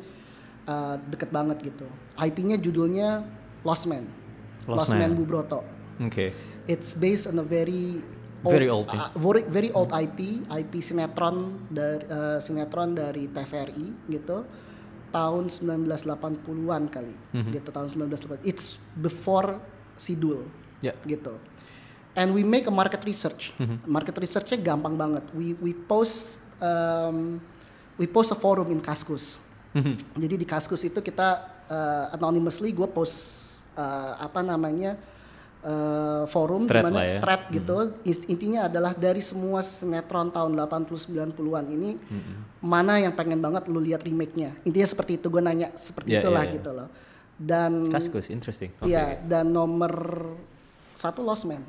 [0.64, 1.84] uh, deket banget gitu
[2.16, 3.26] IP-nya judulnya
[3.62, 4.07] Lost Man
[4.64, 5.11] Lost Lost, Man.
[5.11, 5.12] Man.
[5.18, 5.61] Bubroto
[5.99, 6.30] Oke.
[6.70, 8.01] it's based on a very
[8.45, 9.09] Very old, ya?
[9.09, 14.45] uh, very, very old IP IP sinetron dari uh, sinetron dari TVRI gitu
[15.09, 17.51] tahun 1980-an kali Mhm.
[17.57, 19.57] gitu tahun 1980 it's before
[19.97, 20.45] Sidul
[20.84, 20.93] Ya.
[21.09, 21.41] gitu
[22.12, 23.89] and we make a market research Mhm.
[23.89, 27.41] market researchnya gampang banget we we post um,
[27.97, 29.41] we post a forum in Kaskus
[29.72, 29.97] Mhm.
[30.20, 31.28] jadi di Kaskus itu kita
[31.66, 33.16] uh, anonymously gue post
[33.72, 35.01] uh, apa namanya
[35.66, 37.18] uh, forum Thread mana lah ya.
[37.18, 41.90] thread gitu Is- intinya adalah dari semua sinetron tahun 80 90-an ini
[42.62, 46.42] mana yang pengen banget lu lihat remake-nya intinya seperti itu gue nanya seperti Ya, itulah
[46.42, 46.56] ya, ya.
[46.56, 46.88] gitu loh
[47.36, 48.72] dan Kaskus, interesting.
[48.80, 49.92] Iya dan nomor
[50.94, 51.60] satu Lost Man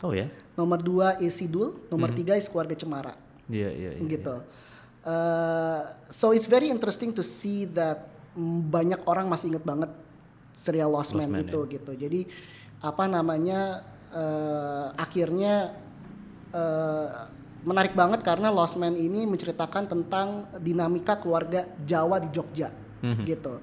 [0.00, 0.32] Oh ya.
[0.54, 1.92] nomor dua is Sidul Hmm.
[1.92, 3.12] nomor tiga is keluarga Cemara
[3.44, 4.06] Iya, iya, iya.
[4.08, 4.40] gitu.
[5.00, 8.08] Uh, so it's very interesting to see that
[8.66, 9.90] banyak orang masih inget banget
[10.52, 11.92] serial Lost, Lost Man, Man, itu gitu.
[11.92, 12.30] Jadi
[12.80, 15.76] apa namanya uh, akhirnya
[16.50, 17.08] uh,
[17.60, 23.24] menarik banget karena Lost Man ini menceritakan tentang dinamika keluarga Jawa di Jogja Mhm.
[23.24, 23.60] gitu.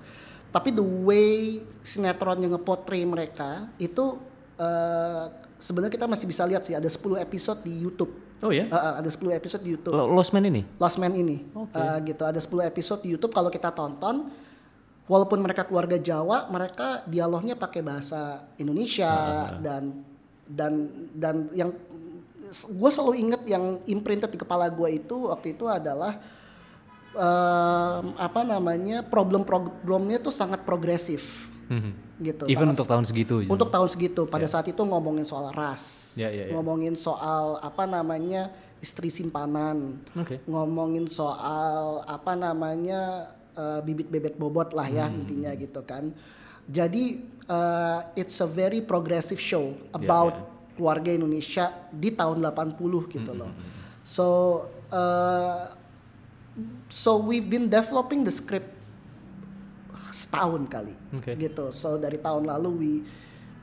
[0.49, 4.17] Tapi the way sinetron yang ngeportray mereka itu
[4.57, 5.23] uh,
[5.57, 8.09] sebenarnya kita masih bisa lihat sih ada 10 episode di YouTube.
[8.41, 8.65] Oh ya.
[8.65, 9.93] Uh, uh, ada 10 episode di YouTube.
[9.93, 10.61] Lo- Lost Man ini?
[10.77, 14.29] Lost Man ini Uh, gitu ada 10 episode di YouTube kalau kita tonton
[15.07, 18.21] walaupun mereka keluarga Jawa mereka dialognya pakai bahasa
[18.55, 19.11] Indonesia
[19.57, 20.03] dan
[20.45, 20.73] dan
[21.11, 21.71] dan yang
[22.47, 26.15] gue selalu inget yang imprinted di kepala gue itu waktu itu adalah
[27.11, 31.91] em, apa namanya problem-problemnya tuh sangat progresif Mhm.
[32.21, 33.35] gitu Even sangat- untuk tahun segitu.
[33.43, 33.51] gitu.
[33.51, 36.53] untuk tahun segitu pada saat itu ngomongin soal ras Ya, ya, ya.
[36.53, 38.49] ngomongin soal apa namanya
[38.79, 40.39] istri simpanan Oke.
[40.43, 45.17] ngomongin soal apa namanya eh, bibit bebet bobot lah ya Hmm.
[45.19, 46.13] intinya gitu kan
[46.63, 47.03] jadi
[47.47, 50.45] eh, it's a very progressive show Ya, about ya.
[50.73, 52.77] keluarga Indonesia di tahun 80
[53.09, 53.51] gitu Hmm, loh
[54.03, 54.25] so
[54.87, 55.63] eh,
[56.87, 58.73] so we've been developing the script
[60.11, 61.37] setahun kali Oke.
[61.37, 62.91] gitu so dari tahun lalu we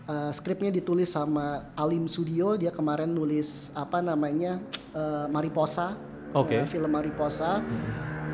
[0.07, 4.63] uh, skripnya ditulis sama Alim Studio dia kemarin nulis apa namanya
[4.95, 5.99] uh, Mariposa
[6.31, 6.55] Oke.
[6.55, 7.59] uh, film Mariposa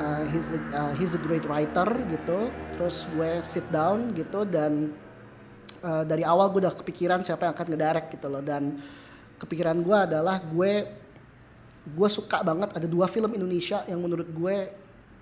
[0.00, 2.48] Uh, he's a, uh, he's a great writer gitu.
[2.72, 4.96] Terus gue sit down gitu dan
[5.84, 8.40] uh, dari awal gue udah kepikiran siapa yang akan ngedirect gitu loh.
[8.40, 8.80] Dan
[9.36, 10.72] kepikiran gue adalah gue
[11.80, 14.56] gue suka banget ada dua film Indonesia yang menurut gue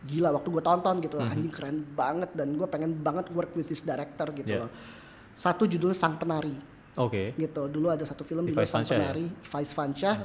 [0.07, 1.19] gila waktu gue tonton gitu.
[1.19, 4.63] Anjing keren banget dan gue pengen banget work with this director gitu Yeah.
[4.67, 4.71] loh.
[5.35, 6.55] Satu judulnya Sang Penari.
[6.99, 7.35] Oke.
[7.35, 7.67] gitu.
[7.67, 8.95] Dulu ada satu film judulnya Sang ya?
[8.95, 10.19] Penari Faiz Fansha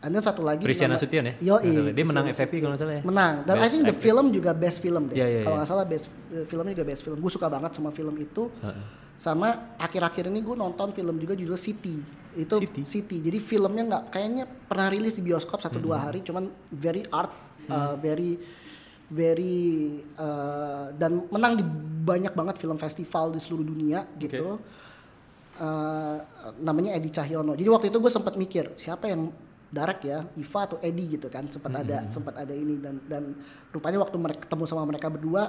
[0.00, 1.34] and then satu lagi Christian Nasution ya?
[1.40, 1.54] Yo,
[1.92, 3.02] Dia menang FFP kalau nggak salah ya?
[3.04, 3.34] menang.
[3.44, 5.16] Dan I Best think the film juga best film deh.
[5.16, 5.60] Iya, iya, kalau iya.
[5.60, 7.18] nggak salah best eh, filmnya juga best film.
[7.20, 8.48] Gue suka banget sama film itu.
[8.64, 8.98] Heeh.
[9.20, 12.00] sama akhir-akhir ini gue nonton film juga judul City.
[12.32, 12.88] Itu City?
[12.88, 17.28] City, jadi filmnya nggak kayaknya pernah rilis di bioskop satu dua hari cuman very art
[17.68, 18.40] uh, very
[19.12, 21.64] very uh, dan menang di
[22.00, 24.56] banyak banget film festival di seluruh dunia gitu.
[25.60, 26.16] Uh,
[26.64, 27.52] namanya Edi Cahyono.
[27.52, 29.28] Jadi waktu itu gue sempat mikir siapa yang
[29.70, 33.22] direct ya Iva atau Edi gitu kan sempat ada sempat ada ini dan dan
[33.70, 35.42] rupanya waktu mereka ketemu sama mereka berdua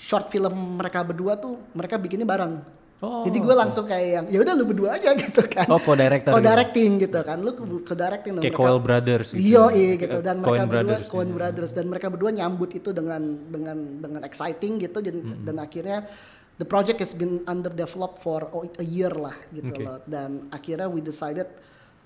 [0.00, 2.60] short film mereka berdua tuh mereka bikinnya bareng.
[2.96, 5.68] Oh, jadi gue langsung kayak yang ya udah lu berdua aja gitu kan.
[5.68, 6.48] Oh, co-director oh gitu.
[6.48, 7.44] directing gitu kan.
[7.44, 9.40] Lu ke, ke directing dan Kayak mereka- Coen Brothers gitu.
[9.44, 10.18] Iya, iya gitu.
[10.24, 11.36] Dan Coen mereka berdua Brothers, Coen iya.
[11.36, 11.72] Brothers.
[11.76, 13.20] Dan mereka berdua nyambut itu dengan
[13.52, 15.04] dengan dengan exciting gitu.
[15.04, 16.08] Dan, dan akhirnya
[16.56, 19.84] the project has been underdeveloped for a year lah gitu Oke.
[19.84, 20.00] loh.
[20.08, 21.52] Dan akhirnya we decided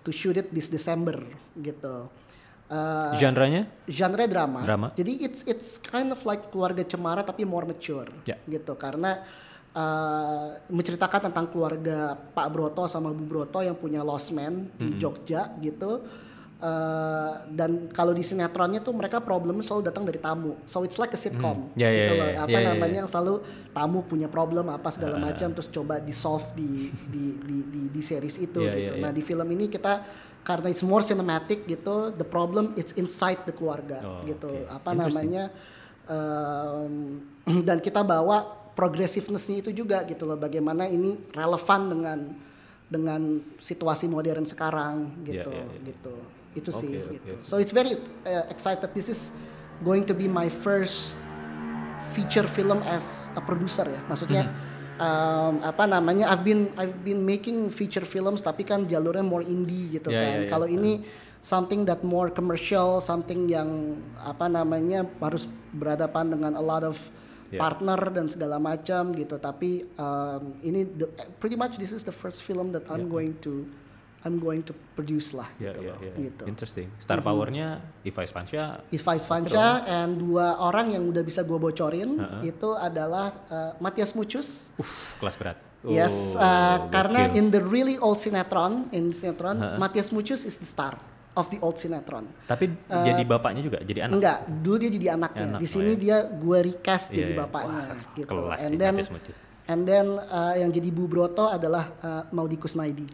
[0.04, 1.20] to shoot it this December
[1.58, 2.08] gitu.
[2.70, 3.66] Uh, Genre-nya?
[3.90, 4.62] genre drama.
[4.62, 4.88] Drama.
[4.94, 8.06] Jadi it's it's kind of like keluarga cemara tapi more mature.
[8.22, 8.38] Ya.
[8.46, 9.26] Gitu karena
[9.74, 15.50] uh, menceritakan tentang keluarga Pak Broto sama Bu Broto yang punya Lost Man di Jogja
[15.58, 16.06] gitu.
[16.60, 20.60] Uh, dan kalau di sinetronnya tuh mereka problemnya selalu datang dari tamu.
[20.68, 22.28] So it's like a sitcom Ya, ya, gitu ya, loh.
[22.28, 22.36] ya.
[22.36, 22.68] Apa Ya, ya, ya.
[22.76, 23.34] namanya yang selalu
[23.72, 28.02] tamu punya problem apa segala macam terus coba di solve di di di di, di
[28.04, 28.92] series itu Ya, gitu.
[28.92, 29.00] ya, ya.
[29.00, 30.04] Nah, di film ini kita
[30.40, 34.52] karena it's more cinematic gitu, the problem it's inside the keluarga Oh, gitu.
[34.52, 34.68] oke.
[34.68, 35.48] Apa namanya?
[36.04, 37.24] em,
[37.66, 38.44] dan kita bawa
[38.74, 40.36] progressiveness-nya itu juga gitu loh.
[40.36, 42.18] Bagaimana ini relevan dengan
[42.84, 43.20] dengan
[43.56, 45.80] situasi modern sekarang gitu ya, ya.
[45.86, 46.14] gitu.
[46.52, 47.32] Itu sih oke, gitu.
[47.38, 47.46] oke.
[47.46, 47.94] So it's very
[48.26, 48.90] uh, excited.
[48.90, 49.30] This is
[49.80, 51.14] going to be my first
[52.12, 54.00] feature film as a producer ya.
[54.06, 54.44] Maksudnya
[55.00, 55.00] Mm-hmm.
[55.00, 56.28] um, apa namanya?
[56.28, 60.28] I've been I've been making feature films tapi kan jalurnya more indie gitu Ya, kan.
[60.28, 60.48] ya, ya.
[60.48, 61.00] Kalau ini
[61.40, 66.98] something that more commercial, something yang apa namanya harus berhadapan dengan a lot of
[67.50, 67.58] Ya.
[67.58, 69.34] partner dan segala macam gitu.
[69.34, 71.10] Tapi um, ini the-
[71.42, 73.10] pretty much this is the first film that I'm Ya.
[73.10, 73.66] going to
[74.20, 75.98] I'm going to produce lah Ya, gitu ya, loh.
[76.02, 76.14] ya.
[76.28, 76.42] Gitu.
[76.44, 76.88] Interesting.
[76.96, 78.84] Star powernya Iva Isfansya.
[78.88, 84.68] Isfaiz Fanca and dua orang yang udah bisa gue bocorin itu adalah uh, Matias Mucus.
[84.76, 85.56] Uff, kelas berat.
[85.82, 90.68] yes, Oh, uh, karena in the really old sinetron, in sinetron, Matias Mucus is the
[90.68, 91.00] star
[91.32, 92.28] of the old sinetron.
[92.44, 94.20] Tapi jadi bapaknya juga, jadi anak.
[94.20, 95.44] Enggak, dulu dia jadi anaknya.
[95.48, 95.96] Anak, Di oh sini ya.
[95.96, 97.40] dia gue recast Iya, jadi iya.
[97.40, 98.28] bapaknya Wah, gitu.
[98.28, 99.36] kelas and then Matias Mucus.
[99.64, 103.08] and then uh, yang jadi Bu Broto adalah uh, Maudi Kusnaidi.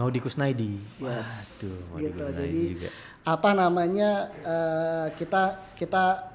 [0.00, 0.80] Mau di Kusnaidi.
[1.00, 1.60] Yes.
[1.60, 2.24] Waduh, mau gitu.
[2.32, 2.88] Jadi juga.
[3.22, 4.10] apa namanya
[4.42, 5.42] eh, kita
[5.78, 6.32] kita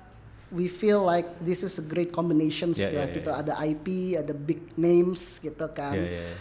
[0.54, 3.30] we feel like this is a great combinations Ya, ya, ya, gitu.
[3.34, 5.98] Ada IP, ada big names gitu kan.
[5.98, 6.36] Ya, ya.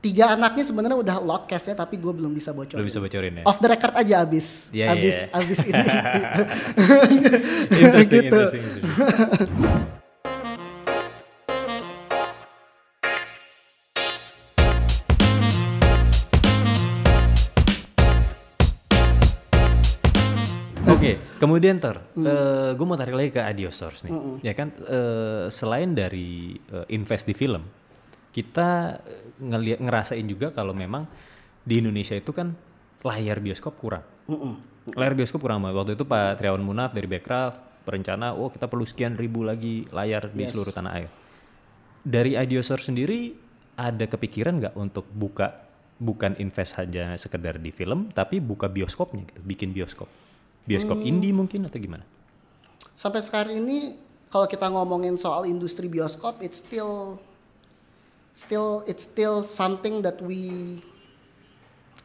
[0.00, 2.80] Tiga anaknya sebenarnya udah lock castnya tapi gue belum bisa bocorin.
[2.80, 3.44] Belum bisa bocorin ya.
[3.44, 5.36] Off the record aja abis, ya, abis, ya.
[5.36, 5.76] abis ini.
[7.84, 8.40] interesting, gitu.
[8.40, 9.98] interesting, interesting.
[21.00, 21.96] Oke, kemudian ter,
[22.76, 24.68] gue mau tarik lagi ke Adiosource nih, ya kan?
[24.84, 27.64] Eh, selain dari eh, invest di film,
[28.28, 31.08] kita eh, ngeliat ngerasain juga kalau memang
[31.64, 32.52] di Indonesia itu kan
[33.00, 34.04] layar bioskop kurang,
[34.92, 35.80] layar bioskop kurang banget.
[35.80, 40.28] Waktu itu Pak Triawan Munaf dari Backcraft berencana, oh kita perlu sekian ribu lagi layar
[40.28, 40.52] di Yes.
[40.52, 41.08] seluruh tanah air.
[42.04, 43.32] Dari Adiosource sendiri
[43.72, 45.64] ada kepikiran nggak untuk buka
[45.96, 50.08] bukan invest saja sekedar di film, tapi buka bioskopnya gitu, bikin bioskop,
[50.70, 52.06] bioskop indie mungkin atau gimana?
[52.94, 53.98] Sampai sekarang ini
[54.28, 57.18] kalau kita ngomongin soal industri bioskop, it's still
[58.32, 60.78] still it's still something that we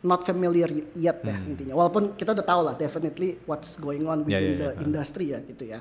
[0.02, 1.50] not familiar yet ya Hmm.
[1.50, 1.74] intinya.
[1.76, 4.82] Walaupun kita udah tahu lah definitely what's going on Ya, within ya, the ya.
[4.82, 5.80] industry ya gitu ya.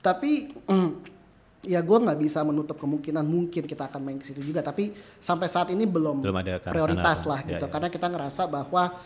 [0.00, 0.90] Tapi mm,
[1.72, 4.60] ya gue nggak bisa menutup kemungkinan mungkin kita akan main ke situ juga.
[4.60, 7.64] Tapi sampai saat ini belum, Belum ada prioritas lah Ya, gitu.
[7.64, 7.70] ya.
[7.70, 8.98] Karena kita ngerasa bahwa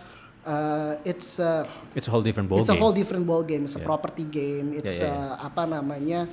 [0.46, 2.80] uh, it's uh, It's a whole different ball it's a game.
[2.80, 3.66] whole different ball game.
[3.66, 3.90] It's a Yeah.
[3.90, 4.72] property game.
[4.78, 6.30] It's Yeah, yeah, uh, apa namanya?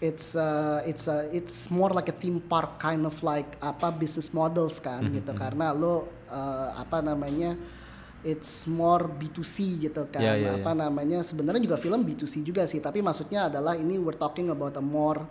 [0.00, 4.32] It's uh, it's uh, it's more like a theme park kind of like apa business
[4.32, 5.32] models kan Mm-hmm, gitu.
[5.36, 7.52] Karena lo uh, apa namanya?
[8.20, 10.20] It's more B2C gitu kan.
[10.20, 11.24] Yeah, yeah, apa namanya?
[11.24, 15.24] Sebenarnya juga film B2C juga sih, tapi maksudnya adalah ini we're talking about a more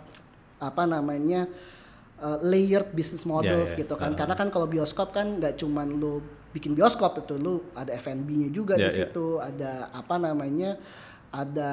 [0.58, 1.46] apa namanya?
[2.20, 3.80] uh, layered business models yeah.
[3.80, 4.12] gitu kan.
[4.12, 4.18] Uh-huh.
[4.20, 6.20] Karena kan kalau bioskop kan nggak cuman lo
[6.50, 8.98] bikin bioskop itu lo ada F&B-nya juga Yeah, di yeah.
[9.06, 10.76] situ, ada apa namanya?
[11.30, 11.72] ada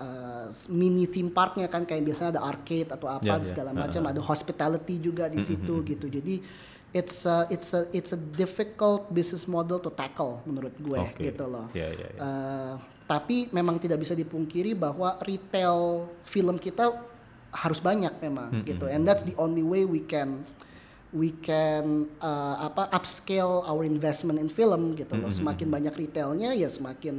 [0.00, 3.44] uh, mini theme parknya kan kayak biasanya ada arcade atau apa Yeah, yeah.
[3.44, 3.84] segala Uh-huh.
[3.84, 6.08] macam, ada hospitality juga di situ gitu.
[6.08, 6.40] Jadi
[6.88, 11.20] it's a, it's a it's a difficult business model to tackle menurut gue Oke.
[11.20, 11.68] gitu loh.
[11.76, 12.20] Ya, ya, ya.
[12.20, 12.74] Uh,
[13.04, 16.88] tapi memang tidak bisa dipungkiri bahwa retail film kita
[17.48, 20.44] harus banyak memang gitu and that's the only way we can
[21.10, 26.68] we can uh, apa upscale our investment in film gitu loh semakin banyak retailnya ya
[26.68, 27.16] semakin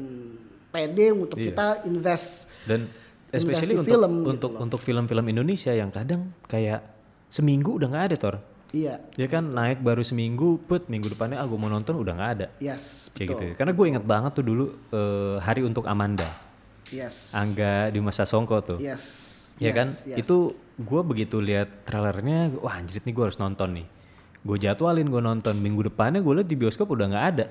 [0.70, 1.46] pede untuk Iya.
[1.50, 2.86] kita invest Dan
[3.30, 4.60] invest especially di untuk film gitu untuk loh.
[4.62, 6.86] untuk film-film Indonesia yang kadang kayak
[7.28, 8.36] seminggu udah nggak ada tor.
[8.70, 12.32] iya Ya kan naik baru seminggu, put minggu depannya ah gue mau nonton udah nggak
[12.36, 12.48] ada.
[12.60, 13.54] yes Kayak betul gitu.
[13.56, 16.30] Karena gue inget banget tuh dulu eh, hari untuk Amanda,
[16.88, 18.78] yes Angga di masa Songko tuh.
[18.80, 19.29] yes
[19.60, 20.18] Ya yes, kan, yes.
[20.24, 20.38] itu
[20.80, 23.88] gue begitu lihat trailernya, wah anjrit nih gue harus nonton nih.
[24.40, 27.46] Gue jadwalin gue nonton minggu depannya gue lihat di bioskop udah nggak ada.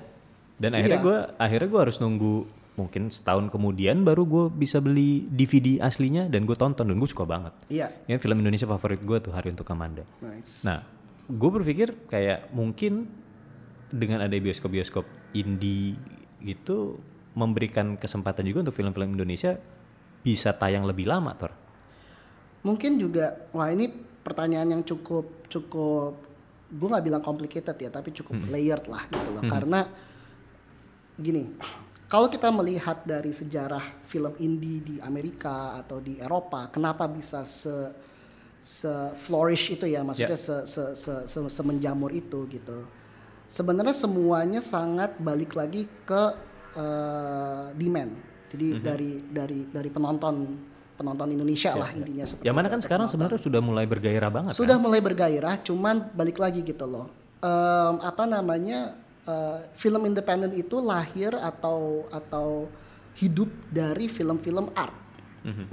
[0.57, 1.05] Dan akhirnya Iya.
[1.05, 2.35] gue akhirnya gue harus nunggu
[2.75, 7.27] mungkin setahun kemudian baru gue bisa beli DVD aslinya dan gue tonton dan gue suka
[7.27, 7.51] banget.
[7.67, 10.07] iya Ya film Indonesia favorit gue tuh Hari untuk Amanda.
[10.23, 10.79] nice Nah,
[11.27, 13.05] gue berpikir kayak mungkin
[13.91, 15.05] dengan ada bioskop-bioskop
[15.35, 15.93] indie
[16.39, 16.97] gitu,
[17.35, 19.59] memberikan kesempatan juga untuk film-film Indonesia
[20.23, 21.51] bisa tayang lebih lama, Tor?
[22.59, 23.87] Mungkin juga, wah ini
[24.19, 26.13] pertanyaan yang cukup cukup,
[26.69, 28.51] gue nggak bilang complicated ya, tapi cukup Hmm.
[28.51, 29.43] layered lah gitu loh.
[29.47, 29.79] Karena
[31.15, 31.55] gini,
[32.05, 38.07] kalau kita melihat dari sejarah film indie di Amerika atau di Eropa, kenapa bisa se
[38.59, 42.83] se flourish itu ya, maksudnya se, se, se, se, semenjamur itu gitu.
[43.47, 46.23] Sebenarnya semuanya sangat balik lagi ke
[46.69, 48.13] eh, demand.
[48.53, 48.81] Jadi Mhm.
[48.83, 50.35] dari dari dari penonton
[50.99, 53.13] penonton Indonesia lah intinya seperti Yang mana kan sekarang penonton.
[53.15, 54.83] sebenarnya sudah mulai bergairah banget Sudah kan?
[54.83, 57.07] mulai bergairah, cuman balik lagi gitu loh.
[57.39, 62.67] Em, apa namanya eh, film independen itu lahir atau atau
[63.15, 64.95] hidup dari film-film art,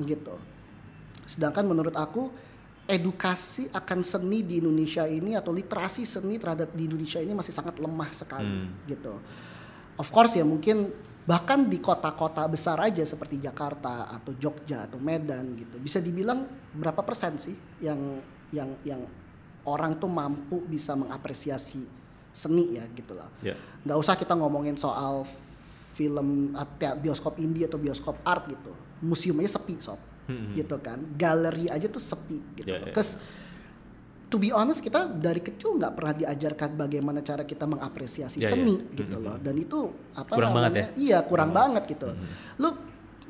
[0.03, 0.35] gitu.
[1.27, 2.31] Sedangkan menurut aku
[2.87, 7.79] edukasi akan seni di Indonesia ini atau literasi seni terhadap di Indonesia ini masih sangat
[7.83, 8.47] lemah sekali,
[8.87, 9.19] gitu.
[9.99, 10.91] Of course ya mungkin
[11.27, 17.03] bahkan di kota-kota besar aja seperti Jakarta atau Jogja atau Medan gitu bisa dibilang berapa
[17.03, 17.99] persen sih yang
[18.55, 19.03] yang yang
[19.67, 21.83] orang tuh mampu bisa mengapresiasi
[22.31, 23.59] seni ya gitu lah Ya.
[23.83, 25.27] nggak usah kita ngomongin soal
[25.99, 28.71] film atau bioskop indie atau bioskop art gitu
[29.03, 29.99] museum aja sepi sob
[30.53, 32.87] gitu kan galeri aja tuh sepi gitu Ya, loh.
[32.87, 32.95] ya.
[32.95, 33.19] 'Cause
[34.27, 38.51] to be honest kita dari kecil nggak pernah diajarkan bagaimana cara kita mengapresiasi Ya, ya.
[38.53, 40.89] seni gitu loh dan itu apa Kurang banget namanya ya?
[40.97, 42.09] iya kurang banget gitu
[42.57, 42.69] lu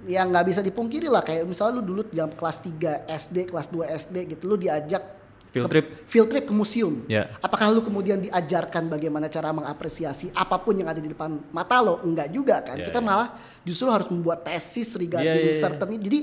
[0.04, 3.84] ya nggak bisa dipungkiri lah kayak misalnya lu dulu jam kelas 3 SD kelas 2
[3.98, 5.14] SD gitu lu diajak
[5.48, 5.86] Field ke- trip.
[6.04, 7.32] field trip ke museum Ya.
[7.38, 12.00] apakah lu kemudian diajarkan bagaimana cara mengapresiasi apa pun yang ada di depan mata lo
[12.02, 13.04] enggak juga kan Ya, kita ya.
[13.04, 13.28] malah
[13.62, 15.60] justru harus membuat tesis regarding Ya, ya, ya.
[15.62, 16.20] certain jadi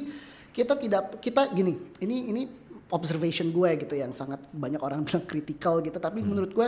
[0.49, 2.41] kita tidak kita gini ini ini
[2.93, 5.97] observation gue gitu yang sangat banyak orang bilang kritikal gitu.
[5.97, 6.29] Tapi Hmm.
[6.29, 6.67] menurut gue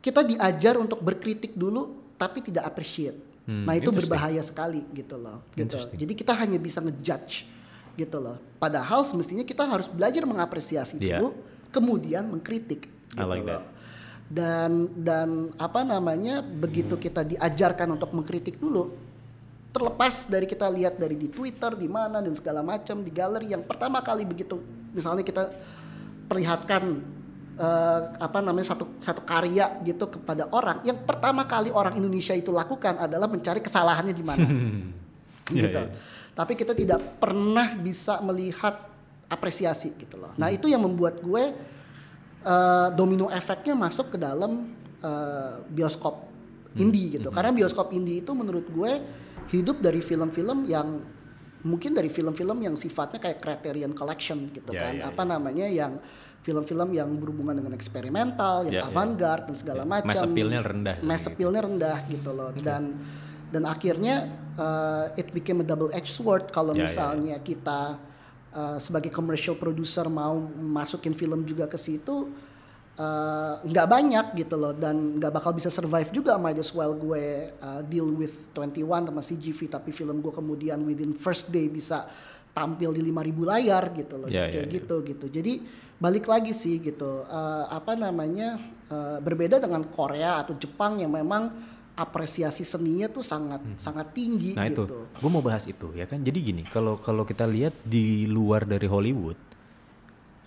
[0.00, 3.18] kita diajar untuk berkritik dulu tapi tidak appreciate.
[3.44, 5.74] Hmm, nah itu berbahaya sekali gitu loh gitu.
[5.92, 7.44] Jadi kita hanya bisa ngejudge
[7.96, 8.38] gitu loh.
[8.56, 11.18] Padahal semestinya kita harus belajar mengapresiasi Iya.
[11.18, 11.34] dulu
[11.68, 13.58] kemudian mengkritik I gitu like loh.
[13.58, 13.64] that.
[14.30, 15.28] dan dan
[15.58, 18.94] apa namanya begitu kita diajarkan untuk mengkritik dulu
[19.70, 23.62] terlepas dari kita lihat dari di Twitter di mana dan segala macam di galeri yang
[23.62, 24.62] pertama kali begitu
[24.94, 25.50] misalnya kita
[26.30, 26.82] perlihatkan
[27.58, 32.54] eh, apa namanya satu satu karya gitu kepada orang yang pertama kali orang Indonesia itu
[32.54, 34.48] lakukan adalah mencari kesalahannya di mana.
[35.50, 35.82] Iya, gitu.
[35.82, 35.90] iya.
[36.38, 38.86] tapi kita tidak pernah bisa melihat
[39.26, 40.30] apresiasi gitu loh.
[40.38, 41.42] Nah itu yang membuat gue
[42.46, 44.70] eh, domino efeknya masuk ke dalam
[45.02, 46.30] eh, bioskop
[46.78, 47.34] indie gitu.
[47.34, 48.92] Karena bioskop indie itu menurut gue
[49.50, 51.02] hidup dari film-film yang
[51.62, 56.00] mungkin dari film-film yang sifatnya kayak Criterion Collection gitu Ya, kan ya, apa namanya yang
[56.40, 58.88] film-film yang berhubungan dengan eksperimental yang Ya, ya.
[58.88, 61.30] avant-garde dan segala Ya, macam mass appeal-nya rendah mass gitu.
[61.36, 62.96] appeal-nya rendah gitu loh dan
[63.50, 64.14] dan akhirnya
[64.56, 66.86] uh, it became a double edged sword kalau Ya, ya, ya.
[66.88, 67.80] misalnya kita
[68.50, 72.30] uh, sebagai commercial producer mau masukin film juga ke situ
[73.00, 77.48] uh, nggak banyak gitu loh dan nggak bakal bisa survive juga might as well gue
[77.56, 82.04] uh, deal with 21 sama CGV tapi film gue kemudian within first day bisa
[82.52, 84.74] tampil di 5000 layar gitu loh Ya, kayak ya, ya.
[84.76, 85.52] gitu gitu jadi
[86.00, 88.60] balik lagi sih gitu uh, apa namanya
[88.92, 91.52] uh, berbeda dengan Korea atau Jepang yang memang
[91.92, 96.24] apresiasi seninya tuh sangat sangat tinggi Nah itu, gitu gue mau bahas itu ya kan.
[96.24, 99.36] Jadi gini, kalau kalau kita lihat di luar dari Hollywood,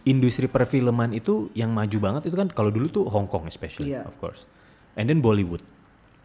[0.04, 4.04] industri perfilman itu yang maju banget itu kan kalau dulu tuh Hong Kong especially, Iya.
[4.04, 4.44] of course,
[5.00, 5.64] and then Bollywood.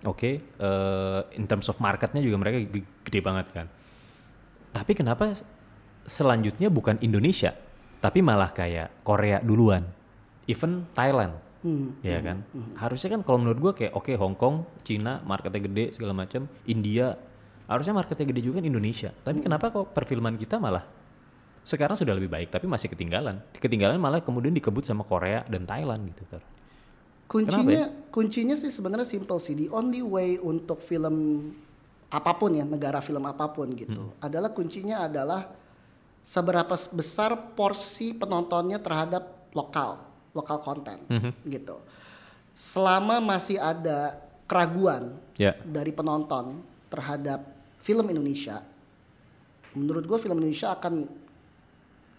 [0.07, 2.63] Oke, eh, in terms of marketnya juga mereka
[3.03, 3.67] gede banget kan.
[4.71, 5.35] Tapi kenapa
[6.07, 7.51] selanjutnya bukan Indonesia,
[7.99, 9.87] tapi malah kayak Korea duluan,
[10.47, 12.47] even Thailand, Hmm, ya kan?
[12.79, 17.19] Harusnya kan kalau menurut gua kayak oke Hong Kong, Cina marketnya gede segala macam, India
[17.67, 19.11] harusnya marketnya gede juga kan Indonesia.
[19.11, 20.87] Tapi kenapa kok perfilman kita malah
[21.69, 23.45] sekarang sudah lebih baik tapi masih ketinggalan.
[23.61, 26.25] Ketinggalan malah kemudian dikebut sama Korea dan Thailand gitu.
[26.33, 26.41] Tar.
[27.29, 31.45] kuncinya kuncinya sih sebenarnya simple sih the only way untuk film
[32.09, 35.45] apa pun ya negara film apa pun gitu adalah kuncinya adalah
[36.25, 40.01] seberapa besar porsi penontonnya terhadap lokal
[40.33, 41.05] lokal konten
[41.45, 41.77] gitu
[42.57, 44.17] selama masih ada
[44.49, 45.53] keraguan Ya.
[45.69, 47.45] dari penonton terhadap
[47.79, 48.65] film Indonesia
[49.77, 51.28] menurut gue film Indonesia akan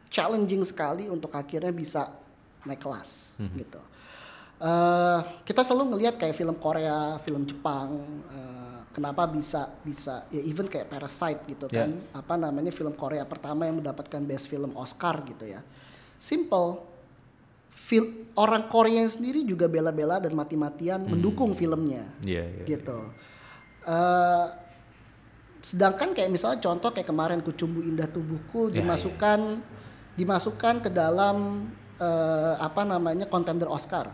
[0.10, 2.10] challenging sekali untuk akhirnya bisa
[2.62, 3.80] naik kelas gitu
[4.60, 7.96] Eh, kita selalu ngelihat kayak film Korea, film Jepang,
[8.28, 11.88] eh, kenapa bisa bisa ya even kayak Parasite gitu Ya.
[11.88, 15.64] kan, apa namanya film Korea pertama yang mendapatkan Best Film Oscar gitu ya.
[16.20, 16.76] Simple,
[17.72, 22.64] Fil- orang Korea sendiri juga bela-bela dan mati-matian mendukung filmnya Iya, iya.
[22.68, 23.00] gitu.
[23.88, 24.46] Eh,
[25.60, 29.40] sedangkan kayak misalnya contoh kayak kemarin Kucumbu Indah Tubuhku Ya, dimasukkan
[30.20, 34.12] dimasukkan ke dalam eh, apa namanya kontender Oscar.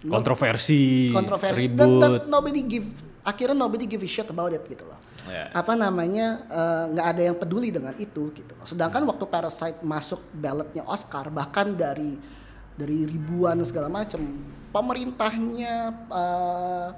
[0.00, 2.24] Kontroversi, kontroversi dan, dan ribut.
[2.24, 2.88] nobody give
[3.20, 4.96] akhirnya nobody give a shit about it gitu loh.
[5.28, 5.52] Ya.
[5.52, 8.64] Apa namanya eh, nggak ada yang peduli dengan itu gitu loh.
[8.64, 12.16] Sedangkan waktu Parasite masuk ballotnya Oscar bahkan dari
[12.76, 14.24] dari ribuan segala macam
[14.72, 15.72] pemerintahnya
[16.08, 16.88] eh,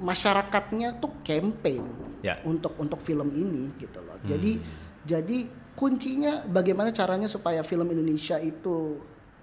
[0.00, 1.84] masyarakatnya tuh campaign
[2.24, 2.40] Ya.
[2.40, 4.16] untuk untuk film ini gitu loh.
[4.24, 4.56] Jadi
[5.04, 5.44] jadi
[5.74, 8.98] kuncinya bagaimana caranya supaya film Indonesia itu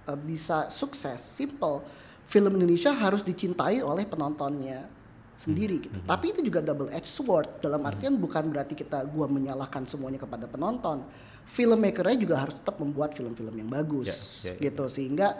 [0.07, 1.19] uh, bisa sukses.
[1.19, 1.83] Simple.
[2.27, 4.87] Film Indonesia harus dicintai oleh penontonnya
[5.35, 5.99] sendiri gitu.
[6.05, 10.47] Tapi itu juga double edged sword dalam artian bukan berarti kita gua menyalahkan semuanya kepada
[10.47, 11.03] penonton.
[11.49, 14.71] Filmmakernya juga harus tetap membuat film-film yang bagus Ya, ya, ya.
[14.71, 15.35] gitu sehingga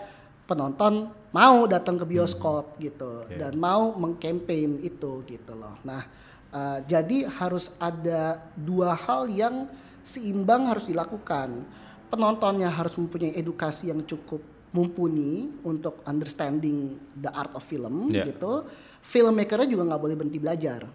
[0.50, 3.48] penonton mau datang ke bioskop gitu Ya.
[3.48, 5.80] dan mau mengcampaign itu gitu loh.
[5.88, 6.04] Nah,
[6.52, 9.70] uh, jadi harus ada dua hal yang
[10.04, 11.66] seimbang harus dilakukan.
[12.12, 18.24] Penontonnya harus mempunyai edukasi yang cukup mumpuni untuk understanding the art of film Ya.
[18.28, 18.68] gitu.
[19.02, 20.88] Filmmakernya juga nggak boleh berhenti belajar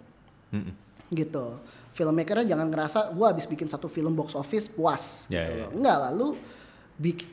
[0.53, 0.73] Mm-mm.
[1.09, 1.57] gitu.
[1.93, 5.69] Filmmakernya jangan ngerasa gua habis bikin satu film box office puas Ya, gitu ya, loh.
[5.73, 6.27] Enggak lalu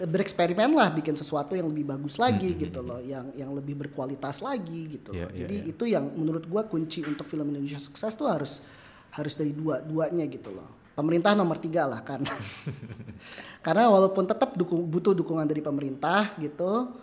[0.05, 5.01] bereksperimen lah bikin sesuatu yang lebih bagus lagi gitu loh, yang yang lebih berkualitas lagi
[5.01, 5.31] gitu Ya, loh.
[5.33, 5.65] ya, Jadi ya.
[5.73, 8.61] itu yang menurut gua kunci untuk film Indonesia sukses tuh harus
[9.13, 10.84] harus dari dua-duanya gitu loh.
[10.95, 12.31] Pemerintah nomor tiga lah karena
[13.67, 16.95] karena walaupun tetap dukung butuh dukungan dari pemerintah gitu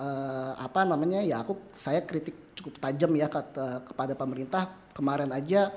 [0.00, 5.74] eh, apa namanya ya aku saya kritik cukup tajam ya kata, kepada pemerintah kemarin aja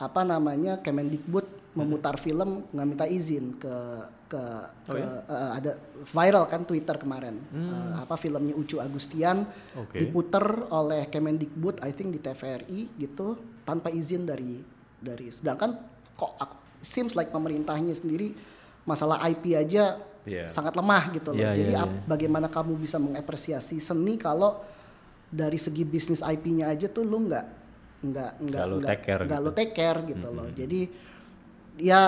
[0.00, 3.74] apa namanya Kemendikbud memutar film nggak minta izin ke
[4.30, 4.42] ke,
[4.86, 5.06] Oh ke, ya?
[5.26, 5.72] eh, ada
[6.06, 9.44] viral kan Twitter kemarin Eh, apa filmnya Ucu Agustian
[9.76, 9.98] Oke.
[10.00, 13.36] diputer oleh Kemendikbud I think di TVRI gitu
[13.66, 14.62] tanpa izin dari
[14.96, 15.70] dari sedangkan
[16.14, 18.34] kok aku, seems like pemerintahnya sendiri
[18.82, 20.48] masalah IP aja Iya.
[20.48, 21.40] sangat lemah gitu loh.
[21.40, 22.04] Iya, Jadi ap- iya.
[22.04, 24.60] bagaimana kamu bisa mengapresiasi seni kalau
[25.26, 27.46] dari segi bisnis IP-nya aja tuh lu nggak
[28.00, 29.46] nggak nggak Nggak lu nggak take care nggak gitu.
[29.46, 30.48] lu take care gitu loh.
[30.50, 30.80] Jadi
[31.78, 32.00] ya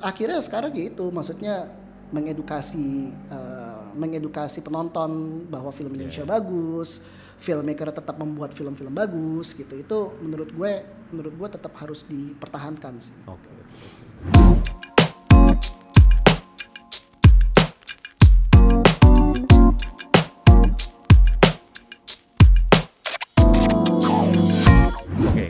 [0.00, 1.70] akhirnya sekarang gitu maksudnya
[2.10, 2.86] mengedukasi
[3.28, 5.10] eh, mengedukasi penonton
[5.46, 6.10] bahwa film Iya.
[6.10, 6.98] Indonesia bagus,
[7.36, 9.74] filmmaker tetap membuat film-film bagus gitu.
[9.74, 10.72] Itu menurut gue
[11.10, 13.14] menurut gue tetap harus dipertahankan sih.
[13.24, 13.59] Oke.
[14.20, 14.36] Oke,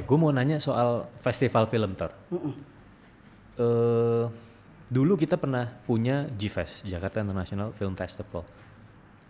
[0.07, 2.15] gue mau nanya soal festival film Tor.
[3.59, 4.25] Eh,
[4.87, 8.47] dulu kita pernah punya GFest, Jakarta International Film Festival.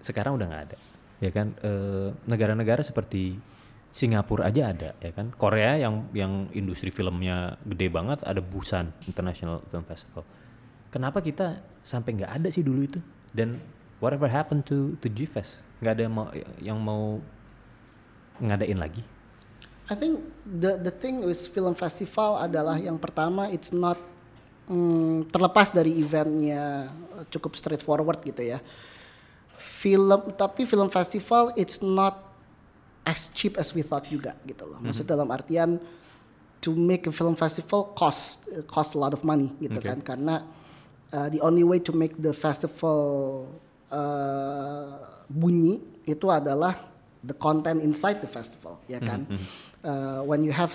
[0.05, 0.77] Sekarang udah nggak ada,
[1.25, 1.57] ya kan?
[1.65, 3.41] Eh, Negara-negara seperti
[3.91, 5.35] Singapura aja ada, ya kan?
[5.35, 10.23] Korea yang yang industri filmnya gede banget, ada Busan International Film Festival.
[10.95, 13.03] Kenapa kita sampai nggak ada sih dulu itu?
[13.35, 13.59] Dan
[13.99, 15.59] whatever happened to to GFest?
[15.83, 16.27] Nggak ada yang mau
[16.63, 17.03] yang mau
[18.39, 19.03] ngadain lagi?
[19.91, 23.99] I think the the thing with film festival adalah yang pertama it's not
[24.71, 26.95] mm, terlepas dari eventnya
[27.27, 28.63] cukup straightforward gitu ya.
[29.59, 32.30] Film tapi film festival it's not
[33.07, 34.79] as cheap as we thought juga gitu loh.
[34.79, 35.81] Maksud dalam artian
[36.61, 39.89] to make a film festival cost cost a lot of money gitu Okay.
[39.97, 40.35] kan karena
[41.11, 43.49] uh, the only way to make the festival
[43.89, 46.77] uh, bunyi itu adalah
[47.25, 49.25] the content inside the festival ya kan
[49.81, 50.69] Uh, when you have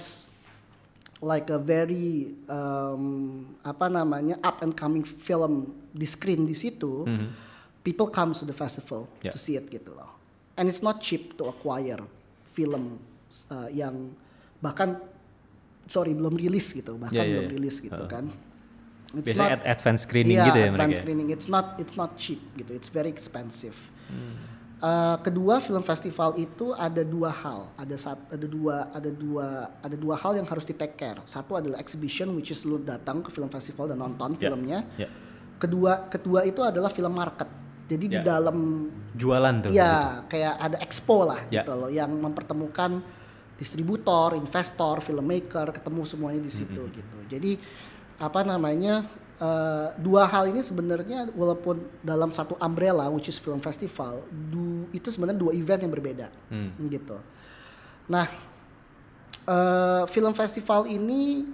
[1.21, 7.05] like a very um, apa namanya up and coming film di screen di situ
[7.85, 9.29] people comes to the festival Yeah.
[9.29, 10.14] to see it gitu loh
[10.55, 11.99] and it's not cheap to acquire
[12.43, 12.99] film
[13.49, 14.11] uh, yang
[14.59, 14.97] bahkan
[15.85, 17.55] sorry belum rilis gitu bahkan Yeah, yeah, belum yeah.
[17.55, 18.09] rilis gitu Uh-uh.
[18.09, 18.27] kan
[19.15, 20.91] It's Biasanya not- ad- advance screening Iya, gitu ya advance mereka.
[20.91, 20.99] ya?
[20.99, 21.27] screening.
[21.31, 22.75] It's not it's not cheap gitu.
[22.75, 23.77] It's very expensive.
[24.11, 24.35] Hmm.
[24.75, 27.71] Uh, kedua film festival itu ada dua hal.
[27.79, 29.47] Ada sat, ada dua ada dua
[29.79, 31.15] ada dua hal yang harus di take care.
[31.23, 34.83] Satu adalah exhibition which is lu datang ke film festival dan nonton Ya, filmnya.
[34.99, 35.07] ya.
[35.55, 37.47] Kedua kedua itu adalah film market.
[37.85, 38.25] Jadi di Ya.
[38.25, 39.69] dalam Jualan tuh.
[39.69, 41.61] ya kayak ada expo lah Ya.
[41.61, 42.97] gitu loh yang mempertemukan
[43.55, 46.97] distributor, investor, filmmaker, ketemu semuanya di situ Mm-hmm.
[46.97, 47.17] gitu.
[47.29, 47.51] Jadi
[48.17, 49.05] apa namanya
[49.35, 55.07] eh, dua hal ini sebenarnya walaupun dalam satu umbrella which is film festival, du, itu
[55.07, 56.71] sebenarnya dua event yang berbeda Hmm.
[56.87, 57.19] gitu.
[58.07, 58.25] Nah
[59.45, 61.45] eh, film festival ini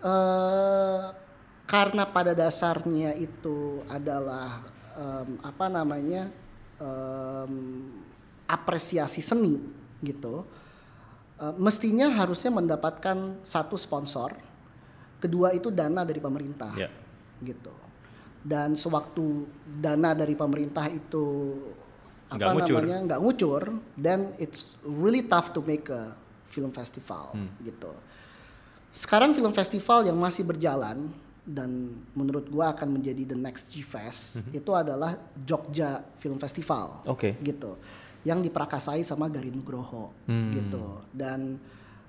[0.00, 1.02] eh,
[1.64, 4.69] karena pada dasarnya itu adalah
[5.00, 6.28] em, apa namanya
[6.76, 7.54] em,
[8.44, 9.56] apresiasi seni
[10.00, 10.44] gitu,
[11.36, 14.34] eh, mestinya harusnya mendapatkan satu sponsor
[15.16, 16.88] kedua itu dana dari pemerintah Ya.
[17.40, 17.72] gitu
[18.40, 21.56] dan sewaktu dana dari pemerintah itu
[22.32, 22.80] apa ngucur.
[22.80, 23.62] namanya nggak ngucur
[24.00, 26.16] then it's really tough to make a
[26.48, 27.52] film festival Hmm.
[27.60, 27.92] gitu
[28.90, 31.12] sekarang film festival yang masih berjalan
[31.50, 31.70] dan
[32.12, 37.10] menurut gua akan menjadi the next G-Fest itu adalah Jogja Film Festival Hmm.
[37.10, 37.34] Oke.
[37.40, 37.74] gitu
[38.22, 40.52] yang diprakasai sama Garin Nugroho Hmm.
[40.52, 41.58] gitu dan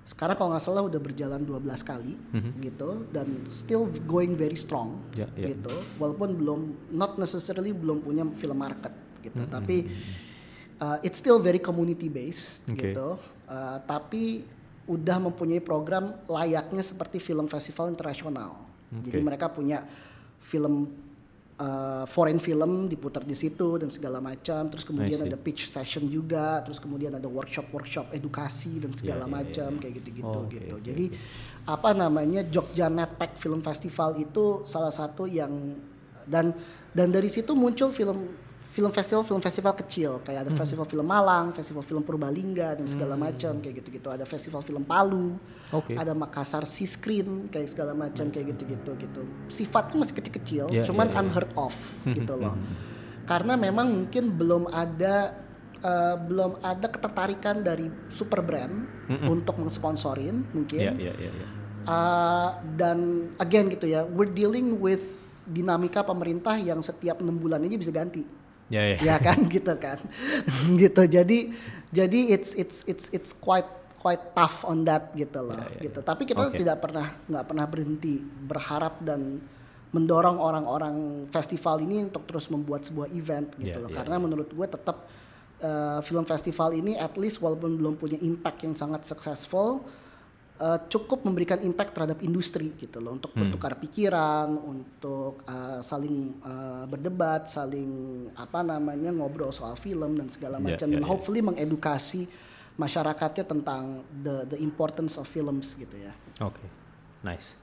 [0.03, 2.13] sekarang kalau nggak salah udah berjalan 12 kali
[2.59, 5.17] gitu dan still going very strong Hmm.
[5.17, 5.47] Ya, ya.
[5.49, 6.59] gitu walaupun belum
[6.91, 9.87] not necessarily belum punya film market gitu Hmm, tapi
[10.77, 12.77] uh, it's still very community based Oke.
[12.87, 14.47] gitu Uh, tapi
[14.87, 19.27] udah mempunyai program layaknya seperti film festival internasional jadi Oke.
[19.27, 19.87] mereka punya
[20.43, 20.91] film
[21.55, 24.67] uh, foreign film diputar di situ dan segala macam.
[24.67, 29.29] Terus kemudian ada pitch session juga terus kemudian ada workshop workshop edukasi dan segala Ya,
[29.29, 30.75] ya, macam kayak gitu-gitu Oh, gitu.
[30.75, 31.05] oke, jadi
[31.61, 35.77] apa namanya Jogja Netpack Film Festival itu salah satu yang
[36.25, 36.51] dan
[36.91, 38.27] dan dari situ muncul film
[38.71, 40.23] film festival film festival kecil.
[40.23, 44.07] Kayak ada festival film Malang, festival film Purbalingga dan segala macam kayak gitu-gitu.
[44.07, 45.35] Ada festival film Palu
[45.75, 45.91] Oke.
[45.99, 49.21] ada Makassar Sea Screen kayak segala macam kayak gitu-gitu gitu.
[49.51, 51.19] Sifatnya masih kecil-kecil Ya, cuman ya, ya.
[51.19, 51.75] unheard of
[52.07, 52.55] gitu loh.
[53.21, 55.35] karena memang mungkin belum ada
[55.77, 58.87] eh, belum ada ketertarikan dari super brand
[59.27, 60.79] untuk mensponsorin mungkin.
[60.79, 61.47] Ya, ya, ya, ya.
[61.81, 65.01] Uh, dan again gitu ya, we're dealing with
[65.49, 68.21] dinamika pemerintah yang setiap enam bulan ini bisa ganti,
[68.71, 68.97] Ya, ya.
[69.03, 69.99] ya kan gitu kan,
[70.81, 71.03] gitu.
[71.03, 71.51] Jadi
[71.91, 73.67] jadi it's it's it's it's quite
[73.99, 75.99] quite tough on that gitu loh, Ya, ya, gitu.
[76.01, 76.07] ya.
[76.07, 76.57] Tapi kita Oke.
[76.57, 79.43] tidak pernah nggak pernah berhenti berharap dan
[79.91, 80.95] mendorong orang-orang
[81.27, 83.91] festival ini untuk terus membuat sebuah event gitu Ya, loh.
[83.91, 85.03] ya, Karena menurut gue tetap
[85.59, 89.83] uh, film festival ini at least walaupun belum punya impact yang sangat successful
[90.57, 96.83] uh, cukup memberikan impact terhadap industri gitu loh untuk bertukar pikiran, untuk uh, saling uh,
[96.85, 97.89] berdebat, saling
[98.33, 101.07] apa namanya ngobrol soal film dan segala Ya, macam ya, dan ya.
[101.07, 102.27] hopefully mengedukasi
[102.75, 103.83] masyarakatnya tentang
[104.17, 106.11] the the importance of films gitu ya.
[106.41, 106.63] Oke,
[107.21, 107.53] nice.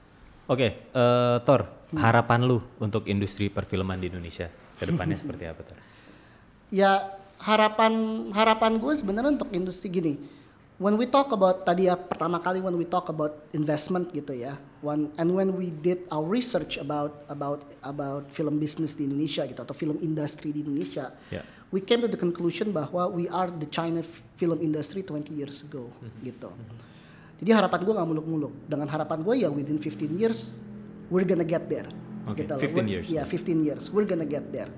[0.47, 1.97] Oke, eh, Thor, Hmm.
[1.99, 4.45] harapan lu untuk industri perfilman di Indonesia
[4.77, 5.77] ke depannya seperti apa, Thor?
[6.69, 7.93] Ya harapan
[8.31, 10.13] harapan gue sebenarnya untuk industri gini.
[10.79, 14.55] When we talk about tadi ya pertama kali when we talk about investment gitu ya.
[15.19, 19.75] And when we did our research about about about film business di Indonesia gitu atau
[19.75, 21.11] film industri di Indonesia.
[21.35, 21.43] Ya.
[21.75, 23.99] We came to the conclusion bahwa we are the China
[24.39, 25.91] film industry 20 years ago
[26.23, 26.47] gitu.
[27.43, 28.53] Jadi harapan gue nggak muluk-muluk.
[28.71, 30.63] Dengan harapan gue ya within 15 years
[31.11, 31.91] we're gonna get there.
[32.23, 32.61] Oke, Gitu loh.
[32.61, 33.05] 15 We're- years.
[33.11, 34.69] Ya 15 years, we're gonna get there.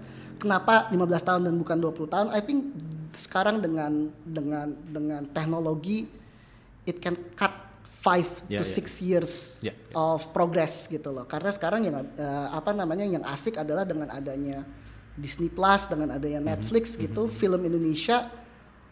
[0.42, 2.28] Kenapa 15 tahun dan bukan 20 tahun?
[2.34, 2.74] I think
[3.14, 6.08] sekarang dengan dengan dengan teknologi
[6.84, 7.52] it can cut
[8.02, 8.82] 5 Ya, to ya.
[8.82, 9.94] 6 years Ya, ya.
[9.94, 11.30] of progress gitu loh.
[11.30, 14.66] Karena sekarang yang eh, apa namanya yang asik adalah dengan adanya
[15.14, 18.32] Disney Plus, dengan adanya Mhm, Netflix gitu, film Indonesia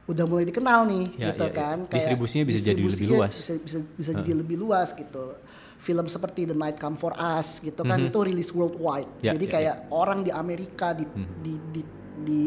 [0.06, 1.58] udah mulai dikenal nih Ya, gitu ya, ya.
[1.58, 1.78] kan.
[1.90, 3.32] Distribusinya bisa jadi lebih luas.
[3.34, 5.26] Bisa bisa bisa jadi lebih luas gitu.
[5.80, 9.10] Film seperti The Night Come for Us gitu kan itu rilis worldwide.
[9.24, 11.08] Ya, Jadi ya, kayak orang di Amerika di
[11.40, 11.82] di di
[12.20, 12.40] di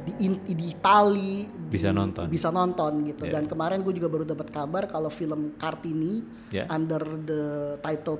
[0.00, 2.26] di, in- di Itali di- Bisa nonton.
[2.26, 3.32] bisa nonton gitu Ya.
[3.32, 6.66] dan kemarin gue juga baru dapat kabar kalau film Kartini Ya.
[6.66, 7.42] under the
[7.78, 8.18] title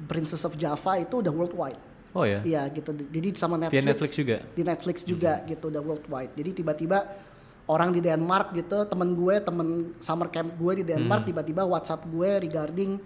[0.00, 1.80] Princess of Java itu udah worldwide
[2.10, 4.36] Oh ya, Iya gitu jadi sama via Netflix Netflix juga.
[4.48, 6.98] di Netflix juga gitu udah worldwide jadi tiba-tiba
[7.66, 9.68] orang di Denmark gitu temen gue temen
[9.98, 11.28] summer camp gue di Denmark Hmm.
[11.28, 12.96] tiba-tiba WhatsApp gue regarding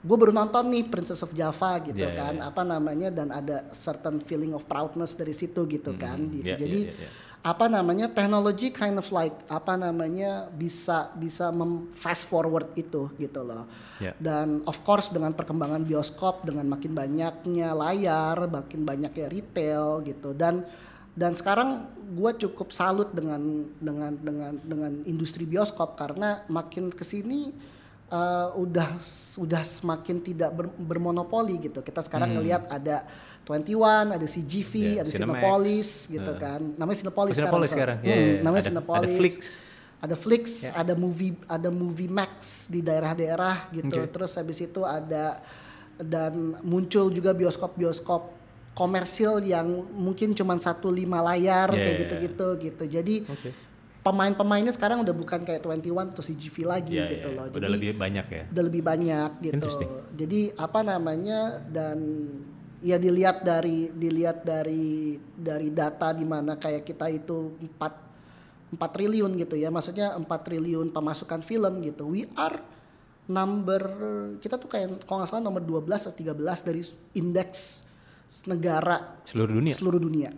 [0.00, 2.48] gue baru nonton nih Princess of Java gitu iya, kan iya.
[2.48, 6.48] apa namanya dan ada certain feeling of proudness dari situ gitu kan gitu.
[6.48, 7.10] iya, jadi iya, iya.
[7.40, 13.40] Apa namanya teknologi kind of like apa namanya bisa bisa mem fast forward itu gitu
[13.40, 13.64] loh.
[14.00, 14.16] Ya.
[14.16, 20.36] dan of course dengan perkembangan bioskop dengan makin banyaknya layar makin banyaknya retail gitu.
[20.36, 20.68] Dan
[21.16, 23.40] dan sekarang gue cukup salut dengan
[23.80, 27.56] dengan dengan dengan industri bioskop karena makin ke sini
[28.12, 29.00] eh, udah
[29.40, 31.80] udah semakin tidak ber- bermonopoli gitu.
[31.80, 33.08] Kita sekarang ngelihat ada
[33.50, 34.72] 21 ada CGV.
[34.78, 35.34] Ya, ada Cinemax.
[35.34, 36.38] Cinepolis gitu Eh.
[36.38, 37.98] kan namanya Cinepolis, Cinepolis sekarang.
[38.00, 38.40] Ya, Hmm, ya, ya.
[38.40, 39.34] namanya Ada- Cinepolis ada Flix.
[40.00, 40.70] ada Flix, Ya.
[40.72, 42.32] ada movie ada movie Max
[42.66, 43.98] di daerah-daerah gitu.
[43.98, 44.08] Oke.
[44.08, 45.42] Terus habis itu ada
[45.98, 46.32] dan
[46.62, 48.38] muncul juga bioskop-bioskop
[48.72, 52.00] komersil yang mungkin cuma satu lima layar Ya, kayak ya, ya.
[52.00, 52.84] gitu-gitu gitu.
[52.88, 53.50] Jadi Oke.
[54.00, 57.44] pemain-pemainnya sekarang udah bukan kayak 21 atau CGV lagi Ya, gitu ya, loh.
[57.52, 58.42] Udah Jadi lebih banyak ya.
[58.48, 59.68] udah lebih banyak gitu.
[60.16, 61.98] Jadi apa namanya dan
[62.80, 69.32] ya dilihat dari dilihat dari dari data di mana kayak kita itu 4 4 triliun
[69.36, 69.68] gitu ya.
[69.68, 72.08] Maksudnya 4 triliun pemasukan film gitu.
[72.08, 72.60] We are
[73.30, 73.82] number
[74.42, 76.82] kita tuh kayak kalau nggak salah nomor 12 atau 13 dari
[77.14, 77.86] indeks
[78.46, 79.74] negara Seluruh dunia.
[79.74, 80.30] seluruh dunia.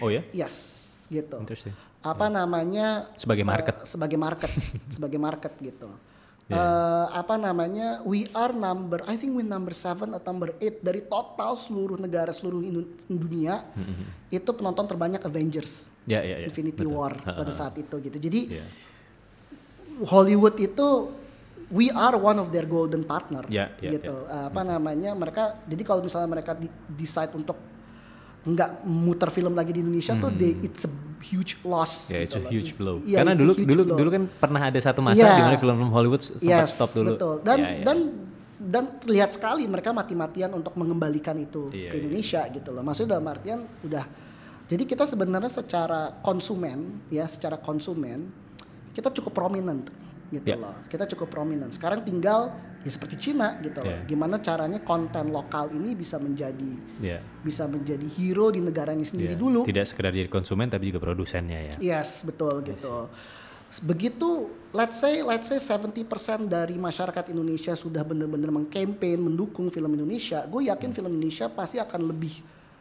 [0.00, 0.24] Oh ya?
[0.32, 1.40] Yes, gitu.
[1.40, 1.72] Interesting.
[2.00, 3.12] Apa namanya?
[3.16, 3.76] Sebagai market.
[3.84, 4.50] sebagai market,
[4.94, 5.88] sebagai market gitu.
[6.50, 6.58] Yeah.
[6.58, 8.02] Eh, apa namanya?
[8.02, 12.34] We are number, I think we number seven atau number eight dari total seluruh negara
[12.34, 12.58] seluruh
[13.06, 13.62] dunia.
[14.26, 16.50] Itu penonton terbanyak Avengers, Ya, ya, ya.
[16.50, 16.98] Infinity Betul.
[16.98, 18.18] War pada saat itu gitu.
[18.18, 18.66] Jadi Iya.
[20.02, 20.88] Hollywood itu
[21.70, 25.82] we are one of their golden partner Ya, ya, gitu Uh, apa namanya mereka jadi
[25.86, 27.54] kalau misalnya mereka di- decide untuk
[28.40, 30.90] nggak muter film lagi di Indonesia tuh they, it's a
[31.20, 32.50] huge loss it's gitu a loh.
[32.50, 32.96] huge blow.
[33.02, 33.96] Iya, Karena it's dulu dulu blow.
[33.96, 35.30] dulu kan pernah ada satu masa Iya.
[35.30, 37.08] di mana film Hollywood sempat yes, stop dulu.
[37.12, 37.84] betul dan Ya, ya.
[37.84, 37.98] dan
[38.60, 41.96] dan terlihat sekali mereka mati-matian untuk mengembalikan itu Iya, ke.
[41.98, 44.04] Indonesia gitu loh maksudnya dalam artian udah
[44.66, 46.78] jadi kita sebenarnya secara konsumen
[47.08, 48.28] ya secara konsumen
[48.90, 49.88] kita cukup prominent
[50.28, 50.56] gitu Ya.
[50.56, 55.68] loh kita cukup prominent sekarang tinggal ya seperti Cina gitu loh gimana caranya konten lokal
[55.70, 57.20] ini bisa menjadi Ya.
[57.40, 59.38] bisa menjadi hero di negaranya sendiri Ya.
[59.38, 61.74] dulu Tidak sekedar jadi konsumen tapi juga produsennya ya.
[62.00, 63.12] Yes, betul gitu.
[63.80, 64.28] Begitu
[64.72, 66.02] let's say let's say 70%
[66.44, 72.10] dari masyarakat Indonesia sudah benar-benar mengkampanye mendukung film Indonesia, gue yakin film Indonesia pasti akan
[72.10, 72.34] lebih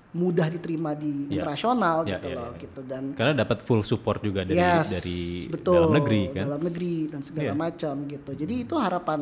[0.10, 1.38] mudah diterima di Ya.
[1.38, 2.58] internasional Ya, gitu ya, loh ya.
[2.58, 6.42] gitu dan Karena dapat full support juga dari yes, dari betul, dalam negeri kan.
[6.48, 7.54] dalam negeri dan segala Iya.
[7.54, 8.32] macam gitu.
[8.34, 9.20] Jadi itu harapan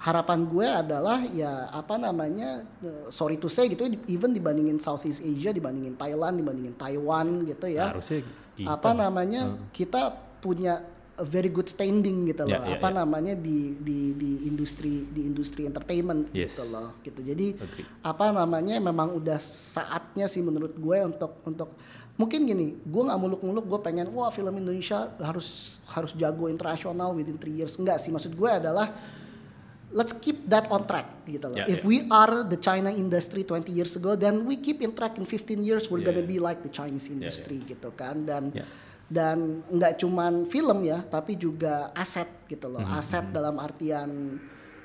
[0.00, 5.52] harapan gue adalah ya apa namanya eh, sorry to say gitu even dibandingin Southeast Asia,
[5.52, 8.24] dibandingin Thailand, dibandingin Taiwan gitu ya Harusnya
[8.56, 8.68] kita.
[8.70, 9.40] apa namanya
[9.70, 10.08] kita
[10.40, 10.80] punya
[11.14, 12.96] a very good standing gitu loh Ya, ya, apa ya.
[12.96, 16.56] namanya di di di industri di industri entertainment Yes.
[16.56, 17.84] gitu loh gitu jadi Agree.
[18.00, 21.76] apa namanya memang udah saatnya sih menurut gue untuk untuk
[22.16, 27.36] mungkin gini gue nggak muluk-muluk gue pengen wah film Indonesia harus harus jago internasional within
[27.36, 28.88] three years enggak sih maksud gue adalah
[29.90, 31.56] let's keep that on track gitu loh.
[31.56, 31.86] Ya, If ya.
[31.86, 35.60] we are the China industry 20 years ago, then we keep in track in 15
[35.60, 36.28] years we're Ya, gonna ya.
[36.28, 38.22] be like the Chinese industry gitu kan.
[38.22, 38.64] Dan Ya.
[39.06, 42.86] dan nggak cuman film ya, tapi juga aset gitu Hmm, loh.
[42.88, 44.38] Aset dalam artian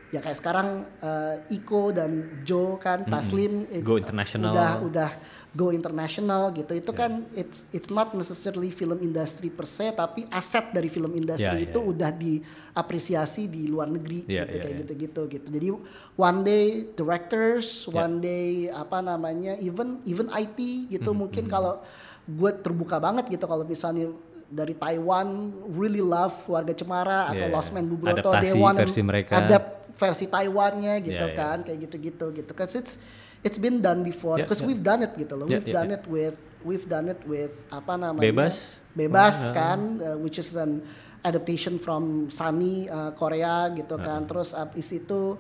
[0.10, 0.68] ya kayak sekarang
[0.98, 4.52] eh, Iko dan Joe kan Taslim it's- Hmm, Go international.
[4.54, 5.10] udah udah
[5.56, 6.76] go international gitu.
[6.76, 7.00] Itu Ya.
[7.02, 11.68] kan it's it's not necessarily film industry per se, tapi aset dari film industry ya,
[11.72, 11.88] itu ya.
[11.88, 14.80] udah diapresiasi di luar negeri Ya, gitu ya, kayak ya.
[14.84, 15.48] gitu-gitu gitu.
[15.48, 15.68] Jadi
[16.14, 18.04] one day directors, Ya.
[18.04, 20.60] one day apa namanya even even IP
[20.92, 21.80] gitu Hmm, mungkin kalau
[22.26, 24.12] gue terbuka banget gitu kalau misalnya
[24.46, 25.28] dari Taiwan
[25.72, 29.40] really love keluarga Cemara atau Ya, Lost Man Bubroto adaptasi they want versi mereka.
[29.40, 31.34] adapt versi Taiwannya gitu ya.
[31.34, 33.00] kan kayak gitu-gitu gitu kan it's
[33.46, 34.66] it's been done before because ya.
[34.66, 35.98] we've done it gitu loh Ya, we've ya, done ya.
[35.98, 38.56] it with we've done it with apa namanya Bebas.
[38.92, 39.54] bebas Oh, ya.
[39.54, 40.82] kan uh, which is an
[41.22, 45.38] adaptation from Sunny uh, Korea gitu kan terus abis itu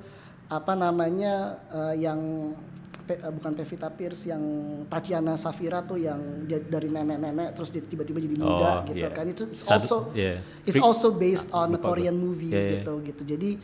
[0.47, 2.53] apa namanya uh, yang
[3.01, 4.41] Pe- uh, bukan Pevita Pierce yang
[4.85, 9.13] Tatiana Safira tuh yang dari nenek-nenek terus dia tiba-tiba jadi muda Oh, gitu iya.
[9.13, 10.41] kan itu it's also iya.
[10.65, 11.79] it's also based Ah, on a.
[11.79, 12.81] Korean movie iya.
[12.81, 13.61] gitu gitu jadi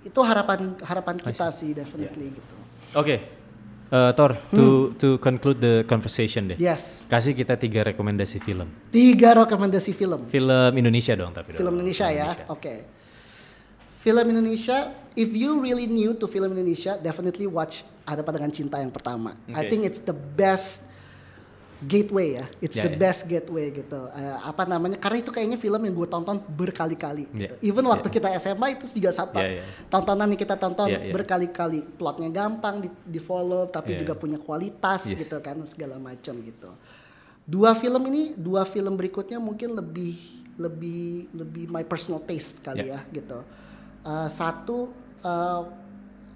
[0.00, 2.56] itu harapan harapan kita sih definitely gitu
[2.96, 3.39] Oke.
[3.90, 6.54] Eh, Thor, to to conclude the conversation deh.
[6.54, 8.70] yes Kasih kita tiga rekomendasi film.
[8.88, 10.46] tiga rekomendasi film Film
[10.78, 11.58] Indonesia dong tapi.
[11.58, 11.82] film dong.
[11.82, 12.86] Indonesia ya oke
[13.98, 18.94] film Indonesia if you really new to film Indonesia definitely watch Ada Pandangan Cinta yang
[18.94, 19.68] pertama I Oke.
[19.68, 20.86] think it's the best
[21.80, 22.98] gateway ya it's Ya, the ya.
[23.00, 27.54] best gateway gitu Eh, apa namanya karena itu kayaknya film yang gue tonton berkali-kali gitu.
[27.64, 28.14] Even waktu ya.
[28.20, 29.64] kita SMA itu juga satu Ya, ya.
[29.88, 31.12] tontonan yang kita tonton Ya, ya.
[31.12, 34.04] berkali-kali plotnya gampang di, di follow tapi Ya.
[34.04, 35.16] juga punya kualitas Yes.
[35.18, 36.70] gitu kan segala macam gitu
[37.42, 40.20] dua film ini dua film berikutnya mungkin lebih
[40.60, 43.00] lebih lebih my personal taste kali Ya.
[43.00, 43.40] ya gitu
[44.00, 45.62] Eh, satu eh,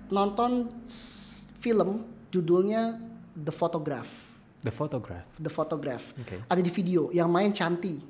[0.06, 0.68] nonton
[1.58, 2.96] film judulnya
[3.34, 4.23] The Photograph
[4.64, 5.28] The Photograph.
[5.36, 6.40] The Photograph Oke.
[6.48, 8.00] ada di video yang main Shanti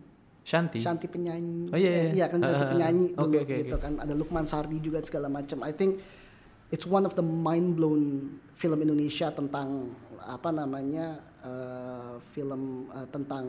[0.45, 0.79] Shanti.
[0.79, 2.03] Shanti penyanyi Oh, iya, iya.
[2.05, 2.73] Eh, iya kan Shanti Ah, ah, ah.
[2.73, 3.83] penyanyi Oke, dulu oke, gitu oke.
[3.83, 5.99] kan ada Lukman Sardi juga segala macam I think
[6.71, 9.91] it's one of the mind blown film Indonesia tentang
[10.23, 13.45] apa namanya eh, film eh, tentang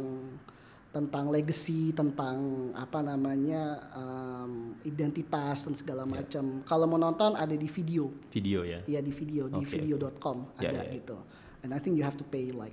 [0.96, 7.68] tentang legacy tentang apa namanya em, identitas dan segala macam kalau mau nonton ada di
[7.68, 8.80] video Video ya.
[8.88, 10.96] ya di video di video.com ada ya, ya.
[10.96, 11.20] gitu
[11.68, 12.72] and I think you have to pay like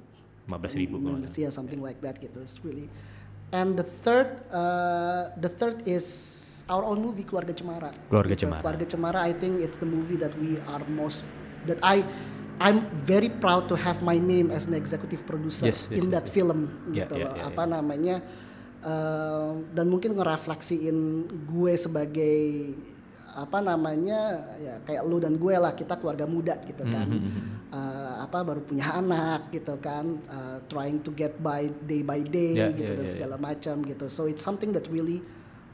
[0.58, 2.40] 15 ribu kalau yeah, something like that gitu.
[2.40, 2.90] It's really
[3.52, 6.06] and the third uh, the third is
[6.70, 7.90] our own movie keluarga cemara.
[8.08, 8.48] Keluarga Gitu.
[8.48, 8.60] Cemara.
[8.64, 11.24] keluarga cemara I think it's the movie that we are most
[11.68, 12.02] that I
[12.62, 16.12] I'm very proud to have my name as an executive producer Yes, yes, in yes,
[16.14, 17.34] that film Yeah, gitu yeah, loh.
[17.34, 18.16] yeah, apa namanya
[18.86, 20.96] uh, dan mungkin ngerefleksiin
[21.44, 22.38] gue sebagai
[23.32, 24.20] apa namanya
[24.60, 27.08] ya kayak lu dan gue lah kita keluarga muda gitu kan.
[27.72, 30.20] Uh, apa baru punya anak gitu kan.
[30.28, 33.80] Uh, trying to get by day by day Yeah, gitu yeah, dan yeah, segala macam
[33.82, 34.06] gitu.
[34.12, 35.24] So it's something that really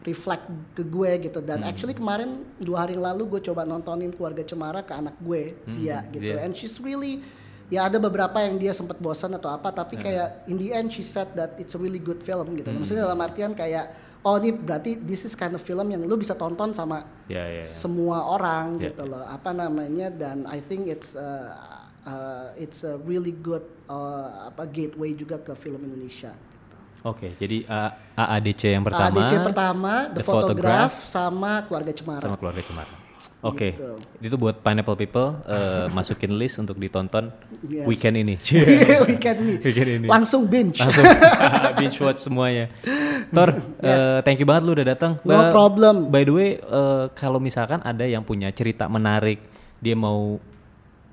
[0.06, 1.42] reflect ke gue gitu.
[1.42, 1.70] Dan Hmm.
[1.70, 6.32] actually kemarin dua hari lalu gue coba nontonin keluarga cemara ke anak gue Zia gitu.
[6.32, 6.46] Zia.
[6.46, 7.20] and she's really
[7.68, 11.04] ya ada beberapa yang dia sempat bosan atau apa tapi kayak in the end she
[11.04, 12.70] said that it's a really good film gitu.
[12.70, 13.90] Maksudnya dalam artian kayak
[14.28, 17.60] oh ini berarti this is kind of film yang lu bisa tonton sama Ya, ya,
[17.60, 17.64] ya.
[17.64, 18.92] semua orang Ya.
[18.92, 21.56] gitu loh apa namanya dan I think it's uh,
[22.04, 26.76] uh, it's a really good uh, apa gateway juga ke film Indonesia gitu.
[27.04, 32.24] Oke, jadi uh, AADC yang pertama, ADC pertama The, The Photograph, Photograph, sama Keluarga Cemara
[32.24, 33.07] sama keluarga Cemara.
[33.38, 33.94] Oke, Gitu.
[34.20, 37.30] itu buat Pineapple People uh, masukin list untuk ditonton
[37.62, 37.86] Yes.
[37.86, 38.34] weekend ini.
[39.06, 40.06] weekend nih Weekend ini.
[40.06, 41.06] langsung binge Langsung
[41.78, 42.66] binge watch semuanya.
[43.28, 45.12] Tor, uh, thank you banget lu udah datang.
[45.22, 46.08] No Ba- problem.
[46.08, 49.38] By the way, uh, kalau misalkan ada yang punya cerita menarik,
[49.78, 50.42] dia mau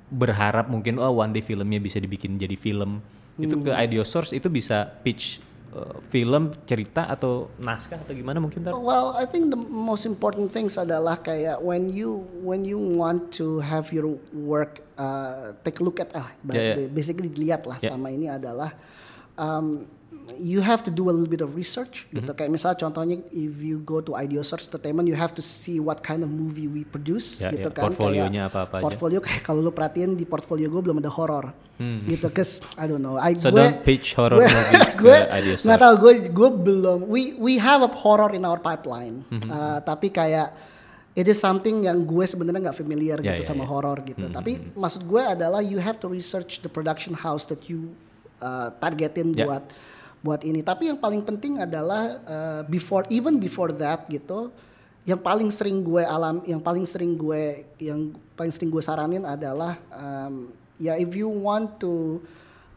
[0.08, 3.02] berharap mungkin oh one day filmnya bisa dibikin jadi film,
[3.36, 3.82] itu ke Hmm.
[3.82, 5.42] Ideo Source itu bisa pitch
[5.76, 8.80] uh, film, cerita atau naskah atau gimana mungkin Tor?
[8.80, 13.60] Well, I think the most important things adalah kayak when you when you want to
[13.60, 16.88] have your work uh, take a look at ah Yeah, yeah.
[16.88, 17.92] basically dilihat lah Yeah.
[17.92, 18.72] sama ini adalah
[19.36, 19.84] um,
[20.36, 22.34] you have to do a little bit of research gitu Mm-hmm.
[22.34, 26.02] kayak misalnya contohnya if you go to Ideo Search Entertainment you have to see what
[26.02, 27.76] kind of movie we produce Yeah, gitu yeah.
[27.76, 28.84] kan Portfolionya apa-apa aja.
[28.84, 33.00] portfolio kayak kalau lu perhatiin di portfolio gue belum ada horror gitu cause I don't
[33.00, 33.40] know I Hmm.
[33.40, 35.78] So gue don't pitch horror gue- movies ke gue nggak Search.
[35.78, 39.46] tahu gue gue belum we we have a horror in our pipeline Mm-hmm.
[39.46, 40.56] Uh, tapi kayak
[41.14, 43.70] it is something yang gue sebenarnya nggak familiar Ya, gitu ya, sama ya.
[43.70, 47.94] horror gitu tapi maksud gue adalah you have to research the production house that you
[48.40, 49.46] uh, targetin Ya.
[49.46, 49.64] buat
[50.26, 50.66] buat ini.
[50.66, 54.50] Tapi yang paling penting adalah uh, before even before that gitu
[55.06, 59.78] yang paling sering gue alam yang paling sering gue yang paling sering gue saranin adalah
[59.94, 60.50] um,
[60.82, 62.18] ya if you want to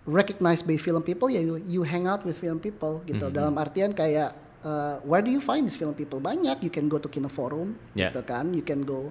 [0.04, 3.32] recognize by film people ya you, you hang out with film people gitu.
[3.32, 3.38] Mm-hmm.
[3.40, 6.20] dalam artian kayak uh, where do you find these film people?
[6.20, 6.60] Banyak.
[6.60, 8.12] You can go to Kino Forum Yeah.
[8.12, 8.52] gitu kan.
[8.52, 9.08] You can go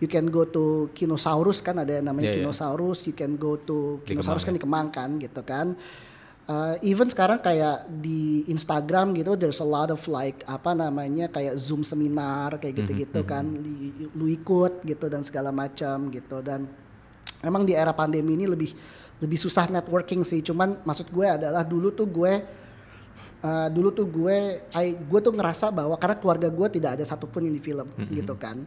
[0.00, 2.48] you can go to Kinosaurus kan ada yang namanya Yeah, yeah.
[2.48, 3.04] Kinosaurus.
[3.04, 5.66] You can go to Di Kinosaurus Kemang, kan di Kemang kan gitu kan
[6.50, 11.54] Uh, even sekarang kayak di Instagram gitu there's a lot of like apa namanya kayak
[11.54, 13.46] Zoom seminar kayak Mm-hmm, gitu-gitu kan.
[13.54, 16.42] Li- lu ikut gitu dan segala macam gitu.
[16.42, 16.66] Dan
[17.46, 18.74] emang di era pandemi ini lebih
[19.22, 20.42] lebih susah networking sih.
[20.42, 22.32] Cuman maksud gue adalah dulu tuh gue
[23.46, 27.46] uh, dulu tuh gue I, gue tuh ngerasa bahwa karena keluarga gue tidak ada satupun
[27.46, 28.64] yang di film gitu kan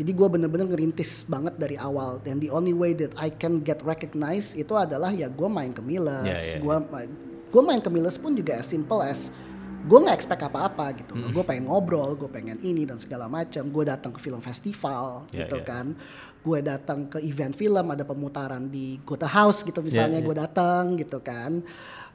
[0.00, 2.16] jadi gue bener-bener ngerintis banget dari awal.
[2.24, 5.84] Dan the only way that I can get recognized itu adalah ya gue main ke
[5.84, 6.24] Miles.
[6.24, 7.10] Ya, ya, gue main
[7.52, 9.28] gue main ke Miles pun juga as simple as
[9.84, 11.12] gue nggak expect apa-apa gitu.
[11.28, 13.68] Gue pengen ngobrol gue pengen ini dan segala macam.
[13.68, 15.68] Gue datang ke film festival Ya, gitu ya.
[15.68, 15.92] kan.
[16.40, 20.24] Gue datang ke event film ada pemutaran di Gota House gitu misalnya ya.
[20.24, 21.60] gue datang gitu kan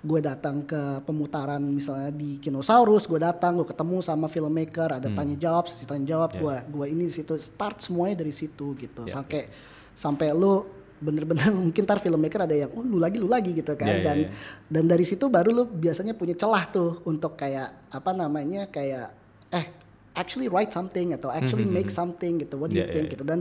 [0.06, 5.34] gue datang ke pemutaran misalnya di Kinosaurus gue datang gue ketemu sama filmmaker ada tanya
[5.36, 6.42] jawab sesi tanya jawab Ya.
[6.42, 9.10] gue gue ini di situ start semuanya dari situ gitu.
[9.10, 9.18] Ya.
[9.18, 9.50] sampai
[9.98, 10.62] sampai lu
[10.96, 13.90] bener-bener mungkin tar filmmaker ada yang oh lu lagi lu lagi gitu kan.
[13.90, 14.30] Ya, ya, dan ya.
[14.70, 19.10] dan dari situ baru lu biasanya punya celah tuh untuk kayak apa namanya kayak
[19.50, 19.66] eh
[20.14, 22.56] actually write something atau actually make something gitu.
[22.56, 23.08] What do you Ya, ya, think?
[23.10, 23.14] ya.
[23.18, 23.24] gitu.
[23.26, 23.40] Dan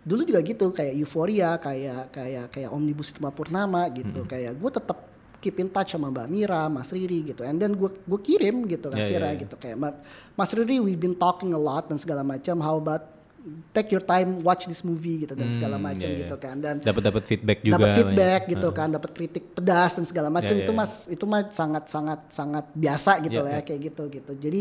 [0.00, 4.22] dulu juga gitu kayak euforia kayak kayak kayak omnibus lima purnama gitu.
[4.24, 4.98] Kayak gue tetap
[5.44, 8.88] keep in touch sama Mbak Mira, Mas Riri gitu, and then gue gue kirim gitu
[8.88, 9.42] ya, akhirnya ya.
[9.44, 10.00] gitu kayak "Ma-
[10.32, 13.12] Mas Riri we've been talking a lot dan segala macam, how about
[13.70, 16.20] take your time watch this movie gitu dan segala Hmm, macam ya, ya.
[16.24, 17.76] gitu kan dan Dapat dapat feedback juga.
[17.76, 21.44] dapat feedback gitu kan, dapat kritik pedas dan segala macam ya, itu mas itu mah
[21.50, 23.62] sangat sangat sangat biasa gitu Ya, lah ya, ya.
[23.62, 24.32] kayak gitu gitu.
[24.34, 24.60] Jadi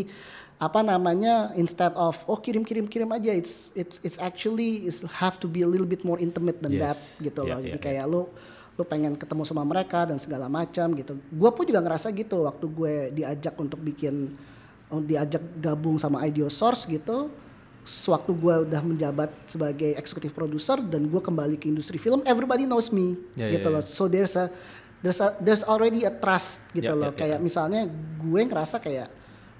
[0.59, 5.35] apa namanya instead of oh kirim kirim kirim aja it's it's it's actually is have
[5.35, 6.83] to be a little bit more intimate than Yes.
[6.83, 7.59] that gitu Ya, loh.
[7.61, 7.83] Jadi ya.
[7.83, 8.27] kayak lu
[8.73, 11.13] lu pengen ketemu sama mereka dan segala macam gitu.
[11.29, 14.33] Gue pun juga ngerasa gitu waktu gue diajak untuk bikin
[14.89, 17.29] oh, diajak gabung sama Ideo Source gitu.
[17.83, 22.89] Sewaktu gue udah menjabat sebagai eksekutif produser dan gue kembali ke industri film, everybody knows
[22.89, 23.83] me Ya, gitu ya, loh.
[23.83, 23.91] ya.
[23.91, 24.47] So there's a
[25.03, 27.11] there's a, there's already a trust gitu Ya, loh.
[27.11, 27.19] ya, ya.
[27.19, 27.81] Kayak misalnya
[28.17, 29.11] gue ngerasa kayak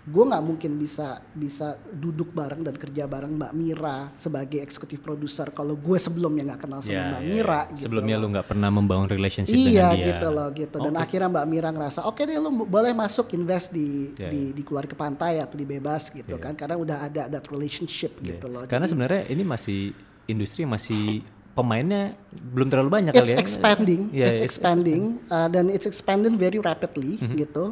[0.04, 5.48] gue nggak mungkin bisa bisa duduk bareng dan kerja bareng Mbak Mira sebagai eksekutif produser
[5.50, 7.72] kalau gue sebelumnya nggak kenal sama Ya, Mbak ya, Mira ya.
[7.72, 8.22] gitu Sebelumnya loh.
[8.22, 10.08] lu nggak pernah membangun relationship Iya dengan dia.
[10.10, 11.02] gitu loh gitu dan Oke.
[11.02, 14.84] akhirnya Mbak Mira ngerasa oke deh lu boleh masuk invest di Ya, di di keluar
[14.84, 16.42] ke pantai atau di bebas gitu Ya.
[16.42, 18.36] kan karena udah ada that relationship Iya.
[18.36, 18.68] gitu loh.
[18.68, 21.24] Karena sebenarnya ini masih industri masih
[21.54, 23.40] pemainnya belum terlalu banyak kali it's ya.
[23.40, 27.40] expanding, Iya, it's it's- expanding uh, dan it's expanding very rapidly Mhm.
[27.40, 27.72] gitu.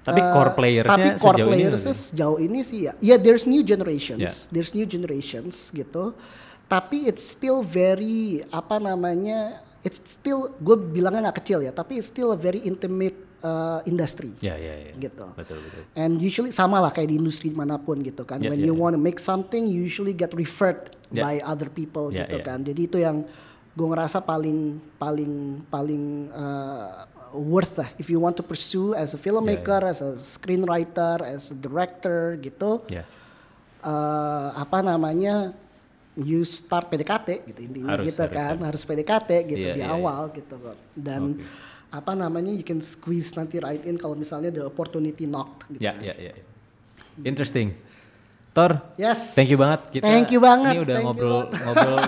[0.00, 3.16] Tapi Uh, core playersnya tapi core sejauh ini playersnya masih- sejauh ini sih ya ya
[3.16, 4.34] there's new generations Yeah.
[4.48, 6.16] there's new generations gitu
[6.66, 9.38] tapi it's still very apa namanya
[9.80, 14.32] it's still gue bilangnya nggak kecil ya tapi it's still a very intimate uh, industry
[14.38, 14.92] Ya, ya, ya.
[14.94, 15.82] gitu Betul, betul.
[15.94, 18.74] and usually sama lah kayak di industri mana pun gitu kan Yeah, when yeah, you
[18.74, 18.80] yeah.
[18.80, 21.20] want to make something you usually get referred Yeah.
[21.20, 22.46] by other people Yeah, gitu yeah.
[22.46, 23.26] kan jadi itu yang
[23.70, 24.58] gue ngerasa paling
[24.96, 25.32] paling
[25.66, 27.04] paling uh,
[27.34, 31.56] worth lah if you want to pursue as a filmmaker as a screenwriter as a
[31.56, 33.06] director gitu Ya.
[33.82, 35.54] eh, apa namanya
[36.18, 39.94] you start PDKT gitu intinya Harus, gitu harus, kan harus PDKT gitu Iya, di iya,
[39.94, 41.46] awal gitu kok dan Oke.
[41.90, 45.82] apa namanya you can squeeze nanti right in kalau misalnya the opportunity knocked gitu.
[45.82, 46.32] Ya, ya, ya.
[46.38, 46.44] ya.
[47.26, 47.74] Interesting.
[48.50, 49.30] Thor, Yes.
[49.32, 49.80] thank you banget.
[49.88, 51.98] Kita Thank you banget, Ini udah thank ngobrol ngobrol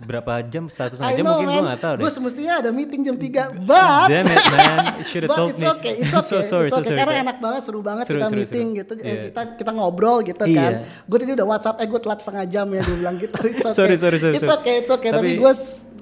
[0.00, 0.64] berapa jam?
[0.66, 2.00] Satu setengah jam know mungkin gue man, nggak tahu deh.
[2.00, 5.60] gue semestinya ada meeting jam 3 but Damn it man, you should have told it's
[5.60, 5.68] me.
[5.70, 6.88] okay, it's okay, so sorry, it's so okay.
[6.88, 6.98] sorry.
[6.98, 8.78] Karena enak banget, seru banget Seru, kita seru, meeting seru.
[8.80, 9.22] gitu, eh, Iya.
[9.28, 10.56] kita kita ngobrol gitu Iya.
[10.56, 10.72] kan.
[11.04, 13.36] Gue tadi udah WhatsApp, eh gue telat setengah jam ya, gue bilang gitu.
[13.50, 13.76] It's okay.
[13.76, 15.10] Sorry, sorry, sorry, It's okay, it's okay.
[15.10, 15.52] Tapi, Tapi- gue,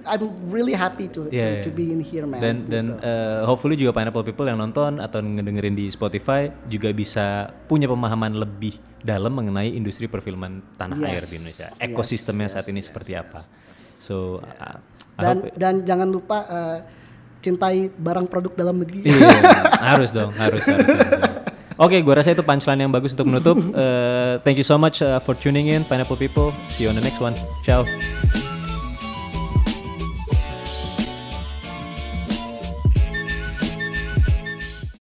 [0.04, 1.78] I'm really happy to, Yeah, to, to yeah.
[1.78, 2.38] be in here man.
[2.38, 3.02] Dan dan gitu.
[3.02, 8.36] eh, hopefully juga Pineapple People yang nonton atau ngedengerin di Spotify juga bisa punya pemahaman
[8.36, 11.68] lebih dalam mengenai industri perfilman tanah Yes, air di Indonesia.
[11.78, 13.40] Ekosistemnya yes, saat ini yes, seperti yes, apa.
[13.98, 14.76] So uh,
[15.18, 16.78] I dan hope- dan jangan lupa eh,
[17.38, 19.06] cintai barang produk dalam negeri.
[19.06, 19.30] Iya,
[19.94, 20.86] harus dong, harus, harus.
[20.86, 21.36] harus, harus.
[21.78, 23.54] Oke, gua rasa itu punchline yang bagus untuk menutup.
[23.54, 26.50] Eh, thank you so much uh, for tuning in, Pineapple People.
[26.66, 27.38] See you on the next one.
[27.62, 27.86] Ciao.